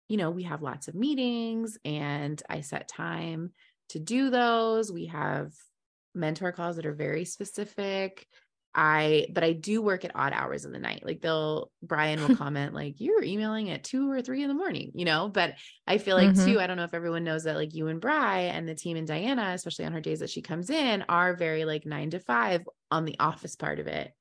you 0.09 0.17
know, 0.17 0.31
we 0.31 0.45
have 0.45 0.63
lots 0.63 0.89
of 0.89 0.95
meetings 0.95 1.77
and 1.85 2.43
I 2.49 2.63
set 2.63 2.89
time 2.89 3.53
to 3.91 3.99
do 3.99 4.31
those. 4.31 4.93
We 4.93 5.07
have 5.07 5.53
mentor 6.15 6.53
calls 6.53 6.77
that 6.77 6.87
are 6.87 6.95
very 6.95 7.25
specific. 7.25 8.27
I, 8.73 9.27
but 9.33 9.43
I 9.43 9.53
do 9.53 9.83
work 9.83 10.05
at 10.05 10.13
odd 10.15 10.33
hours 10.33 10.65
in 10.65 10.71
the 10.71 10.79
night. 10.79 11.03
Like 11.05 11.21
they'll, 11.21 11.73
Brian 11.83 12.21
will 12.21 12.37
comment, 12.45 12.73
like, 12.73 13.01
you're 13.01 13.23
emailing 13.23 13.69
at 13.71 13.83
two 13.83 14.09
or 14.09 14.23
three 14.23 14.43
in 14.43 14.49
the 14.49 14.55
morning, 14.55 14.93
you 14.95 15.05
know? 15.05 15.29
But 15.29 15.55
I 15.89 15.99
feel 15.99 16.17
like, 16.17 16.31
mm-hmm. 16.31 16.47
too, 16.53 16.61
I 16.61 16.69
don't 16.69 16.77
know 16.77 16.85
if 16.85 16.95
everyone 16.95 17.25
knows 17.25 17.45
that, 17.45 17.57
like, 17.57 17.75
you 17.75 17.89
and 17.89 18.01
Bry 18.01 18.43
and 18.43 18.69
the 18.69 18.77
team 18.77 18.97
and 18.97 19.09
Diana, 19.09 19.51
especially 19.55 19.87
on 19.87 19.93
her 19.93 20.01
days 20.01 20.21
that 20.21 20.31
she 20.31 20.41
comes 20.41 20.71
in, 20.71 21.05
are 21.09 21.35
very 21.35 21.65
like 21.65 21.85
nine 21.85 22.11
to 22.11 22.21
five 22.21 22.63
on 22.93 23.05
the 23.05 23.17
office 23.19 23.57
part 23.57 23.81
of 23.81 23.89
it 23.89 24.15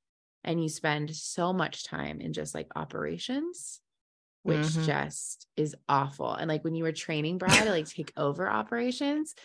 and 0.44 0.62
you 0.62 0.70
spend 0.70 1.16
so 1.16 1.54
much 1.54 1.86
time 1.86 2.22
in 2.22 2.34
just 2.34 2.56
like 2.56 2.68
operations 2.76 3.82
which 4.44 4.60
mm-hmm. 4.60 4.86
just 4.86 5.48
is 5.58 5.76
awful 5.90 6.34
and 6.34 6.48
like 6.48 6.64
when 6.64 6.76
you 6.76 6.84
were 6.84 6.92
training 6.92 7.38
brad 7.40 7.64
to 7.64 7.72
like 7.72 7.88
take 7.88 8.12
over 8.16 8.50
operations 8.50 9.36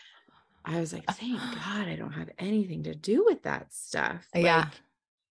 i 0.64 0.80
was 0.80 0.92
like 0.92 1.04
thank 1.14 1.38
god 1.64 1.88
i 1.88 1.96
don't 1.96 2.12
have 2.12 2.30
anything 2.38 2.82
to 2.84 2.94
do 2.94 3.24
with 3.24 3.42
that 3.42 3.72
stuff 3.72 4.26
yeah 4.34 4.58
like, 4.58 4.68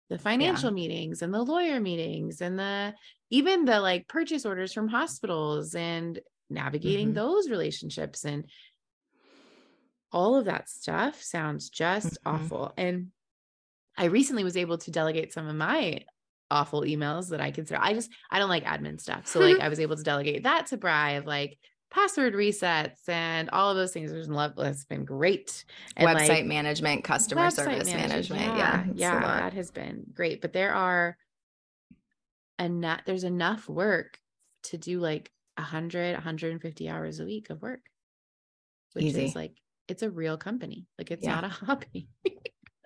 the 0.10 0.18
financial 0.18 0.70
yeah. 0.70 0.76
meetings 0.76 1.22
and 1.22 1.34
the 1.34 1.42
lawyer 1.42 1.80
meetings 1.80 2.42
and 2.42 2.58
the 2.58 2.94
even 3.30 3.66
the 3.66 3.80
like 3.80 4.08
purchase 4.08 4.46
orders 4.46 4.74
from 4.74 4.88
hospitals 4.88 5.76
and 5.76 6.20
navigating 6.50 7.08
mm-hmm. 7.08 7.16
those 7.16 7.50
relationships 7.50 8.26
and 8.26 8.46
all 10.12 10.36
of 10.36 10.46
that 10.46 10.68
stuff 10.68 11.22
sounds 11.22 11.70
just 11.70 12.14
mm-hmm. 12.24 12.36
awful 12.36 12.74
and 12.76 13.12
I 14.00 14.06
recently 14.06 14.46
was 14.46 14.56
able 14.56 14.78
to 14.78 14.92
delegate 14.92 15.34
some 15.34 15.46
of 15.46 15.56
my 15.56 16.06
awful 16.50 16.82
emails 16.82 17.30
that 17.30 17.42
I 17.42 17.52
consider. 17.52 17.80
I 17.84 17.94
just 17.94 18.10
I 18.32 18.40
don't 18.40 18.50
like 18.50 18.64
admin 18.64 19.00
stuff. 19.00 19.28
So 19.28 19.42
like 19.42 19.60
I 19.62 19.68
was 19.68 19.82
able 19.82 19.98
to 19.98 20.04
delegate 20.04 20.44
that 20.44 20.68
to 20.68 20.78
Bry 20.78 21.12
of 21.12 21.26
like 21.26 21.60
password 21.92 22.34
resets 22.34 23.08
and 23.08 23.50
all 23.50 23.72
of 23.72 23.78
those 23.78 23.92
things. 23.92 24.12
There's 24.12 24.30
love 24.30 24.54
that's 24.56 24.86
been 24.86 25.06
great. 25.06 25.66
And 25.98 26.08
website 26.08 26.30
like, 26.30 26.46
management, 26.46 27.04
customer 27.04 27.42
website 27.42 27.56
service 27.56 27.94
management. 27.94 28.42
management. 28.42 28.58
Yeah. 28.58 28.84
Yeah. 28.96 29.14
yeah 29.14 29.40
that 29.40 29.54
has 29.54 29.72
been 29.72 30.06
great. 30.14 30.42
But 30.42 30.54
there 30.54 30.74
are 30.74 31.18
enough 32.60 33.02
there's 33.06 33.24
enough 33.24 33.68
work 33.68 34.20
to 34.64 34.78
do 34.78 35.00
like 35.00 35.32
100, 35.56 36.14
150 36.14 36.90
hours 36.90 37.20
a 37.20 37.26
week 37.26 37.50
of 37.50 37.62
work. 37.62 37.82
Which 38.94 39.06
Easy. 39.06 39.26
is 39.26 39.36
like 39.36 39.54
it's 39.88 40.04
a 40.04 40.10
real 40.10 40.38
company. 40.38 40.88
Like 40.98 41.12
it's 41.12 41.24
yeah. 41.24 41.36
not 41.36 41.44
a 41.44 41.48
hobby. 41.66 42.10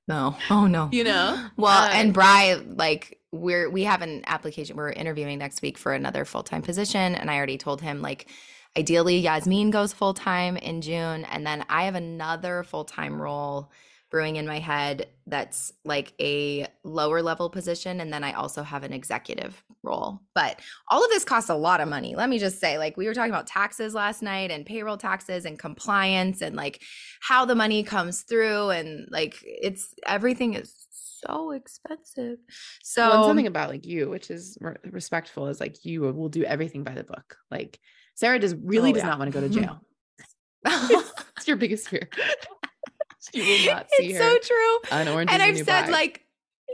No. 0.07 0.35
Oh 0.49 0.67
no. 0.67 0.89
You 0.91 1.03
know? 1.03 1.49
Well, 1.57 1.83
uh, 1.83 1.91
and 1.93 2.13
Bry, 2.13 2.61
like 2.65 3.19
we're 3.31 3.69
we 3.69 3.83
have 3.83 4.01
an 4.01 4.23
application. 4.27 4.75
We're 4.75 4.91
interviewing 4.91 5.37
next 5.37 5.61
week 5.61 5.77
for 5.77 5.93
another 5.93 6.25
full-time 6.25 6.61
position. 6.61 7.15
And 7.15 7.29
I 7.29 7.37
already 7.37 7.57
told 7.57 7.81
him 7.81 8.01
like 8.01 8.29
ideally 8.77 9.17
Yasmin 9.17 9.71
goes 9.71 9.93
full-time 9.93 10.57
in 10.57 10.81
June. 10.81 11.25
And 11.25 11.45
then 11.45 11.65
I 11.69 11.83
have 11.85 11.95
another 11.95 12.63
full-time 12.63 13.21
role 13.21 13.71
brewing 14.13 14.35
in 14.35 14.45
my 14.45 14.59
head 14.59 15.07
that's 15.25 15.73
like 15.85 16.13
a 16.21 16.67
lower 16.83 17.23
level 17.23 17.49
position 17.49 17.99
and 17.99 18.13
then 18.13 18.23
I 18.23 18.33
also 18.33 18.61
have 18.61 18.83
an 18.83 18.93
executive 18.93 19.63
role. 19.81 20.21
But 20.35 20.59
all 20.87 21.03
of 21.03 21.09
this 21.09 21.25
costs 21.25 21.49
a 21.49 21.55
lot 21.55 21.81
of 21.81 21.87
money. 21.87 22.15
Let 22.15 22.29
me 22.29 22.37
just 22.37 22.59
say 22.59 22.77
like 22.77 22.95
we 22.95 23.07
were 23.07 23.15
talking 23.15 23.31
about 23.31 23.47
taxes 23.47 23.95
last 23.95 24.21
night 24.21 24.51
and 24.51 24.67
payroll 24.67 24.97
taxes 24.97 25.45
and 25.45 25.57
compliance 25.57 26.43
and 26.43 26.55
like 26.55 26.83
how 27.21 27.43
the 27.45 27.55
money 27.55 27.81
comes 27.81 28.21
through 28.21 28.69
and 28.69 29.07
like 29.09 29.35
it's 29.41 29.95
everything 30.05 30.53
is 30.53 30.75
so 31.25 31.51
expensive. 31.51 32.37
So 32.83 33.09
well, 33.09 33.27
something 33.27 33.47
about 33.47 33.69
like 33.69 33.85
you, 33.85 34.09
which 34.11 34.29
is 34.29 34.59
respectful, 34.83 35.47
is 35.47 35.59
like 35.59 35.83
you 35.85 36.01
will 36.01 36.29
do 36.29 36.43
everything 36.43 36.83
by 36.83 36.93
the 36.93 37.03
book. 37.03 37.37
Like 37.49 37.79
Sarah 38.15 38.39
does 38.39 38.55
really 38.55 38.91
oh, 38.91 38.93
does 38.93 39.03
yeah. 39.03 39.09
not 39.09 39.19
want 39.19 39.31
to 39.31 39.39
go 39.39 39.47
to 39.47 39.53
jail. 39.53 39.81
it's 41.37 41.47
your 41.47 41.57
biggest 41.57 41.89
fear. 41.89 42.09
you 43.33 43.43
will 43.43 43.73
not 43.73 43.87
see 43.97 44.11
it's 44.11 44.19
her. 44.19 44.31
so 44.31 44.37
true. 44.39 45.11
Orange 45.13 45.31
and 45.31 45.41
I've 45.41 45.57
said 45.57 45.89
like, 45.89 46.23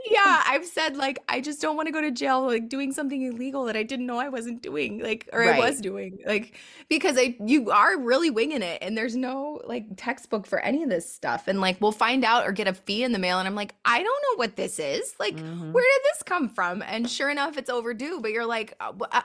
yeah, 0.08 0.42
I've 0.46 0.64
said 0.64 0.96
like 0.96 1.18
I 1.28 1.40
just 1.40 1.60
don't 1.60 1.76
want 1.76 1.86
to 1.86 1.92
go 1.92 2.00
to 2.00 2.10
jail 2.10 2.46
like 2.46 2.68
doing 2.68 2.92
something 2.92 3.22
illegal 3.22 3.64
that 3.64 3.76
I 3.76 3.82
didn't 3.82 4.06
know 4.06 4.18
I 4.18 4.28
wasn't 4.28 4.62
doing, 4.62 5.02
like 5.02 5.28
or 5.32 5.40
right. 5.40 5.56
I 5.56 5.58
was 5.58 5.80
doing, 5.80 6.18
like 6.26 6.56
because 6.88 7.16
I 7.18 7.36
you 7.44 7.70
are 7.70 7.98
really 7.98 8.30
winging 8.30 8.62
it, 8.62 8.78
and 8.82 8.96
there's 8.96 9.16
no 9.16 9.60
like 9.64 9.84
textbook 9.96 10.46
for 10.46 10.60
any 10.60 10.82
of 10.82 10.88
this 10.88 11.12
stuff, 11.12 11.48
and 11.48 11.60
like 11.60 11.80
we'll 11.80 11.92
find 11.92 12.24
out 12.24 12.46
or 12.46 12.52
get 12.52 12.68
a 12.68 12.74
fee 12.74 13.02
in 13.02 13.12
the 13.12 13.18
mail, 13.18 13.38
and 13.38 13.48
I'm 13.48 13.54
like, 13.54 13.74
I 13.84 14.02
don't 14.02 14.06
know 14.06 14.36
what 14.36 14.56
this 14.56 14.78
is, 14.78 15.14
like 15.18 15.36
mm-hmm. 15.36 15.72
where 15.72 15.84
did 15.84 16.12
this 16.12 16.22
come 16.22 16.48
from? 16.48 16.82
And 16.82 17.10
sure 17.10 17.28
enough, 17.28 17.58
it's 17.58 17.70
overdue, 17.70 18.20
but 18.20 18.30
you're 18.30 18.46
like, 18.46 18.74
uh, 18.80 18.92
uh, 19.12 19.22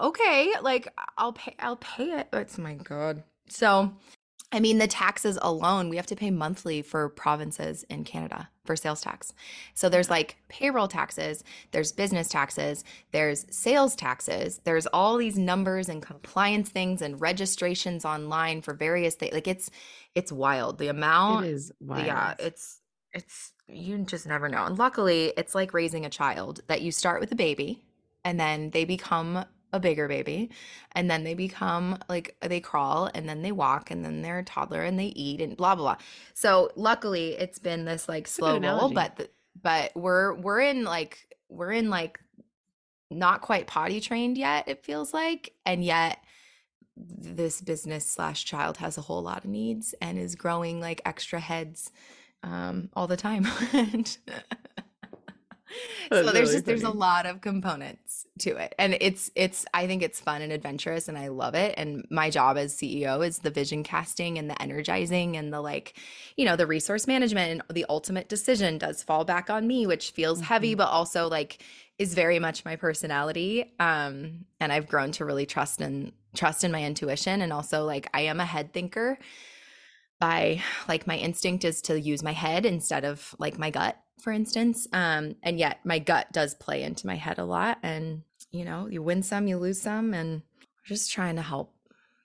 okay, 0.00 0.52
like 0.62 0.88
I'll 1.18 1.32
pay, 1.32 1.54
I'll 1.58 1.76
pay 1.76 2.10
it. 2.20 2.28
It's 2.32 2.58
my 2.58 2.74
god. 2.74 3.22
So 3.48 3.92
I 4.52 4.58
mean, 4.58 4.78
the 4.78 4.88
taxes 4.88 5.38
alone, 5.40 5.90
we 5.90 5.96
have 5.96 6.06
to 6.06 6.16
pay 6.16 6.30
monthly 6.30 6.82
for 6.82 7.08
provinces 7.08 7.84
in 7.84 8.02
Canada 8.02 8.48
for 8.64 8.74
sales 8.74 9.00
tax. 9.00 9.32
So 9.74 9.88
there's 9.88 10.10
like 10.10 10.38
payroll 10.48 10.88
taxes, 10.88 11.44
there's 11.70 11.92
business 11.92 12.28
taxes, 12.28 12.82
there's 13.12 13.46
sales 13.50 13.94
taxes, 13.94 14.60
there's 14.64 14.86
all 14.88 15.16
these 15.18 15.38
numbers 15.38 15.88
and 15.88 16.02
compliance 16.02 16.68
things 16.68 17.00
and 17.00 17.20
registrations 17.20 18.04
online 18.04 18.60
for 18.60 18.74
various 18.74 19.14
things. 19.14 19.32
Like 19.32 19.48
it's 19.48 19.70
it's 20.16 20.32
wild. 20.32 20.78
The 20.78 20.88
amount 20.88 21.46
it 21.46 21.50
is 21.50 21.70
uh, 21.70 21.74
wild. 21.80 22.06
Yeah, 22.06 22.34
it's 22.40 22.80
it's 23.12 23.52
you 23.68 23.98
just 23.98 24.26
never 24.26 24.48
know. 24.48 24.64
And 24.64 24.76
luckily, 24.76 25.32
it's 25.36 25.54
like 25.54 25.72
raising 25.72 26.04
a 26.04 26.10
child 26.10 26.60
that 26.66 26.82
you 26.82 26.90
start 26.90 27.20
with 27.20 27.30
a 27.30 27.36
baby 27.36 27.84
and 28.24 28.38
then 28.38 28.70
they 28.70 28.84
become 28.84 29.44
a 29.72 29.80
bigger 29.80 30.08
baby 30.08 30.50
and 30.92 31.10
then 31.10 31.24
they 31.24 31.34
become 31.34 31.98
like 32.08 32.36
they 32.42 32.60
crawl 32.60 33.10
and 33.14 33.28
then 33.28 33.42
they 33.42 33.52
walk 33.52 33.90
and 33.90 34.04
then 34.04 34.22
they're 34.22 34.40
a 34.40 34.44
toddler 34.44 34.82
and 34.82 34.98
they 34.98 35.06
eat 35.06 35.40
and 35.40 35.56
blah 35.56 35.74
blah 35.74 35.94
blah. 35.94 36.04
So 36.34 36.70
luckily 36.76 37.34
it's 37.34 37.58
been 37.58 37.84
this 37.84 38.08
like 38.08 38.26
slow 38.26 38.58
roll 38.58 38.90
but 38.90 39.16
the, 39.16 39.30
but 39.60 39.92
we're 39.94 40.34
we're 40.34 40.60
in 40.60 40.84
like 40.84 41.28
we're 41.48 41.72
in 41.72 41.90
like 41.90 42.18
not 43.10 43.40
quite 43.40 43.66
potty 43.66 44.00
trained 44.00 44.38
yet 44.38 44.68
it 44.68 44.84
feels 44.84 45.12
like 45.12 45.52
and 45.66 45.84
yet 45.84 46.18
this 46.96 47.60
business 47.60 48.06
slash 48.06 48.44
child 48.44 48.76
has 48.76 48.98
a 48.98 49.02
whole 49.02 49.22
lot 49.22 49.44
of 49.44 49.50
needs 49.50 49.94
and 50.00 50.18
is 50.18 50.34
growing 50.34 50.80
like 50.80 51.00
extra 51.04 51.40
heads 51.40 51.90
um 52.42 52.88
all 52.94 53.06
the 53.06 53.16
time. 53.16 53.46
And 53.72 54.18
so 56.12 56.22
there's 56.22 56.26
really 56.26 56.40
just 56.40 56.52
funny. 56.52 56.62
there's 56.62 56.82
a 56.82 56.90
lot 56.90 57.26
of 57.26 57.40
components 57.40 58.26
to 58.40 58.56
it. 58.56 58.74
And 58.78 58.96
it's 59.00 59.30
it's 59.34 59.64
i 59.74 59.86
think 59.86 60.02
it's 60.02 60.20
fun 60.20 60.42
and 60.42 60.52
adventurous 60.52 61.08
and 61.08 61.16
i 61.16 61.28
love 61.28 61.54
it. 61.54 61.74
And 61.76 62.06
my 62.10 62.30
job 62.30 62.56
as 62.56 62.76
ceo 62.76 63.26
is 63.26 63.38
the 63.40 63.50
vision 63.50 63.82
casting 63.82 64.38
and 64.38 64.50
the 64.50 64.60
energizing 64.60 65.36
and 65.36 65.52
the 65.52 65.60
like 65.60 65.94
you 66.36 66.44
know 66.44 66.56
the 66.56 66.66
resource 66.66 67.06
management 67.06 67.62
and 67.68 67.76
the 67.76 67.86
ultimate 67.88 68.28
decision 68.28 68.78
does 68.78 69.02
fall 69.02 69.24
back 69.24 69.50
on 69.50 69.66
me 69.66 69.86
which 69.86 70.10
feels 70.10 70.38
mm-hmm. 70.38 70.46
heavy 70.46 70.74
but 70.74 70.88
also 70.88 71.28
like 71.28 71.62
is 71.98 72.14
very 72.14 72.38
much 72.38 72.64
my 72.64 72.76
personality. 72.76 73.74
Um 73.78 74.46
and 74.58 74.72
i've 74.72 74.88
grown 74.88 75.12
to 75.12 75.24
really 75.24 75.46
trust 75.46 75.80
and 75.80 76.12
trust 76.34 76.64
in 76.64 76.72
my 76.72 76.82
intuition 76.84 77.42
and 77.42 77.52
also 77.52 77.84
like 77.84 78.08
i 78.14 78.22
am 78.22 78.40
a 78.40 78.44
head 78.44 78.72
thinker. 78.72 79.18
By 80.18 80.60
like 80.86 81.06
my 81.06 81.16
instinct 81.16 81.64
is 81.64 81.80
to 81.82 81.98
use 81.98 82.22
my 82.22 82.32
head 82.32 82.66
instead 82.66 83.06
of 83.06 83.34
like 83.38 83.58
my 83.58 83.70
gut 83.70 83.96
for 84.20 84.32
instance 84.32 84.86
um 84.92 85.34
and 85.42 85.58
yet 85.58 85.78
my 85.84 85.98
gut 85.98 86.30
does 86.32 86.54
play 86.54 86.82
into 86.82 87.06
my 87.06 87.16
head 87.16 87.38
a 87.38 87.44
lot 87.44 87.78
and 87.82 88.22
you 88.50 88.64
know 88.64 88.86
you 88.88 89.02
win 89.02 89.22
some 89.22 89.46
you 89.46 89.56
lose 89.56 89.80
some 89.80 90.14
and 90.14 90.42
just 90.84 91.10
trying 91.10 91.36
to 91.36 91.42
help 91.42 91.72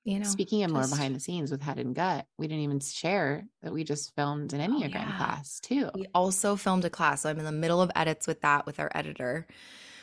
you 0.03 0.19
know 0.19 0.25
speaking 0.25 0.63
of 0.63 0.71
just... 0.71 0.89
more 0.89 0.97
behind 0.97 1.15
the 1.15 1.19
scenes 1.19 1.51
with 1.51 1.61
head 1.61 1.79
and 1.79 1.95
gut 1.95 2.25
we 2.37 2.47
didn't 2.47 2.63
even 2.63 2.79
share 2.79 3.45
that 3.61 3.73
we 3.73 3.83
just 3.83 4.15
filmed 4.15 4.53
an 4.53 4.61
oh, 4.61 4.67
enneagram 4.67 5.05
oh, 5.05 5.09
yeah. 5.09 5.17
class 5.17 5.59
too 5.59 5.89
we 5.95 6.05
also 6.13 6.55
filmed 6.55 6.85
a 6.85 6.89
class 6.89 7.21
so 7.21 7.29
i'm 7.29 7.39
in 7.39 7.45
the 7.45 7.51
middle 7.51 7.81
of 7.81 7.91
edits 7.95 8.27
with 8.27 8.41
that 8.41 8.65
with 8.65 8.79
our 8.79 8.91
editor 8.95 9.45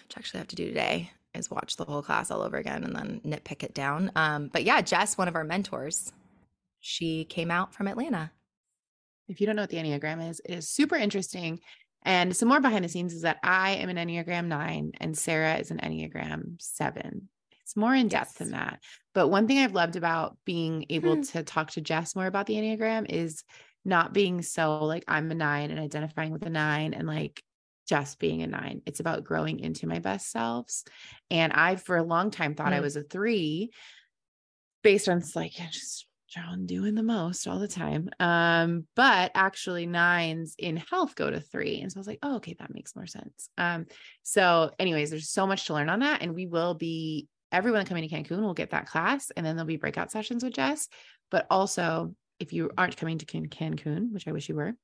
which 0.06 0.16
I 0.16 0.20
actually 0.20 0.38
have 0.38 0.48
to 0.48 0.56
do 0.56 0.66
today 0.66 1.10
is 1.34 1.50
watch 1.50 1.76
the 1.76 1.84
whole 1.84 2.02
class 2.02 2.30
all 2.30 2.42
over 2.42 2.58
again 2.58 2.84
and 2.84 2.94
then 2.94 3.20
nitpick 3.24 3.62
it 3.62 3.74
down 3.74 4.10
um 4.16 4.50
but 4.52 4.64
yeah 4.64 4.80
jess 4.80 5.16
one 5.16 5.28
of 5.28 5.36
our 5.36 5.44
mentors 5.44 6.12
she 6.82 7.24
came 7.24 7.50
out 7.50 7.72
from 7.72 7.86
Atlanta. 7.86 8.32
If 9.28 9.40
you 9.40 9.46
don't 9.46 9.56
know 9.56 9.62
what 9.62 9.70
the 9.70 9.78
Enneagram 9.78 10.28
is, 10.28 10.40
it 10.44 10.52
is 10.52 10.68
super 10.68 10.96
interesting. 10.96 11.60
And 12.04 12.36
some 12.36 12.48
more 12.48 12.60
behind 12.60 12.84
the 12.84 12.88
scenes 12.88 13.14
is 13.14 13.22
that 13.22 13.38
I 13.42 13.72
am 13.72 13.88
an 13.88 13.96
Enneagram 13.96 14.46
nine 14.46 14.92
and 15.00 15.16
Sarah 15.16 15.56
is 15.56 15.70
an 15.70 15.78
Enneagram 15.78 16.60
seven. 16.60 17.28
It's 17.62 17.76
more 17.76 17.94
in 17.94 18.08
depth 18.08 18.32
yes. 18.32 18.38
than 18.38 18.50
that. 18.50 18.80
But 19.14 19.28
one 19.28 19.46
thing 19.46 19.58
I've 19.58 19.74
loved 19.74 19.96
about 19.96 20.36
being 20.44 20.86
able 20.90 21.16
hmm. 21.16 21.22
to 21.22 21.42
talk 21.42 21.70
to 21.72 21.80
Jess 21.80 22.16
more 22.16 22.26
about 22.26 22.46
the 22.46 22.54
Enneagram 22.54 23.06
is 23.08 23.44
not 23.84 24.12
being 24.12 24.42
so 24.42 24.84
like 24.84 25.04
I'm 25.08 25.30
a 25.30 25.34
nine 25.34 25.70
and 25.70 25.80
identifying 25.80 26.32
with 26.32 26.46
a 26.46 26.50
nine 26.50 26.94
and 26.94 27.06
like 27.06 27.42
just 27.88 28.18
being 28.18 28.42
a 28.42 28.46
nine. 28.46 28.82
It's 28.86 29.00
about 29.00 29.24
growing 29.24 29.60
into 29.60 29.86
my 29.86 29.98
best 29.98 30.30
selves. 30.30 30.84
And 31.30 31.52
I, 31.52 31.76
for 31.76 31.96
a 31.96 32.02
long 32.02 32.30
time, 32.30 32.54
thought 32.54 32.72
I 32.72 32.76
hmm. 32.76 32.82
was 32.82 32.96
a 32.96 33.02
three 33.02 33.70
based 34.82 35.08
on 35.08 35.22
like 35.34 35.52
just 35.52 36.06
John 36.32 36.66
doing 36.66 36.94
the 36.94 37.02
most 37.02 37.46
all 37.46 37.58
the 37.58 37.68
time. 37.68 38.08
Um, 38.18 38.86
but 38.96 39.30
actually 39.34 39.86
nines 39.86 40.54
in 40.58 40.76
health 40.76 41.14
go 41.14 41.30
to 41.30 41.40
three. 41.40 41.80
And 41.80 41.92
so 41.92 41.98
I 41.98 42.00
was 42.00 42.06
like, 42.06 42.20
oh, 42.22 42.36
okay, 42.36 42.56
that 42.58 42.72
makes 42.72 42.96
more 42.96 43.06
sense. 43.06 43.48
Um, 43.58 43.86
so 44.22 44.70
anyways, 44.78 45.10
there's 45.10 45.28
so 45.28 45.46
much 45.46 45.66
to 45.66 45.74
learn 45.74 45.90
on 45.90 46.00
that. 46.00 46.22
And 46.22 46.34
we 46.34 46.46
will 46.46 46.74
be 46.74 47.28
everyone 47.50 47.84
coming 47.84 48.08
to 48.08 48.14
Cancun 48.14 48.40
will 48.40 48.54
get 48.54 48.70
that 48.70 48.86
class 48.86 49.30
and 49.36 49.44
then 49.44 49.56
there'll 49.56 49.66
be 49.66 49.76
breakout 49.76 50.10
sessions 50.10 50.42
with 50.42 50.54
Jess. 50.54 50.88
But 51.30 51.46
also 51.50 52.14
if 52.40 52.52
you 52.52 52.70
aren't 52.78 52.96
coming 52.96 53.18
to 53.18 53.26
Can- 53.26 53.48
Cancun, 53.48 54.10
which 54.12 54.26
I 54.26 54.32
wish 54.32 54.48
you 54.48 54.56
were, 54.56 54.74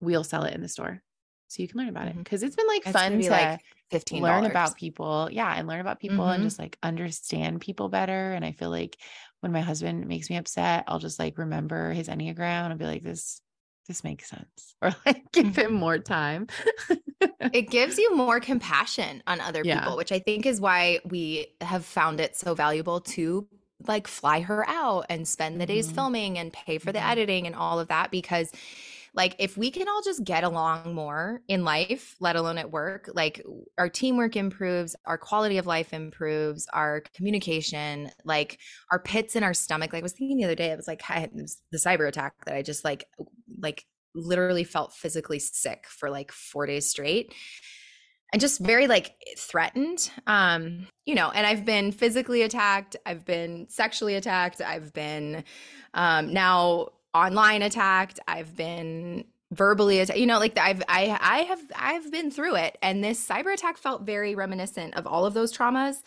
we'll 0.00 0.24
sell 0.24 0.44
it 0.44 0.54
in 0.54 0.62
the 0.62 0.68
store. 0.68 1.02
So 1.48 1.62
you 1.62 1.68
can 1.68 1.78
learn 1.78 1.88
about 1.88 2.06
it. 2.06 2.12
Mm-hmm. 2.12 2.22
Cause 2.22 2.42
it's 2.42 2.56
been 2.56 2.66
like 2.68 2.82
it's 2.82 2.92
fun 2.92 3.18
to 3.18 3.30
like 3.30 3.60
15 3.90 4.22
learn 4.22 4.44
about 4.44 4.76
people. 4.76 5.28
Yeah. 5.30 5.52
And 5.54 5.68
learn 5.68 5.80
about 5.80 6.00
people 6.00 6.18
mm-hmm. 6.18 6.34
and 6.34 6.42
just 6.44 6.58
like 6.58 6.78
understand 6.82 7.60
people 7.60 7.88
better. 7.88 8.32
And 8.32 8.44
I 8.44 8.52
feel 8.52 8.70
like 8.70 8.96
when 9.40 9.52
my 9.52 9.60
husband 9.60 10.06
makes 10.06 10.30
me 10.30 10.36
upset, 10.36 10.84
I'll 10.86 10.98
just 10.98 11.18
like 11.18 11.38
remember 11.38 11.92
his 11.92 12.08
Enneagram 12.08 12.64
and 12.64 12.72
I'll 12.72 12.78
be 12.78 12.84
like, 12.84 13.02
this, 13.02 13.40
this 13.86 14.04
makes 14.04 14.28
sense. 14.28 14.74
Or 14.82 14.94
like 15.06 15.32
give 15.32 15.56
him 15.56 15.72
mm-hmm. 15.72 15.74
more 15.74 15.98
time. 15.98 16.46
it 17.52 17.70
gives 17.70 17.98
you 17.98 18.14
more 18.14 18.38
compassion 18.38 19.22
on 19.26 19.40
other 19.40 19.62
yeah. 19.64 19.80
people, 19.80 19.96
which 19.96 20.12
I 20.12 20.18
think 20.18 20.46
is 20.46 20.60
why 20.60 21.00
we 21.04 21.48
have 21.60 21.84
found 21.84 22.20
it 22.20 22.36
so 22.36 22.54
valuable 22.54 23.00
to 23.00 23.48
like 23.86 24.06
fly 24.06 24.40
her 24.40 24.68
out 24.68 25.06
and 25.08 25.26
spend 25.26 25.60
the 25.60 25.66
days 25.66 25.86
mm-hmm. 25.86 25.94
filming 25.94 26.38
and 26.38 26.52
pay 26.52 26.78
for 26.78 26.92
the 26.92 26.98
mm-hmm. 26.98 27.10
editing 27.10 27.46
and 27.46 27.54
all 27.54 27.78
of 27.78 27.88
that 27.88 28.10
because 28.10 28.50
like 29.18 29.34
if 29.40 29.58
we 29.58 29.70
can 29.70 29.88
all 29.88 30.00
just 30.00 30.22
get 30.22 30.44
along 30.44 30.94
more 30.94 31.42
in 31.48 31.64
life 31.64 32.14
let 32.20 32.36
alone 32.36 32.56
at 32.56 32.70
work 32.70 33.10
like 33.12 33.44
our 33.76 33.88
teamwork 33.88 34.36
improves 34.36 34.96
our 35.04 35.18
quality 35.18 35.58
of 35.58 35.66
life 35.66 35.92
improves 35.92 36.66
our 36.72 37.02
communication 37.14 38.10
like 38.24 38.58
our 38.90 39.00
pits 39.00 39.36
in 39.36 39.42
our 39.42 39.52
stomach 39.52 39.92
like 39.92 40.00
i 40.00 40.02
was 40.02 40.12
thinking 40.12 40.38
the 40.38 40.44
other 40.44 40.54
day 40.54 40.70
it 40.70 40.76
was 40.76 40.88
like 40.88 41.02
I 41.10 41.28
the 41.34 41.78
cyber 41.78 42.08
attack 42.08 42.32
that 42.46 42.54
i 42.54 42.62
just 42.62 42.84
like 42.84 43.04
like 43.60 43.84
literally 44.14 44.64
felt 44.64 44.94
physically 44.94 45.38
sick 45.40 45.86
for 45.88 46.08
like 46.08 46.32
four 46.32 46.64
days 46.64 46.88
straight 46.88 47.34
and 48.32 48.40
just 48.40 48.60
very 48.60 48.86
like 48.86 49.14
threatened 49.36 50.10
um 50.26 50.86
you 51.06 51.14
know 51.14 51.30
and 51.30 51.46
i've 51.46 51.64
been 51.64 51.90
physically 51.90 52.42
attacked 52.42 52.94
i've 53.04 53.24
been 53.24 53.66
sexually 53.68 54.14
attacked 54.14 54.60
i've 54.60 54.92
been 54.92 55.42
um 55.94 56.32
now 56.32 56.88
online 57.14 57.62
attacked 57.62 58.20
i've 58.28 58.56
been 58.56 59.24
verbally 59.50 60.00
attacked 60.00 60.18
you 60.18 60.26
know 60.26 60.38
like 60.38 60.58
i've 60.58 60.82
i 60.88 61.16
i 61.20 61.38
have 61.38 61.60
i've 61.74 62.10
been 62.12 62.30
through 62.30 62.56
it. 62.56 62.76
And 62.82 63.02
this 63.02 63.26
cyber 63.26 63.52
attack 63.52 63.78
felt 63.78 64.02
very 64.02 64.34
reminiscent 64.34 64.94
of 64.94 65.06
all 65.06 65.24
of 65.24 65.34
those 65.34 65.56
traumas 65.56 66.02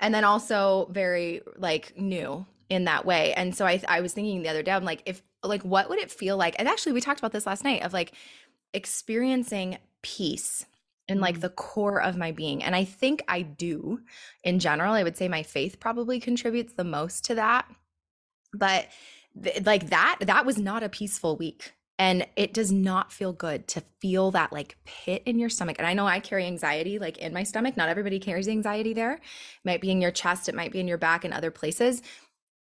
and 0.00 0.12
then 0.12 0.24
also 0.24 0.88
very 0.90 1.40
like 1.56 1.96
new 1.96 2.44
in 2.68 2.84
that 2.84 3.04
way. 3.06 3.32
And 3.34 3.54
so 3.54 3.66
i 3.66 3.80
i 3.88 4.00
was 4.00 4.12
thinking 4.12 4.42
the 4.42 4.48
other 4.50 4.62
day 4.62 4.72
i'm 4.72 4.84
like 4.84 5.02
if 5.06 5.22
like 5.42 5.62
what 5.62 5.88
would 5.88 5.98
it 5.98 6.10
feel 6.10 6.36
like? 6.36 6.56
And 6.58 6.68
actually 6.68 6.92
we 6.92 7.00
talked 7.00 7.20
about 7.20 7.32
this 7.32 7.46
last 7.46 7.64
night 7.64 7.82
of 7.82 7.92
like 7.92 8.12
experiencing 8.74 9.78
peace 10.02 10.66
in 11.06 11.20
like 11.20 11.38
mm. 11.38 11.42
the 11.42 11.50
core 11.50 12.02
of 12.02 12.18
my 12.18 12.32
being. 12.32 12.62
And 12.62 12.76
i 12.76 12.84
think 12.84 13.22
i 13.28 13.40
do 13.40 14.00
in 14.42 14.58
general. 14.58 14.92
I 14.92 15.04
would 15.04 15.16
say 15.16 15.28
my 15.28 15.42
faith 15.42 15.80
probably 15.80 16.20
contributes 16.20 16.74
the 16.74 16.84
most 16.84 17.24
to 17.26 17.36
that. 17.36 17.66
But 18.52 18.88
th- 19.42 19.64
like 19.64 19.90
that 19.90 20.16
that 20.20 20.46
was 20.46 20.58
not 20.58 20.82
a 20.82 20.88
peaceful 20.88 21.36
week. 21.36 21.72
And 21.96 22.26
it 22.34 22.52
does 22.52 22.72
not 22.72 23.12
feel 23.12 23.32
good 23.32 23.68
to 23.68 23.82
feel 24.00 24.32
that 24.32 24.52
like 24.52 24.76
pit 24.84 25.22
in 25.26 25.38
your 25.38 25.48
stomach. 25.48 25.76
And 25.78 25.86
i 25.86 25.94
know 25.94 26.06
i 26.06 26.18
carry 26.18 26.44
anxiety 26.44 26.98
like 26.98 27.18
in 27.18 27.32
my 27.32 27.44
stomach. 27.44 27.76
Not 27.76 27.88
everybody 27.88 28.18
carries 28.18 28.48
anxiety 28.48 28.94
there. 28.94 29.14
It 29.14 29.20
might 29.64 29.80
be 29.80 29.90
in 29.90 30.00
your 30.00 30.10
chest. 30.10 30.48
It 30.48 30.54
might 30.54 30.72
be 30.72 30.80
in 30.80 30.88
your 30.88 30.98
back 30.98 31.24
and 31.24 31.32
other 31.32 31.50
places. 31.50 32.02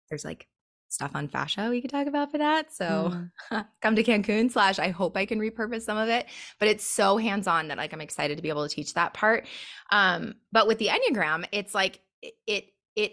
There's 0.09 0.25
like 0.25 0.47
stuff 0.89 1.11
on 1.15 1.27
fascia 1.27 1.69
we 1.69 1.81
could 1.81 1.89
talk 1.89 2.05
about 2.05 2.31
for 2.31 2.37
that. 2.37 2.71
So 2.71 3.11
mm. 3.51 3.65
come 3.81 3.95
to 3.95 4.03
cancun 4.03 4.51
slash 4.51 4.77
i 4.77 4.89
hope 4.89 5.17
i 5.17 5.25
can 5.25 5.39
repurpose 5.39 5.81
some 5.81 5.97
of 5.97 6.09
it. 6.09 6.27
But 6.59 6.67
it's 6.67 6.85
so 6.85 7.17
hands-on 7.17 7.69
that 7.69 7.77
like 7.77 7.93
i'm 7.93 8.01
excited 8.01 8.37
to 8.37 8.43
be 8.43 8.49
able 8.49 8.67
to 8.67 8.73
teach 8.73 8.93
that 8.93 9.13
part. 9.13 9.47
Um 9.91 10.35
but 10.51 10.67
with 10.67 10.77
the 10.77 10.89
enneagram 10.89 11.45
it's 11.51 11.73
like 11.73 12.01
it 12.21 12.35
it 12.45 12.65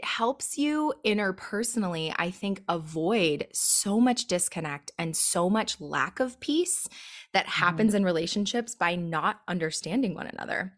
helps 0.04 0.58
you 0.58 0.92
interpersonally, 1.04 2.14
I 2.18 2.30
think, 2.30 2.62
avoid 2.68 3.46
so 3.52 3.98
much 3.98 4.26
disconnect 4.26 4.92
and 4.98 5.16
so 5.16 5.48
much 5.48 5.80
lack 5.80 6.20
of 6.20 6.38
peace 6.40 6.88
that 7.32 7.46
happens 7.46 7.90
mm-hmm. 7.90 7.98
in 7.98 8.04
relationships 8.04 8.74
by 8.74 8.94
not 8.94 9.40
understanding 9.48 10.14
one 10.14 10.26
another. 10.26 10.74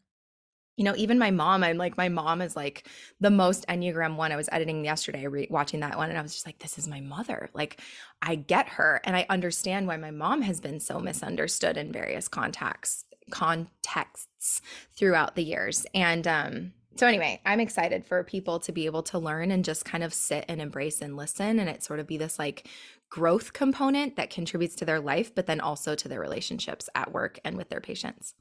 You 0.76 0.84
know, 0.84 0.94
even 0.96 1.18
my 1.18 1.30
mom, 1.30 1.62
I'm 1.62 1.76
like, 1.76 1.96
my 1.96 2.08
mom 2.08 2.40
is 2.40 2.56
like 2.56 2.88
the 3.20 3.30
most 3.30 3.66
Enneagram 3.66 4.16
one. 4.16 4.32
I 4.32 4.36
was 4.36 4.48
editing 4.50 4.84
yesterday, 4.84 5.26
re- 5.26 5.48
watching 5.50 5.80
that 5.80 5.98
one, 5.98 6.08
and 6.08 6.18
I 6.18 6.22
was 6.22 6.32
just 6.32 6.46
like, 6.46 6.60
this 6.60 6.78
is 6.78 6.88
my 6.88 7.00
mother. 7.00 7.50
Like, 7.52 7.80
I 8.22 8.36
get 8.36 8.68
her, 8.70 9.00
and 9.04 9.14
I 9.14 9.26
understand 9.28 9.86
why 9.86 9.98
my 9.98 10.10
mom 10.10 10.42
has 10.42 10.60
been 10.60 10.80
so 10.80 10.98
misunderstood 10.98 11.76
in 11.76 11.92
various 11.92 12.26
contexts 12.28 13.04
contexts 13.30 14.60
throughout 14.96 15.36
the 15.36 15.44
years. 15.44 15.86
And 15.94 16.26
um, 16.26 16.72
so 16.96 17.06
anyway, 17.06 17.40
I'm 17.46 17.60
excited 17.60 18.04
for 18.04 18.22
people 18.22 18.58
to 18.60 18.72
be 18.72 18.86
able 18.86 19.02
to 19.04 19.18
learn 19.18 19.50
and 19.50 19.64
just 19.64 19.84
kind 19.84 20.04
of 20.04 20.12
sit 20.12 20.44
and 20.48 20.60
embrace 20.60 21.00
and 21.00 21.16
listen 21.16 21.58
and 21.58 21.68
it 21.68 21.82
sort 21.82 22.00
of 22.00 22.06
be 22.06 22.18
this 22.18 22.38
like 22.38 22.68
growth 23.08 23.52
component 23.52 24.16
that 24.16 24.30
contributes 24.30 24.74
to 24.76 24.84
their 24.84 25.00
life, 25.00 25.34
but 25.34 25.46
then 25.46 25.60
also 25.60 25.94
to 25.94 26.08
their 26.08 26.20
relationships 26.20 26.88
at 26.94 27.12
work 27.12 27.38
and 27.44 27.56
with 27.56 27.68
their 27.68 27.80
patients. 27.80 28.34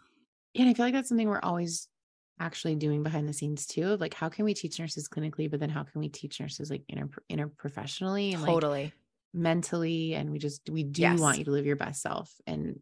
Yeah, 0.53 0.63
and 0.63 0.71
I 0.71 0.73
feel 0.73 0.85
like 0.85 0.93
that's 0.93 1.09
something 1.09 1.27
we're 1.27 1.39
always 1.39 1.87
actually 2.39 2.75
doing 2.75 3.03
behind 3.03 3.27
the 3.27 3.33
scenes 3.33 3.65
too. 3.65 3.95
Like, 3.97 4.13
how 4.13 4.27
can 4.27 4.43
we 4.43 4.53
teach 4.53 4.79
nurses 4.79 5.07
clinically, 5.07 5.49
but 5.49 5.59
then 5.59 5.69
how 5.69 5.83
can 5.83 6.01
we 6.01 6.09
teach 6.09 6.39
nurses 6.39 6.69
like 6.69 6.83
inter 6.89 7.09
interprofessionally 7.31 8.33
and 8.33 8.43
totally 8.43 8.85
like, 8.85 8.93
mentally? 9.33 10.15
And 10.15 10.31
we 10.31 10.39
just 10.39 10.69
we 10.69 10.83
do 10.83 11.03
yes. 11.03 11.19
want 11.19 11.37
you 11.37 11.45
to 11.45 11.51
live 11.51 11.65
your 11.65 11.75
best 11.77 12.01
self 12.01 12.33
and 12.45 12.79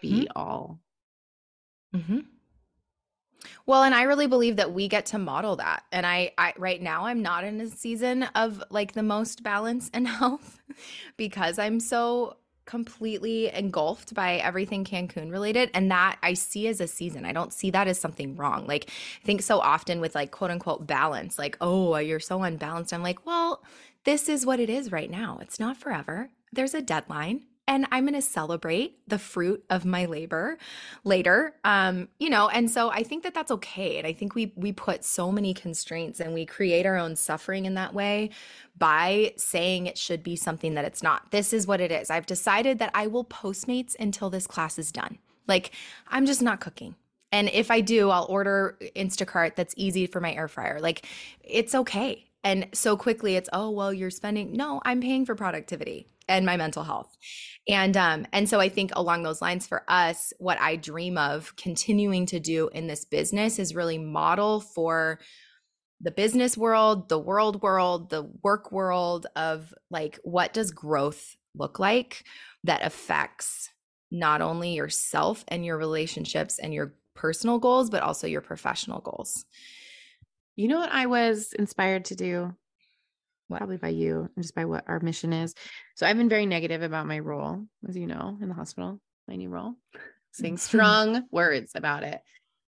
be 0.00 0.22
mm-hmm. 0.22 0.38
all. 0.38 0.80
Mm-hmm. 1.94 2.18
Well, 3.66 3.82
and 3.82 3.94
I 3.94 4.02
really 4.02 4.26
believe 4.26 4.56
that 4.56 4.72
we 4.72 4.88
get 4.88 5.06
to 5.06 5.18
model 5.18 5.56
that. 5.56 5.84
And 5.92 6.06
I, 6.06 6.32
I 6.38 6.54
right 6.56 6.80
now 6.80 7.06
I'm 7.06 7.22
not 7.22 7.44
in 7.44 7.60
a 7.60 7.68
season 7.68 8.24
of 8.34 8.62
like 8.70 8.92
the 8.92 9.02
most 9.02 9.42
balance 9.42 9.90
and 9.92 10.06
health 10.08 10.60
because 11.16 11.58
I'm 11.58 11.80
so 11.80 12.36
completely 12.66 13.48
engulfed 13.54 14.12
by 14.12 14.36
everything 14.36 14.84
Cancun 14.84 15.30
related. 15.30 15.70
And 15.72 15.90
that 15.90 16.18
I 16.22 16.34
see 16.34 16.66
as 16.66 16.80
a 16.80 16.88
season. 16.88 17.24
I 17.24 17.32
don't 17.32 17.52
see 17.52 17.70
that 17.70 17.88
as 17.88 17.98
something 17.98 18.36
wrong. 18.36 18.66
Like, 18.66 18.90
I 19.22 19.24
think 19.24 19.42
so 19.42 19.60
often 19.60 20.00
with 20.00 20.14
like 20.14 20.32
quote 20.32 20.50
unquote 20.50 20.86
balance, 20.86 21.38
like, 21.38 21.56
oh, 21.60 21.96
you're 21.96 22.20
so 22.20 22.42
unbalanced. 22.42 22.92
I'm 22.92 23.02
like, 23.02 23.24
well, 23.24 23.62
this 24.04 24.28
is 24.28 24.44
what 24.44 24.60
it 24.60 24.68
is 24.68 24.92
right 24.92 25.10
now. 25.10 25.38
It's 25.40 25.60
not 25.60 25.76
forever. 25.76 26.30
There's 26.52 26.74
a 26.74 26.82
deadline 26.82 27.44
and 27.68 27.86
I'm 27.90 28.04
going 28.04 28.14
to 28.14 28.22
celebrate 28.22 28.98
the 29.08 29.18
fruit 29.18 29.64
of 29.70 29.84
my 29.84 30.04
labor 30.04 30.58
later. 31.04 31.54
Um, 31.64 32.08
you 32.18 32.30
know, 32.30 32.48
and 32.48 32.70
so 32.70 32.90
I 32.90 33.02
think 33.02 33.24
that 33.24 33.34
that's 33.34 33.50
okay. 33.50 33.98
And 33.98 34.06
I 34.06 34.12
think 34.12 34.34
we 34.34 34.52
we 34.56 34.72
put 34.72 35.04
so 35.04 35.32
many 35.32 35.52
constraints 35.52 36.20
and 36.20 36.32
we 36.32 36.46
create 36.46 36.86
our 36.86 36.96
own 36.96 37.16
suffering 37.16 37.64
in 37.64 37.74
that 37.74 37.94
way 37.94 38.30
by 38.78 39.34
saying 39.36 39.86
it 39.86 39.98
should 39.98 40.22
be 40.22 40.36
something 40.36 40.74
that 40.74 40.84
it's 40.84 41.02
not. 41.02 41.30
This 41.30 41.52
is 41.52 41.66
what 41.66 41.80
it 41.80 41.90
is. 41.90 42.10
I've 42.10 42.26
decided 42.26 42.78
that 42.78 42.90
I 42.94 43.06
will 43.06 43.24
Postmates 43.24 43.96
until 43.98 44.30
this 44.30 44.46
class 44.46 44.78
is 44.78 44.92
done. 44.92 45.18
Like 45.48 45.72
I'm 46.08 46.26
just 46.26 46.42
not 46.42 46.60
cooking. 46.60 46.94
And 47.32 47.48
if 47.50 47.70
I 47.70 47.80
do, 47.80 48.10
I'll 48.10 48.26
order 48.28 48.78
Instacart 48.94 49.56
that's 49.56 49.74
easy 49.76 50.06
for 50.06 50.20
my 50.20 50.32
air 50.32 50.48
fryer. 50.48 50.78
Like 50.80 51.06
it's 51.42 51.74
okay. 51.74 52.24
And 52.46 52.68
so 52.72 52.96
quickly 52.96 53.34
it's, 53.34 53.48
oh, 53.52 53.72
well, 53.72 53.92
you're 53.92 54.08
spending. 54.08 54.52
No, 54.52 54.80
I'm 54.84 55.00
paying 55.00 55.26
for 55.26 55.34
productivity 55.34 56.06
and 56.28 56.46
my 56.46 56.56
mental 56.56 56.84
health. 56.84 57.16
And 57.68 57.96
um 57.96 58.24
and 58.32 58.48
so 58.48 58.60
I 58.60 58.68
think 58.68 58.92
along 58.94 59.24
those 59.24 59.42
lines 59.42 59.66
for 59.66 59.82
us 59.88 60.32
what 60.38 60.60
I 60.60 60.76
dream 60.76 61.18
of 61.18 61.56
continuing 61.56 62.24
to 62.26 62.38
do 62.38 62.68
in 62.72 62.86
this 62.86 63.04
business 63.04 63.58
is 63.58 63.74
really 63.74 63.98
model 63.98 64.60
for 64.60 65.18
the 66.00 66.12
business 66.12 66.56
world, 66.56 67.08
the 67.08 67.18
world 67.18 67.62
world, 67.62 68.10
the 68.10 68.30
work 68.44 68.70
world 68.70 69.26
of 69.34 69.74
like 69.90 70.20
what 70.22 70.52
does 70.52 70.70
growth 70.70 71.34
look 71.56 71.80
like 71.80 72.22
that 72.62 72.84
affects 72.84 73.70
not 74.12 74.40
only 74.40 74.74
yourself 74.74 75.44
and 75.48 75.64
your 75.64 75.78
relationships 75.78 76.60
and 76.60 76.72
your 76.72 76.94
personal 77.14 77.58
goals 77.58 77.90
but 77.90 78.04
also 78.04 78.28
your 78.28 78.40
professional 78.40 79.00
goals. 79.00 79.46
You 80.56 80.68
know 80.68 80.78
what 80.78 80.92
I 80.92 81.06
was 81.06 81.52
inspired 81.52 82.06
to 82.06 82.14
do? 82.16 82.54
probably 83.48 83.76
by 83.76 83.88
you 83.88 84.28
and 84.34 84.42
just 84.42 84.54
by 84.54 84.64
what 84.64 84.84
our 84.88 85.00
mission 85.00 85.32
is. 85.32 85.54
So 85.94 86.06
I've 86.06 86.16
been 86.16 86.28
very 86.28 86.46
negative 86.46 86.82
about 86.82 87.06
my 87.06 87.18
role, 87.18 87.64
as 87.88 87.96
you 87.96 88.06
know, 88.06 88.38
in 88.40 88.48
the 88.48 88.54
hospital, 88.54 89.00
my 89.28 89.36
new 89.36 89.48
role, 89.48 89.74
saying 90.32 90.56
strong 90.58 91.24
words 91.30 91.72
about 91.74 92.02
it. 92.02 92.20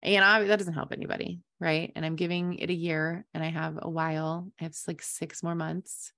And 0.03 0.25
I, 0.25 0.45
that 0.45 0.59
doesn't 0.59 0.75
help 0.75 0.93
anybody. 0.93 1.41
Right. 1.61 1.93
And 1.97 2.07
I'm 2.07 2.15
giving 2.15 2.55
it 2.59 2.71
a 2.71 2.75
year 2.75 3.27
and 3.35 3.43
I 3.43 3.49
have 3.49 3.79
a 3.83 3.91
while. 3.91 4.49
I 4.61 4.65
have 4.65 4.75
like 4.87 5.03
six 5.03 5.43
more 5.43 5.57
months. 5.57 6.13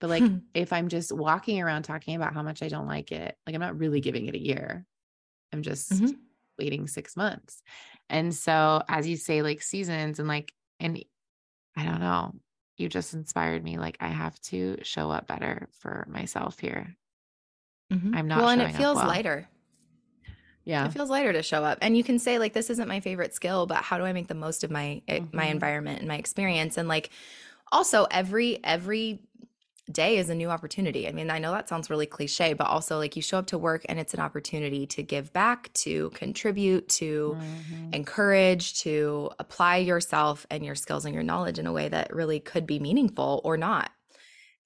But 0.00 0.10
like 0.10 0.22
if 0.54 0.72
I'm 0.72 0.88
just 0.88 1.12
walking 1.12 1.60
around 1.60 1.82
talking 1.82 2.16
about 2.16 2.34
how 2.34 2.42
much 2.42 2.62
I 2.62 2.68
don't 2.68 2.86
like 2.86 3.12
it, 3.12 3.34
like 3.46 3.54
I'm 3.54 3.60
not 3.60 3.78
really 3.78 4.00
giving 4.00 4.26
it 4.26 4.34
a 4.34 4.42
year. 4.42 4.84
I'm 5.52 5.62
just 5.62 5.90
mm-hmm. 5.92 6.12
waiting 6.58 6.86
six 6.86 7.16
months. 7.16 7.62
And 8.08 8.34
so 8.34 8.82
as 8.88 9.06
you 9.06 9.16
say, 9.16 9.42
like 9.42 9.62
seasons 9.62 10.18
and 10.18 10.28
like, 10.28 10.52
and 10.80 11.02
I 11.76 11.84
don't 11.84 12.00
know, 12.00 12.34
you 12.76 12.88
just 12.88 13.14
inspired 13.14 13.62
me. 13.62 13.78
Like 13.78 13.96
I 14.00 14.08
have 14.08 14.40
to 14.42 14.78
show 14.82 15.10
up 15.10 15.26
better 15.26 15.68
for 15.80 16.06
myself 16.08 16.58
here. 16.58 16.96
Mm-hmm. 17.92 18.14
I'm 18.14 18.28
not 18.28 18.38
well, 18.38 18.48
and 18.48 18.62
it 18.62 18.74
feels 18.74 18.96
well. 18.96 19.06
lighter. 19.06 19.48
Yeah, 20.64 20.86
it 20.86 20.92
feels 20.92 21.10
lighter 21.10 21.32
to 21.32 21.42
show 21.42 21.64
up, 21.64 21.78
and 21.80 21.96
you 21.96 22.02
can 22.02 22.18
say 22.18 22.38
like, 22.38 22.52
"This 22.52 22.70
isn't 22.70 22.88
my 22.88 23.00
favorite 23.00 23.34
skill, 23.34 23.66
but 23.66 23.78
how 23.78 23.98
do 23.98 24.04
I 24.04 24.12
make 24.12 24.26
the 24.26 24.34
most 24.34 24.64
of 24.64 24.70
my 24.70 25.00
eh, 25.06 25.20
mm-hmm. 25.20 25.36
my 25.36 25.44
environment 25.46 26.00
and 26.00 26.08
my 26.08 26.16
experience?" 26.16 26.76
And 26.76 26.88
like, 26.88 27.10
also 27.70 28.06
every 28.10 28.58
every 28.64 29.20
day 29.90 30.18
is 30.18 30.30
a 30.30 30.34
new 30.34 30.50
opportunity. 30.50 31.08
I 31.08 31.12
mean, 31.12 31.30
I 31.30 31.38
know 31.38 31.52
that 31.52 31.68
sounds 31.68 31.90
really 31.90 32.06
cliche, 32.06 32.54
but 32.54 32.66
also 32.66 32.98
like 32.98 33.16
you 33.16 33.22
show 33.22 33.38
up 33.38 33.46
to 33.46 33.58
work 33.58 33.84
and 33.88 33.98
it's 33.98 34.14
an 34.14 34.20
opportunity 34.20 34.86
to 34.88 35.02
give 35.02 35.32
back, 35.32 35.72
to 35.74 36.10
contribute, 36.10 36.88
to 36.90 37.36
mm-hmm. 37.38 37.94
encourage, 37.94 38.80
to 38.80 39.30
apply 39.38 39.78
yourself 39.78 40.46
and 40.50 40.64
your 40.64 40.74
skills 40.74 41.04
and 41.04 41.14
your 41.14 41.22
knowledge 41.22 41.58
in 41.58 41.66
a 41.66 41.72
way 41.72 41.88
that 41.88 42.14
really 42.14 42.40
could 42.40 42.66
be 42.66 42.78
meaningful 42.78 43.40
or 43.44 43.56
not. 43.56 43.90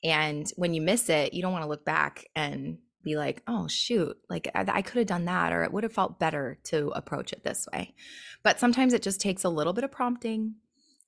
And 0.03 0.51
when 0.57 0.73
you 0.73 0.81
miss 0.81 1.11
it, 1.11 1.35
you 1.35 1.43
don't 1.43 1.53
want 1.53 1.65
to 1.65 1.69
look 1.69 1.85
back 1.85 2.27
and 2.35 2.79
be 3.03 3.17
like, 3.17 3.43
oh, 3.47 3.67
shoot, 3.69 4.17
like 4.29 4.51
I, 4.55 4.65
I 4.69 4.83
could 4.83 4.99
have 4.99 5.07
done 5.07 5.27
that, 5.27 5.53
or 5.53 5.65
it 5.65 5.73
would 5.73 5.85
have 5.85 5.93
felt 5.93 6.19
better 6.19 6.59
to 6.65 6.89
approach 6.95 7.33
it 7.33 7.45
this 7.45 7.67
way. 7.73 7.95
But 8.43 8.59
sometimes 8.59 8.93
it 8.93 9.03
just 9.03 9.21
takes 9.21 9.45
a 9.45 9.49
little 9.49 9.73
bit 9.73 9.85
of 9.85 9.91
prompting, 9.91 10.57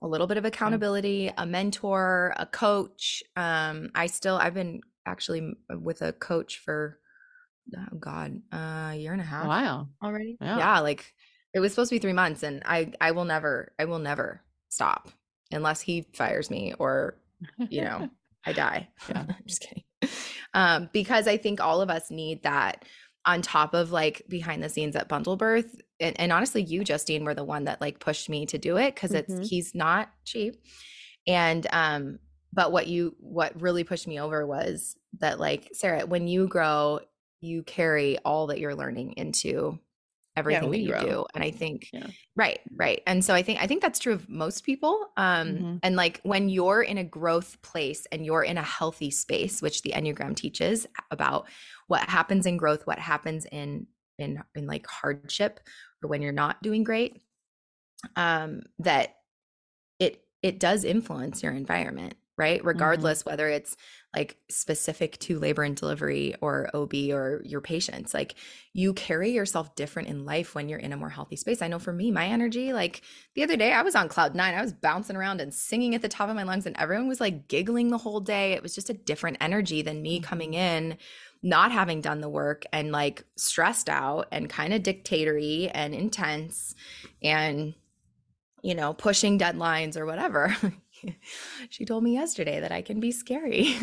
a 0.03 0.07
little 0.07 0.27
bit 0.27 0.37
of 0.37 0.45
accountability, 0.45 1.31
a 1.39 1.47
mentor, 1.47 2.35
a 2.37 2.45
coach. 2.45 3.23
Um, 3.37 3.91
I 3.95 4.07
still, 4.07 4.37
I've 4.37 4.55
been 4.55 4.81
actually 5.07 5.55
with 5.71 6.03
a 6.03 6.13
coach 6.13 6.59
for, 6.59 6.99
oh 7.77 7.97
God, 7.99 8.43
uh, 8.53 8.91
a 8.93 8.97
year 8.97 9.13
and 9.13 9.21
a 9.21 9.25
half. 9.25 9.47
Wow. 9.47 9.89
Already. 10.03 10.37
Yeah. 10.41 10.59
yeah. 10.59 10.79
Like 10.81 11.15
it 11.55 11.61
was 11.61 11.73
supposed 11.73 11.91
to 11.91 11.95
be 11.95 12.01
three 12.01 12.13
months 12.13 12.43
and 12.43 12.63
I, 12.67 12.93
I 13.01 13.13
will 13.13 13.25
never, 13.25 13.73
I 13.79 13.85
will 13.85 14.01
never 14.01 14.43
stop 14.69 15.09
unless 15.53 15.81
he 15.81 16.07
fires 16.15 16.51
me 16.51 16.75
or, 16.79 17.17
you 17.71 17.83
know, 17.83 18.11
I 18.45 18.53
die. 18.53 18.89
Yeah. 19.09 19.25
I'm 19.29 19.37
just 19.47 19.63
kidding. 19.63 19.85
Um, 20.55 20.91
because 20.93 21.29
I 21.29 21.37
think 21.37 21.61
all 21.61 21.81
of 21.81 21.91
us 21.91 22.11
need 22.11 22.43
that 22.43 22.85
on 23.25 23.43
top 23.43 23.75
of 23.75 23.93
like 23.93 24.23
behind 24.29 24.63
the 24.63 24.69
scenes 24.69 24.97
at 24.97 25.09
bundle 25.09 25.37
birth 25.37 25.81
and, 26.01 26.19
and, 26.19 26.33
honestly 26.33 26.63
you 26.63 26.83
justine 26.85 27.25
were 27.25 27.35
the 27.35 27.45
one 27.45 27.65
that 27.65 27.81
like 27.81 28.01
pushed 28.01 28.29
me 28.29 28.47
to 28.47 28.59
do 28.59 28.77
it 28.77 28.95
because 28.95 29.13
mm-hmm. 29.13 29.41
it's 29.41 29.49
he's 29.49 29.75
not 29.75 30.11
cheap 30.25 30.57
and 31.27 31.67
um 31.73 32.19
but 32.53 32.73
what 32.73 32.87
you 32.87 33.15
what 33.19 33.61
really 33.61 33.85
pushed 33.85 34.07
me 34.07 34.21
over 34.21 34.47
was 34.47 34.97
that 35.21 35.39
like 35.39 35.69
sarah 35.73 36.07
when 36.07 36.27
you 36.27 36.49
grow 36.49 37.01
you 37.41 37.63
carry 37.63 38.19
all 38.25 38.49
that 38.49 38.61
you're 38.61 38.75
learning 38.75 39.13
into 39.13 39.79
everything 40.37 40.65
yeah, 40.65 40.71
that 40.71 40.79
you 40.79 40.89
grow. 40.89 41.03
do 41.03 41.27
and 41.35 41.45
i 41.45 41.51
think 41.51 41.89
yeah. 41.93 42.07
right 42.37 42.61
right 42.75 43.03
and 43.07 43.25
so 43.25 43.35
i 43.35 43.43
think 43.43 43.61
i 43.63 43.67
think 43.67 43.83
that's 43.83 43.99
true 43.99 44.15
of 44.15 44.29
most 44.29 44.65
people 44.65 45.09
um 45.17 45.49
mm-hmm. 45.49 45.77
and 45.83 45.95
like 45.95 46.21
when 46.23 46.49
you're 46.49 46.83
in 46.83 46.99
a 46.99 47.05
growth 47.05 47.61
place 47.63 48.07
and 48.11 48.25
you're 48.25 48.43
in 48.43 48.57
a 48.57 48.63
healthy 48.63 49.11
space 49.11 49.61
which 49.61 49.83
the 49.83 49.91
enneagram 49.91 50.35
teaches 50.35 50.87
about 51.11 51.47
what 51.87 52.09
happens 52.09 52.47
in 52.47 52.57
growth 52.57 52.87
what 52.87 52.99
happens 52.99 53.47
in 53.53 53.87
in 54.19 54.43
in 54.55 54.67
like 54.67 54.87
hardship 54.87 55.61
or 56.03 56.09
when 56.09 56.23
you're 56.23 56.33
not 56.33 56.63
doing 56.63 56.83
great 56.83 57.21
um 58.17 58.63
that 58.79 59.17
it 59.99 60.25
it 60.43 60.59
does 60.59 60.85
influence 60.85 61.43
your 61.43 61.53
environment 61.53 62.15
right 62.39 62.61
mm-hmm. 62.61 62.69
regardless 62.69 63.21
mm-hmm. 63.21 63.31
whether 63.31 63.49
it's 63.49 63.77
like 64.15 64.37
specific 64.51 65.19
to 65.21 65.39
labor 65.39 65.63
and 65.63 65.75
delivery 65.75 66.35
or 66.43 66.69
OB 66.75 66.93
or 67.11 67.41
your 67.45 67.63
patients. 67.63 68.13
Like 68.13 68.35
you 68.75 68.93
carry 68.93 69.31
yourself 69.31 69.75
different 69.75 70.09
in 70.09 70.27
life 70.27 70.55
when 70.55 70.69
you're 70.69 70.79
in 70.79 70.93
a 70.93 70.97
more 70.99 71.09
healthy 71.09 71.37
space. 71.37 71.63
I 71.63 71.69
know 71.69 71.79
for 71.79 71.95
me, 71.95 72.11
my 72.11 72.27
energy, 72.27 72.75
like 72.75 73.01
the 73.35 73.43
other 73.43 73.57
day, 73.57 73.73
I 73.73 73.83
was 73.83 73.95
on 73.95 74.09
cloud 74.09 74.35
nine. 74.35 74.55
I 74.55 74.61
was 74.61 74.75
bouncing 74.75 75.17
around 75.17 75.41
and 75.41 75.55
singing 75.55 75.95
at 75.95 76.03
the 76.03 76.09
top 76.09 76.29
of 76.29 76.37
my 76.37 76.43
lungs, 76.43 76.67
and 76.67 76.77
everyone 76.79 77.09
was 77.09 77.21
like 77.21 77.49
giggling 77.49 77.89
the 77.89 77.99
whole 77.99 78.21
day. 78.21 78.53
It 78.53 78.63
was 78.63 78.75
just 78.75 78.91
a 78.91 78.95
different 78.95 79.39
energy 79.41 79.81
than 79.81 80.03
me 80.03 80.21
coming 80.21 80.53
mm-hmm. 80.53 80.93
in 80.93 80.99
not 81.43 81.73
having 81.73 82.01
done 82.01 82.21
the 82.21 82.29
work 82.29 82.65
and 82.73 82.93
like 82.93 83.25
stressed 83.37 83.89
out 83.89 84.29
and 84.31 84.49
kind 84.49 84.73
of 84.73 84.83
dictatory 84.83 85.69
and 85.75 85.95
intense 85.95 86.75
and 87.23 87.75
you 88.63 88.75
know 88.75 88.93
pushing 88.93 89.39
deadlines 89.39 89.97
or 89.97 90.07
whatever 90.07 90.57
she 91.71 91.85
told 91.85 92.03
me 92.03 92.15
yesterday 92.15 92.61
that 92.61 92.73
i 92.73 92.83
can 92.83 93.01
be 93.01 93.13
scary 93.13 93.77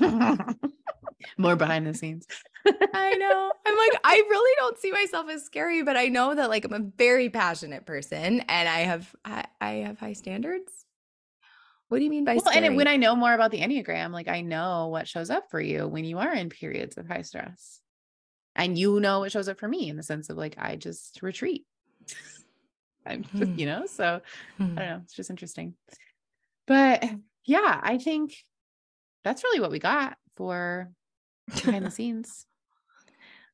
more 1.38 1.56
behind 1.56 1.86
the 1.86 1.94
scenes 1.94 2.26
i 2.66 3.14
know 3.14 3.52
i'm 3.66 3.76
like 3.76 4.00
i 4.04 4.14
really 4.28 4.54
don't 4.58 4.78
see 4.78 4.92
myself 4.92 5.28
as 5.30 5.44
scary 5.44 5.82
but 5.82 5.96
i 5.96 6.06
know 6.06 6.34
that 6.34 6.48
like 6.48 6.64
i'm 6.64 6.72
a 6.72 6.90
very 6.98 7.28
passionate 7.28 7.86
person 7.86 8.40
and 8.40 8.68
i 8.68 8.80
have 8.80 9.14
i, 9.24 9.44
I 9.60 9.70
have 9.72 9.98
high 9.98 10.12
standards 10.12 10.84
what 11.88 11.98
do 11.98 12.04
you 12.04 12.10
mean 12.10 12.24
by 12.24 12.34
well, 12.34 12.48
and 12.52 12.76
when 12.76 12.88
I 12.88 12.96
know 12.96 13.14
more 13.14 13.34
about 13.34 13.50
the 13.50 13.60
Enneagram, 13.60 14.10
like 14.10 14.26
I 14.26 14.40
know 14.40 14.88
what 14.88 15.06
shows 15.06 15.30
up 15.30 15.50
for 15.50 15.60
you 15.60 15.86
when 15.86 16.04
you 16.04 16.18
are 16.18 16.32
in 16.32 16.48
periods 16.48 16.96
of 16.96 17.06
high 17.06 17.22
stress. 17.22 17.80
And 18.56 18.78
you 18.78 19.00
know 19.00 19.20
what 19.20 19.32
shows 19.32 19.48
up 19.48 19.58
for 19.58 19.68
me 19.68 19.88
in 19.88 19.96
the 19.96 20.02
sense 20.02 20.30
of 20.30 20.36
like 20.36 20.56
I 20.58 20.76
just 20.76 21.22
retreat. 21.22 21.64
I'm 23.06 23.24
hmm. 23.24 23.58
you 23.58 23.66
know, 23.66 23.86
so 23.86 24.20
hmm. 24.56 24.62
I 24.62 24.66
don't 24.66 24.76
know. 24.76 25.00
It's 25.04 25.14
just 25.14 25.30
interesting. 25.30 25.74
But 26.66 27.04
yeah, 27.44 27.80
I 27.82 27.98
think 27.98 28.34
that's 29.22 29.44
really 29.44 29.60
what 29.60 29.70
we 29.70 29.78
got 29.78 30.16
for 30.36 30.90
behind 31.54 31.84
the 31.84 31.90
scenes. 31.90 32.46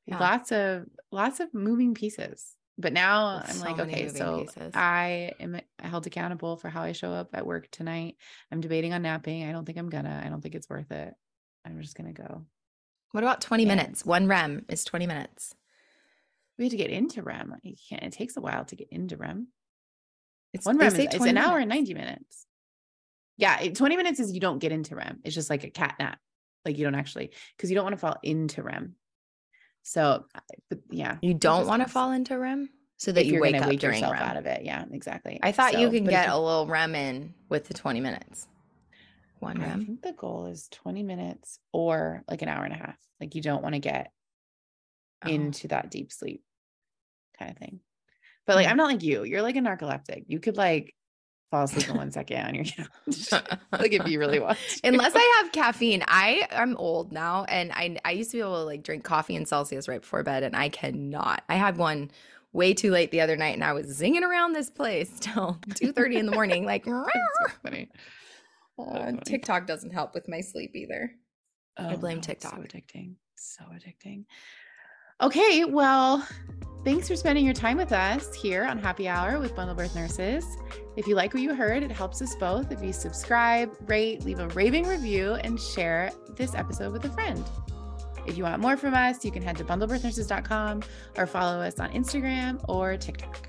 Yeah. 0.07 0.19
Lots 0.19 0.53
of 0.53 0.87
lots 1.13 1.41
of 1.41 1.53
moving 1.55 1.95
pieces. 1.95 2.57
But 2.79 2.93
now 2.95 3.43
I'm 3.45 3.55
so 3.55 3.65
like, 3.65 3.79
okay, 3.79 4.09
so 4.09 4.41
pieces. 4.41 4.73
I 4.75 5.33
am 5.39 5.61
held 5.81 6.07
accountable 6.07 6.57
for 6.57 6.71
how 6.71 6.83
I 6.83 6.93
show 6.93 7.13
up 7.13 7.29
at 7.35 7.47
work 7.47 7.71
tonight. 7.71 8.17
I'm 8.51 8.61
debating 8.61 8.95
on 8.95 9.03
napping. 9.03 9.47
I 9.47 9.53
don't 9.53 9.67
think 9.67 9.79
I'm 9.79 9.91
gonna. 9.91 10.23
I 10.25 10.29
don't 10.29 10.41
think 10.41 10.55
it's 10.55 10.69
worth 10.69 10.91
it. 10.91 11.13
I'm 11.67 11.81
just 11.83 11.95
gonna 11.95 12.13
go. 12.13 12.47
What 13.13 13.25
about 13.25 13.41
20 13.41 13.65
yeah. 13.65 13.69
minutes? 13.69 14.07
One 14.07 14.29
REM 14.29 14.65
is 14.69 14.85
20 14.85 15.07
minutes. 15.07 15.55
We 16.59 16.65
have 16.65 16.71
to 16.71 16.77
get 16.77 16.91
into 16.91 17.23
REM. 17.23 17.55
You 17.63 17.75
can't. 17.89 18.03
It 18.03 18.13
takes 18.13 18.37
a 18.37 18.41
while 18.41 18.65
to 18.67 18.77
get 18.77 18.89
into 18.91 19.17
REM. 19.17 19.49
It's 20.53 20.65
one 20.65 20.79
REM. 20.79 20.89
Is, 20.89 20.99
it's 20.99 21.15
an 21.15 21.23
minutes. 21.23 21.47
hour 21.47 21.59
and 21.59 21.69
90 21.69 21.95
minutes. 21.95 22.47
Yeah, 23.41 23.73
20 23.73 23.97
minutes 23.97 24.21
is 24.21 24.33
you 24.33 24.41
don't 24.41 24.59
get 24.59 24.71
into 24.71 24.95
REM. 24.95 25.21
It's 25.25 25.35
just 25.35 25.51
like 25.51 25.65
a 25.65 25.71
cat 25.71 25.97
nap. 25.99 26.19
Like 26.65 26.77
you 26.77 26.85
don't 26.85 26.95
actually 26.95 27.31
because 27.57 27.71
you 27.71 27.75
don't 27.75 27.85
want 27.85 27.95
to 27.95 28.01
fall 28.01 28.17
into 28.23 28.63
REM. 28.63 28.95
So, 29.83 30.27
but 30.69 30.81
yeah, 30.91 31.17
you 31.23 31.33
don't 31.33 31.67
want 31.67 31.83
to 31.83 31.89
fall 31.89 32.13
into 32.13 32.39
REM 32.39 32.69
so 32.99 33.13
that 33.13 33.25
you 33.25 33.41
wake 33.41 33.57
up 33.57 33.67
wake 33.67 33.81
during 33.81 34.03
REM. 34.03 34.13
out 34.13 34.37
of 34.37 34.45
it. 34.45 34.63
Yeah, 34.63 34.85
exactly. 34.93 35.41
I 35.43 35.53
thought 35.53 35.73
so, 35.73 35.79
you 35.79 35.91
can 35.91 36.05
get 36.05 36.29
you, 36.29 36.35
a 36.35 36.39
little 36.39 36.67
REM 36.67 36.95
in 36.95 37.35
with 37.49 37.67
the 37.67 37.73
20 37.73 38.01
minutes. 38.01 38.47
One 39.39 39.59
I 39.59 39.69
REM. 39.69 39.81
I 39.81 39.85
think 39.85 40.03
the 40.03 40.13
goal 40.13 40.47
is 40.47 40.69
20 40.73 41.03
minutes 41.03 41.61
or 41.73 42.23
like 42.29 42.43
an 42.43 42.49
hour 42.49 42.63
and 42.65 42.75
a 42.75 42.77
half. 42.77 42.99
Like 43.21 43.35
you 43.35 43.41
don't 43.41 43.63
want 43.63 43.75
to 43.75 43.79
get 43.79 44.13
oh. 45.25 45.31
into 45.31 45.69
that 45.69 45.91
deep 45.91 46.13
sleep 46.13 46.43
kind 47.39 47.51
of 47.51 47.57
thing. 47.57 47.81
But 48.47 48.57
like, 48.57 48.67
mm. 48.67 48.71
I'm 48.71 48.77
not 48.77 48.91
like 48.91 49.03
you. 49.03 49.25
You're 49.25 49.43
like 49.43 49.57
a 49.57 49.61
narcoleptic. 49.61 50.25
You 50.27 50.41
could 50.41 50.59
like 50.59 50.95
fall 51.51 51.65
asleep 51.65 51.89
in 51.89 51.97
one 51.97 52.13
second 52.13 52.47
on 52.47 52.55
your 52.55 52.65
couch. 52.65 53.33
like 53.73 53.93
if 53.93 54.07
you 54.07 54.19
really 54.19 54.39
want 54.39 54.57
to. 54.59 54.89
unless 54.89 55.13
i 55.15 55.41
have 55.43 55.53
caffeine 55.53 56.03
i 56.07 56.47
i'm 56.53 56.77
old 56.77 57.13
now 57.13 57.45
and 57.45 57.73
i 57.73 57.97
i 58.05 58.13
used 58.13 58.31
to 58.31 58.37
be 58.37 58.41
able 58.41 58.57
to 58.57 58.65
like 58.65 58.83
drink 58.83 59.03
coffee 59.03 59.35
and 59.35 59.49
celsius 59.49 59.89
right 59.89 60.01
before 60.01 60.23
bed 60.23 60.43
and 60.43 60.55
i 60.55 60.69
cannot 60.69 61.43
i 61.49 61.57
had 61.57 61.77
one 61.77 62.11
way 62.53 62.73
too 62.73 62.91
late 62.91 63.11
the 63.11 63.21
other 63.21 63.37
night 63.37 63.55
and 63.55 63.65
i 63.65 63.73
was 63.73 64.01
zinging 64.01 64.23
around 64.23 64.53
this 64.53 64.71
place 64.71 65.11
till 65.21 65.59
2 65.75 65.93
30 65.93 66.17
in 66.17 66.27
the 66.27 66.33
morning 66.33 66.65
like 66.65 66.85
so 66.85 67.05
funny. 67.63 67.89
Uh, 68.79 69.13
tiktok 69.25 69.67
doesn't 69.67 69.93
help 69.93 70.15
with 70.15 70.29
my 70.29 70.41
sleep 70.41 70.71
either 70.75 71.11
oh, 71.79 71.89
i 71.89 71.97
blame 71.97 72.19
no, 72.19 72.23
tiktok 72.23 72.55
so 72.55 72.61
addicting 72.61 73.15
so 73.35 73.65
addicting 73.65 74.25
okay 75.21 75.65
well 75.65 76.27
Thanks 76.83 77.09
for 77.09 77.17
spending 77.17 77.45
your 77.45 77.53
time 77.53 77.77
with 77.77 77.93
us 77.93 78.35
here 78.35 78.65
on 78.65 78.79
Happy 78.79 79.07
Hour 79.07 79.39
with 79.39 79.55
Bundle 79.55 79.77
Birth 79.77 79.95
Nurses. 79.95 80.47
If 80.97 81.07
you 81.07 81.15
like 81.15 81.35
what 81.35 81.43
you 81.43 81.55
heard, 81.55 81.83
it 81.83 81.91
helps 81.91 82.23
us 82.23 82.35
both 82.37 82.73
if 82.73 82.83
you 82.83 82.91
subscribe, 82.91 83.71
rate, 83.87 84.25
leave 84.25 84.39
a 84.39 84.49
raving 84.49 84.87
review, 84.87 85.35
and 85.35 85.61
share 85.61 86.11
this 86.37 86.55
episode 86.55 86.91
with 86.95 87.05
a 87.05 87.11
friend. 87.11 87.45
If 88.27 88.39
you 88.39 88.45
want 88.45 88.63
more 88.63 88.79
from 88.79 88.95
us, 88.95 89.23
you 89.23 89.31
can 89.31 89.43
head 89.43 89.59
to 89.59 89.65
bundlebirthnurses.com 89.65 90.83
or 91.19 91.27
follow 91.27 91.61
us 91.61 91.79
on 91.79 91.91
Instagram 91.91 92.65
or 92.67 92.97
TikTok. 92.97 93.47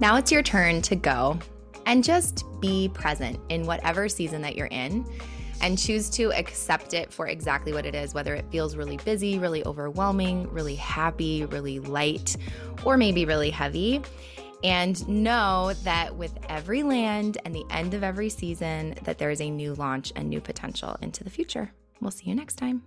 Now 0.00 0.16
it's 0.16 0.32
your 0.32 0.42
turn 0.42 0.82
to 0.82 0.96
go 0.96 1.38
and 1.86 2.02
just 2.02 2.44
be 2.60 2.88
present 2.88 3.38
in 3.48 3.64
whatever 3.64 4.08
season 4.08 4.42
that 4.42 4.56
you're 4.56 4.66
in 4.66 5.06
and 5.60 5.78
choose 5.78 6.08
to 6.10 6.32
accept 6.32 6.94
it 6.94 7.12
for 7.12 7.28
exactly 7.28 7.72
what 7.72 7.86
it 7.86 7.94
is, 7.94 8.14
whether 8.14 8.34
it 8.34 8.44
feels 8.50 8.76
really 8.76 8.96
busy, 8.98 9.38
really 9.38 9.64
overwhelming, 9.64 10.50
really 10.50 10.74
happy, 10.74 11.44
really 11.46 11.78
light, 11.80 12.36
or 12.84 12.96
maybe 12.96 13.24
really 13.24 13.50
heavy. 13.50 14.02
And 14.62 15.06
know 15.06 15.74
that 15.84 16.16
with 16.16 16.32
every 16.48 16.82
land 16.82 17.38
and 17.44 17.54
the 17.54 17.64
end 17.70 17.92
of 17.92 18.02
every 18.02 18.30
season, 18.30 18.94
that 19.04 19.18
there 19.18 19.30
is 19.30 19.40
a 19.40 19.50
new 19.50 19.74
launch 19.74 20.12
and 20.16 20.28
new 20.28 20.40
potential 20.40 20.96
into 21.02 21.22
the 21.22 21.30
future. 21.30 21.70
We'll 22.00 22.10
see 22.10 22.30
you 22.30 22.34
next 22.34 22.56
time. 22.56 22.82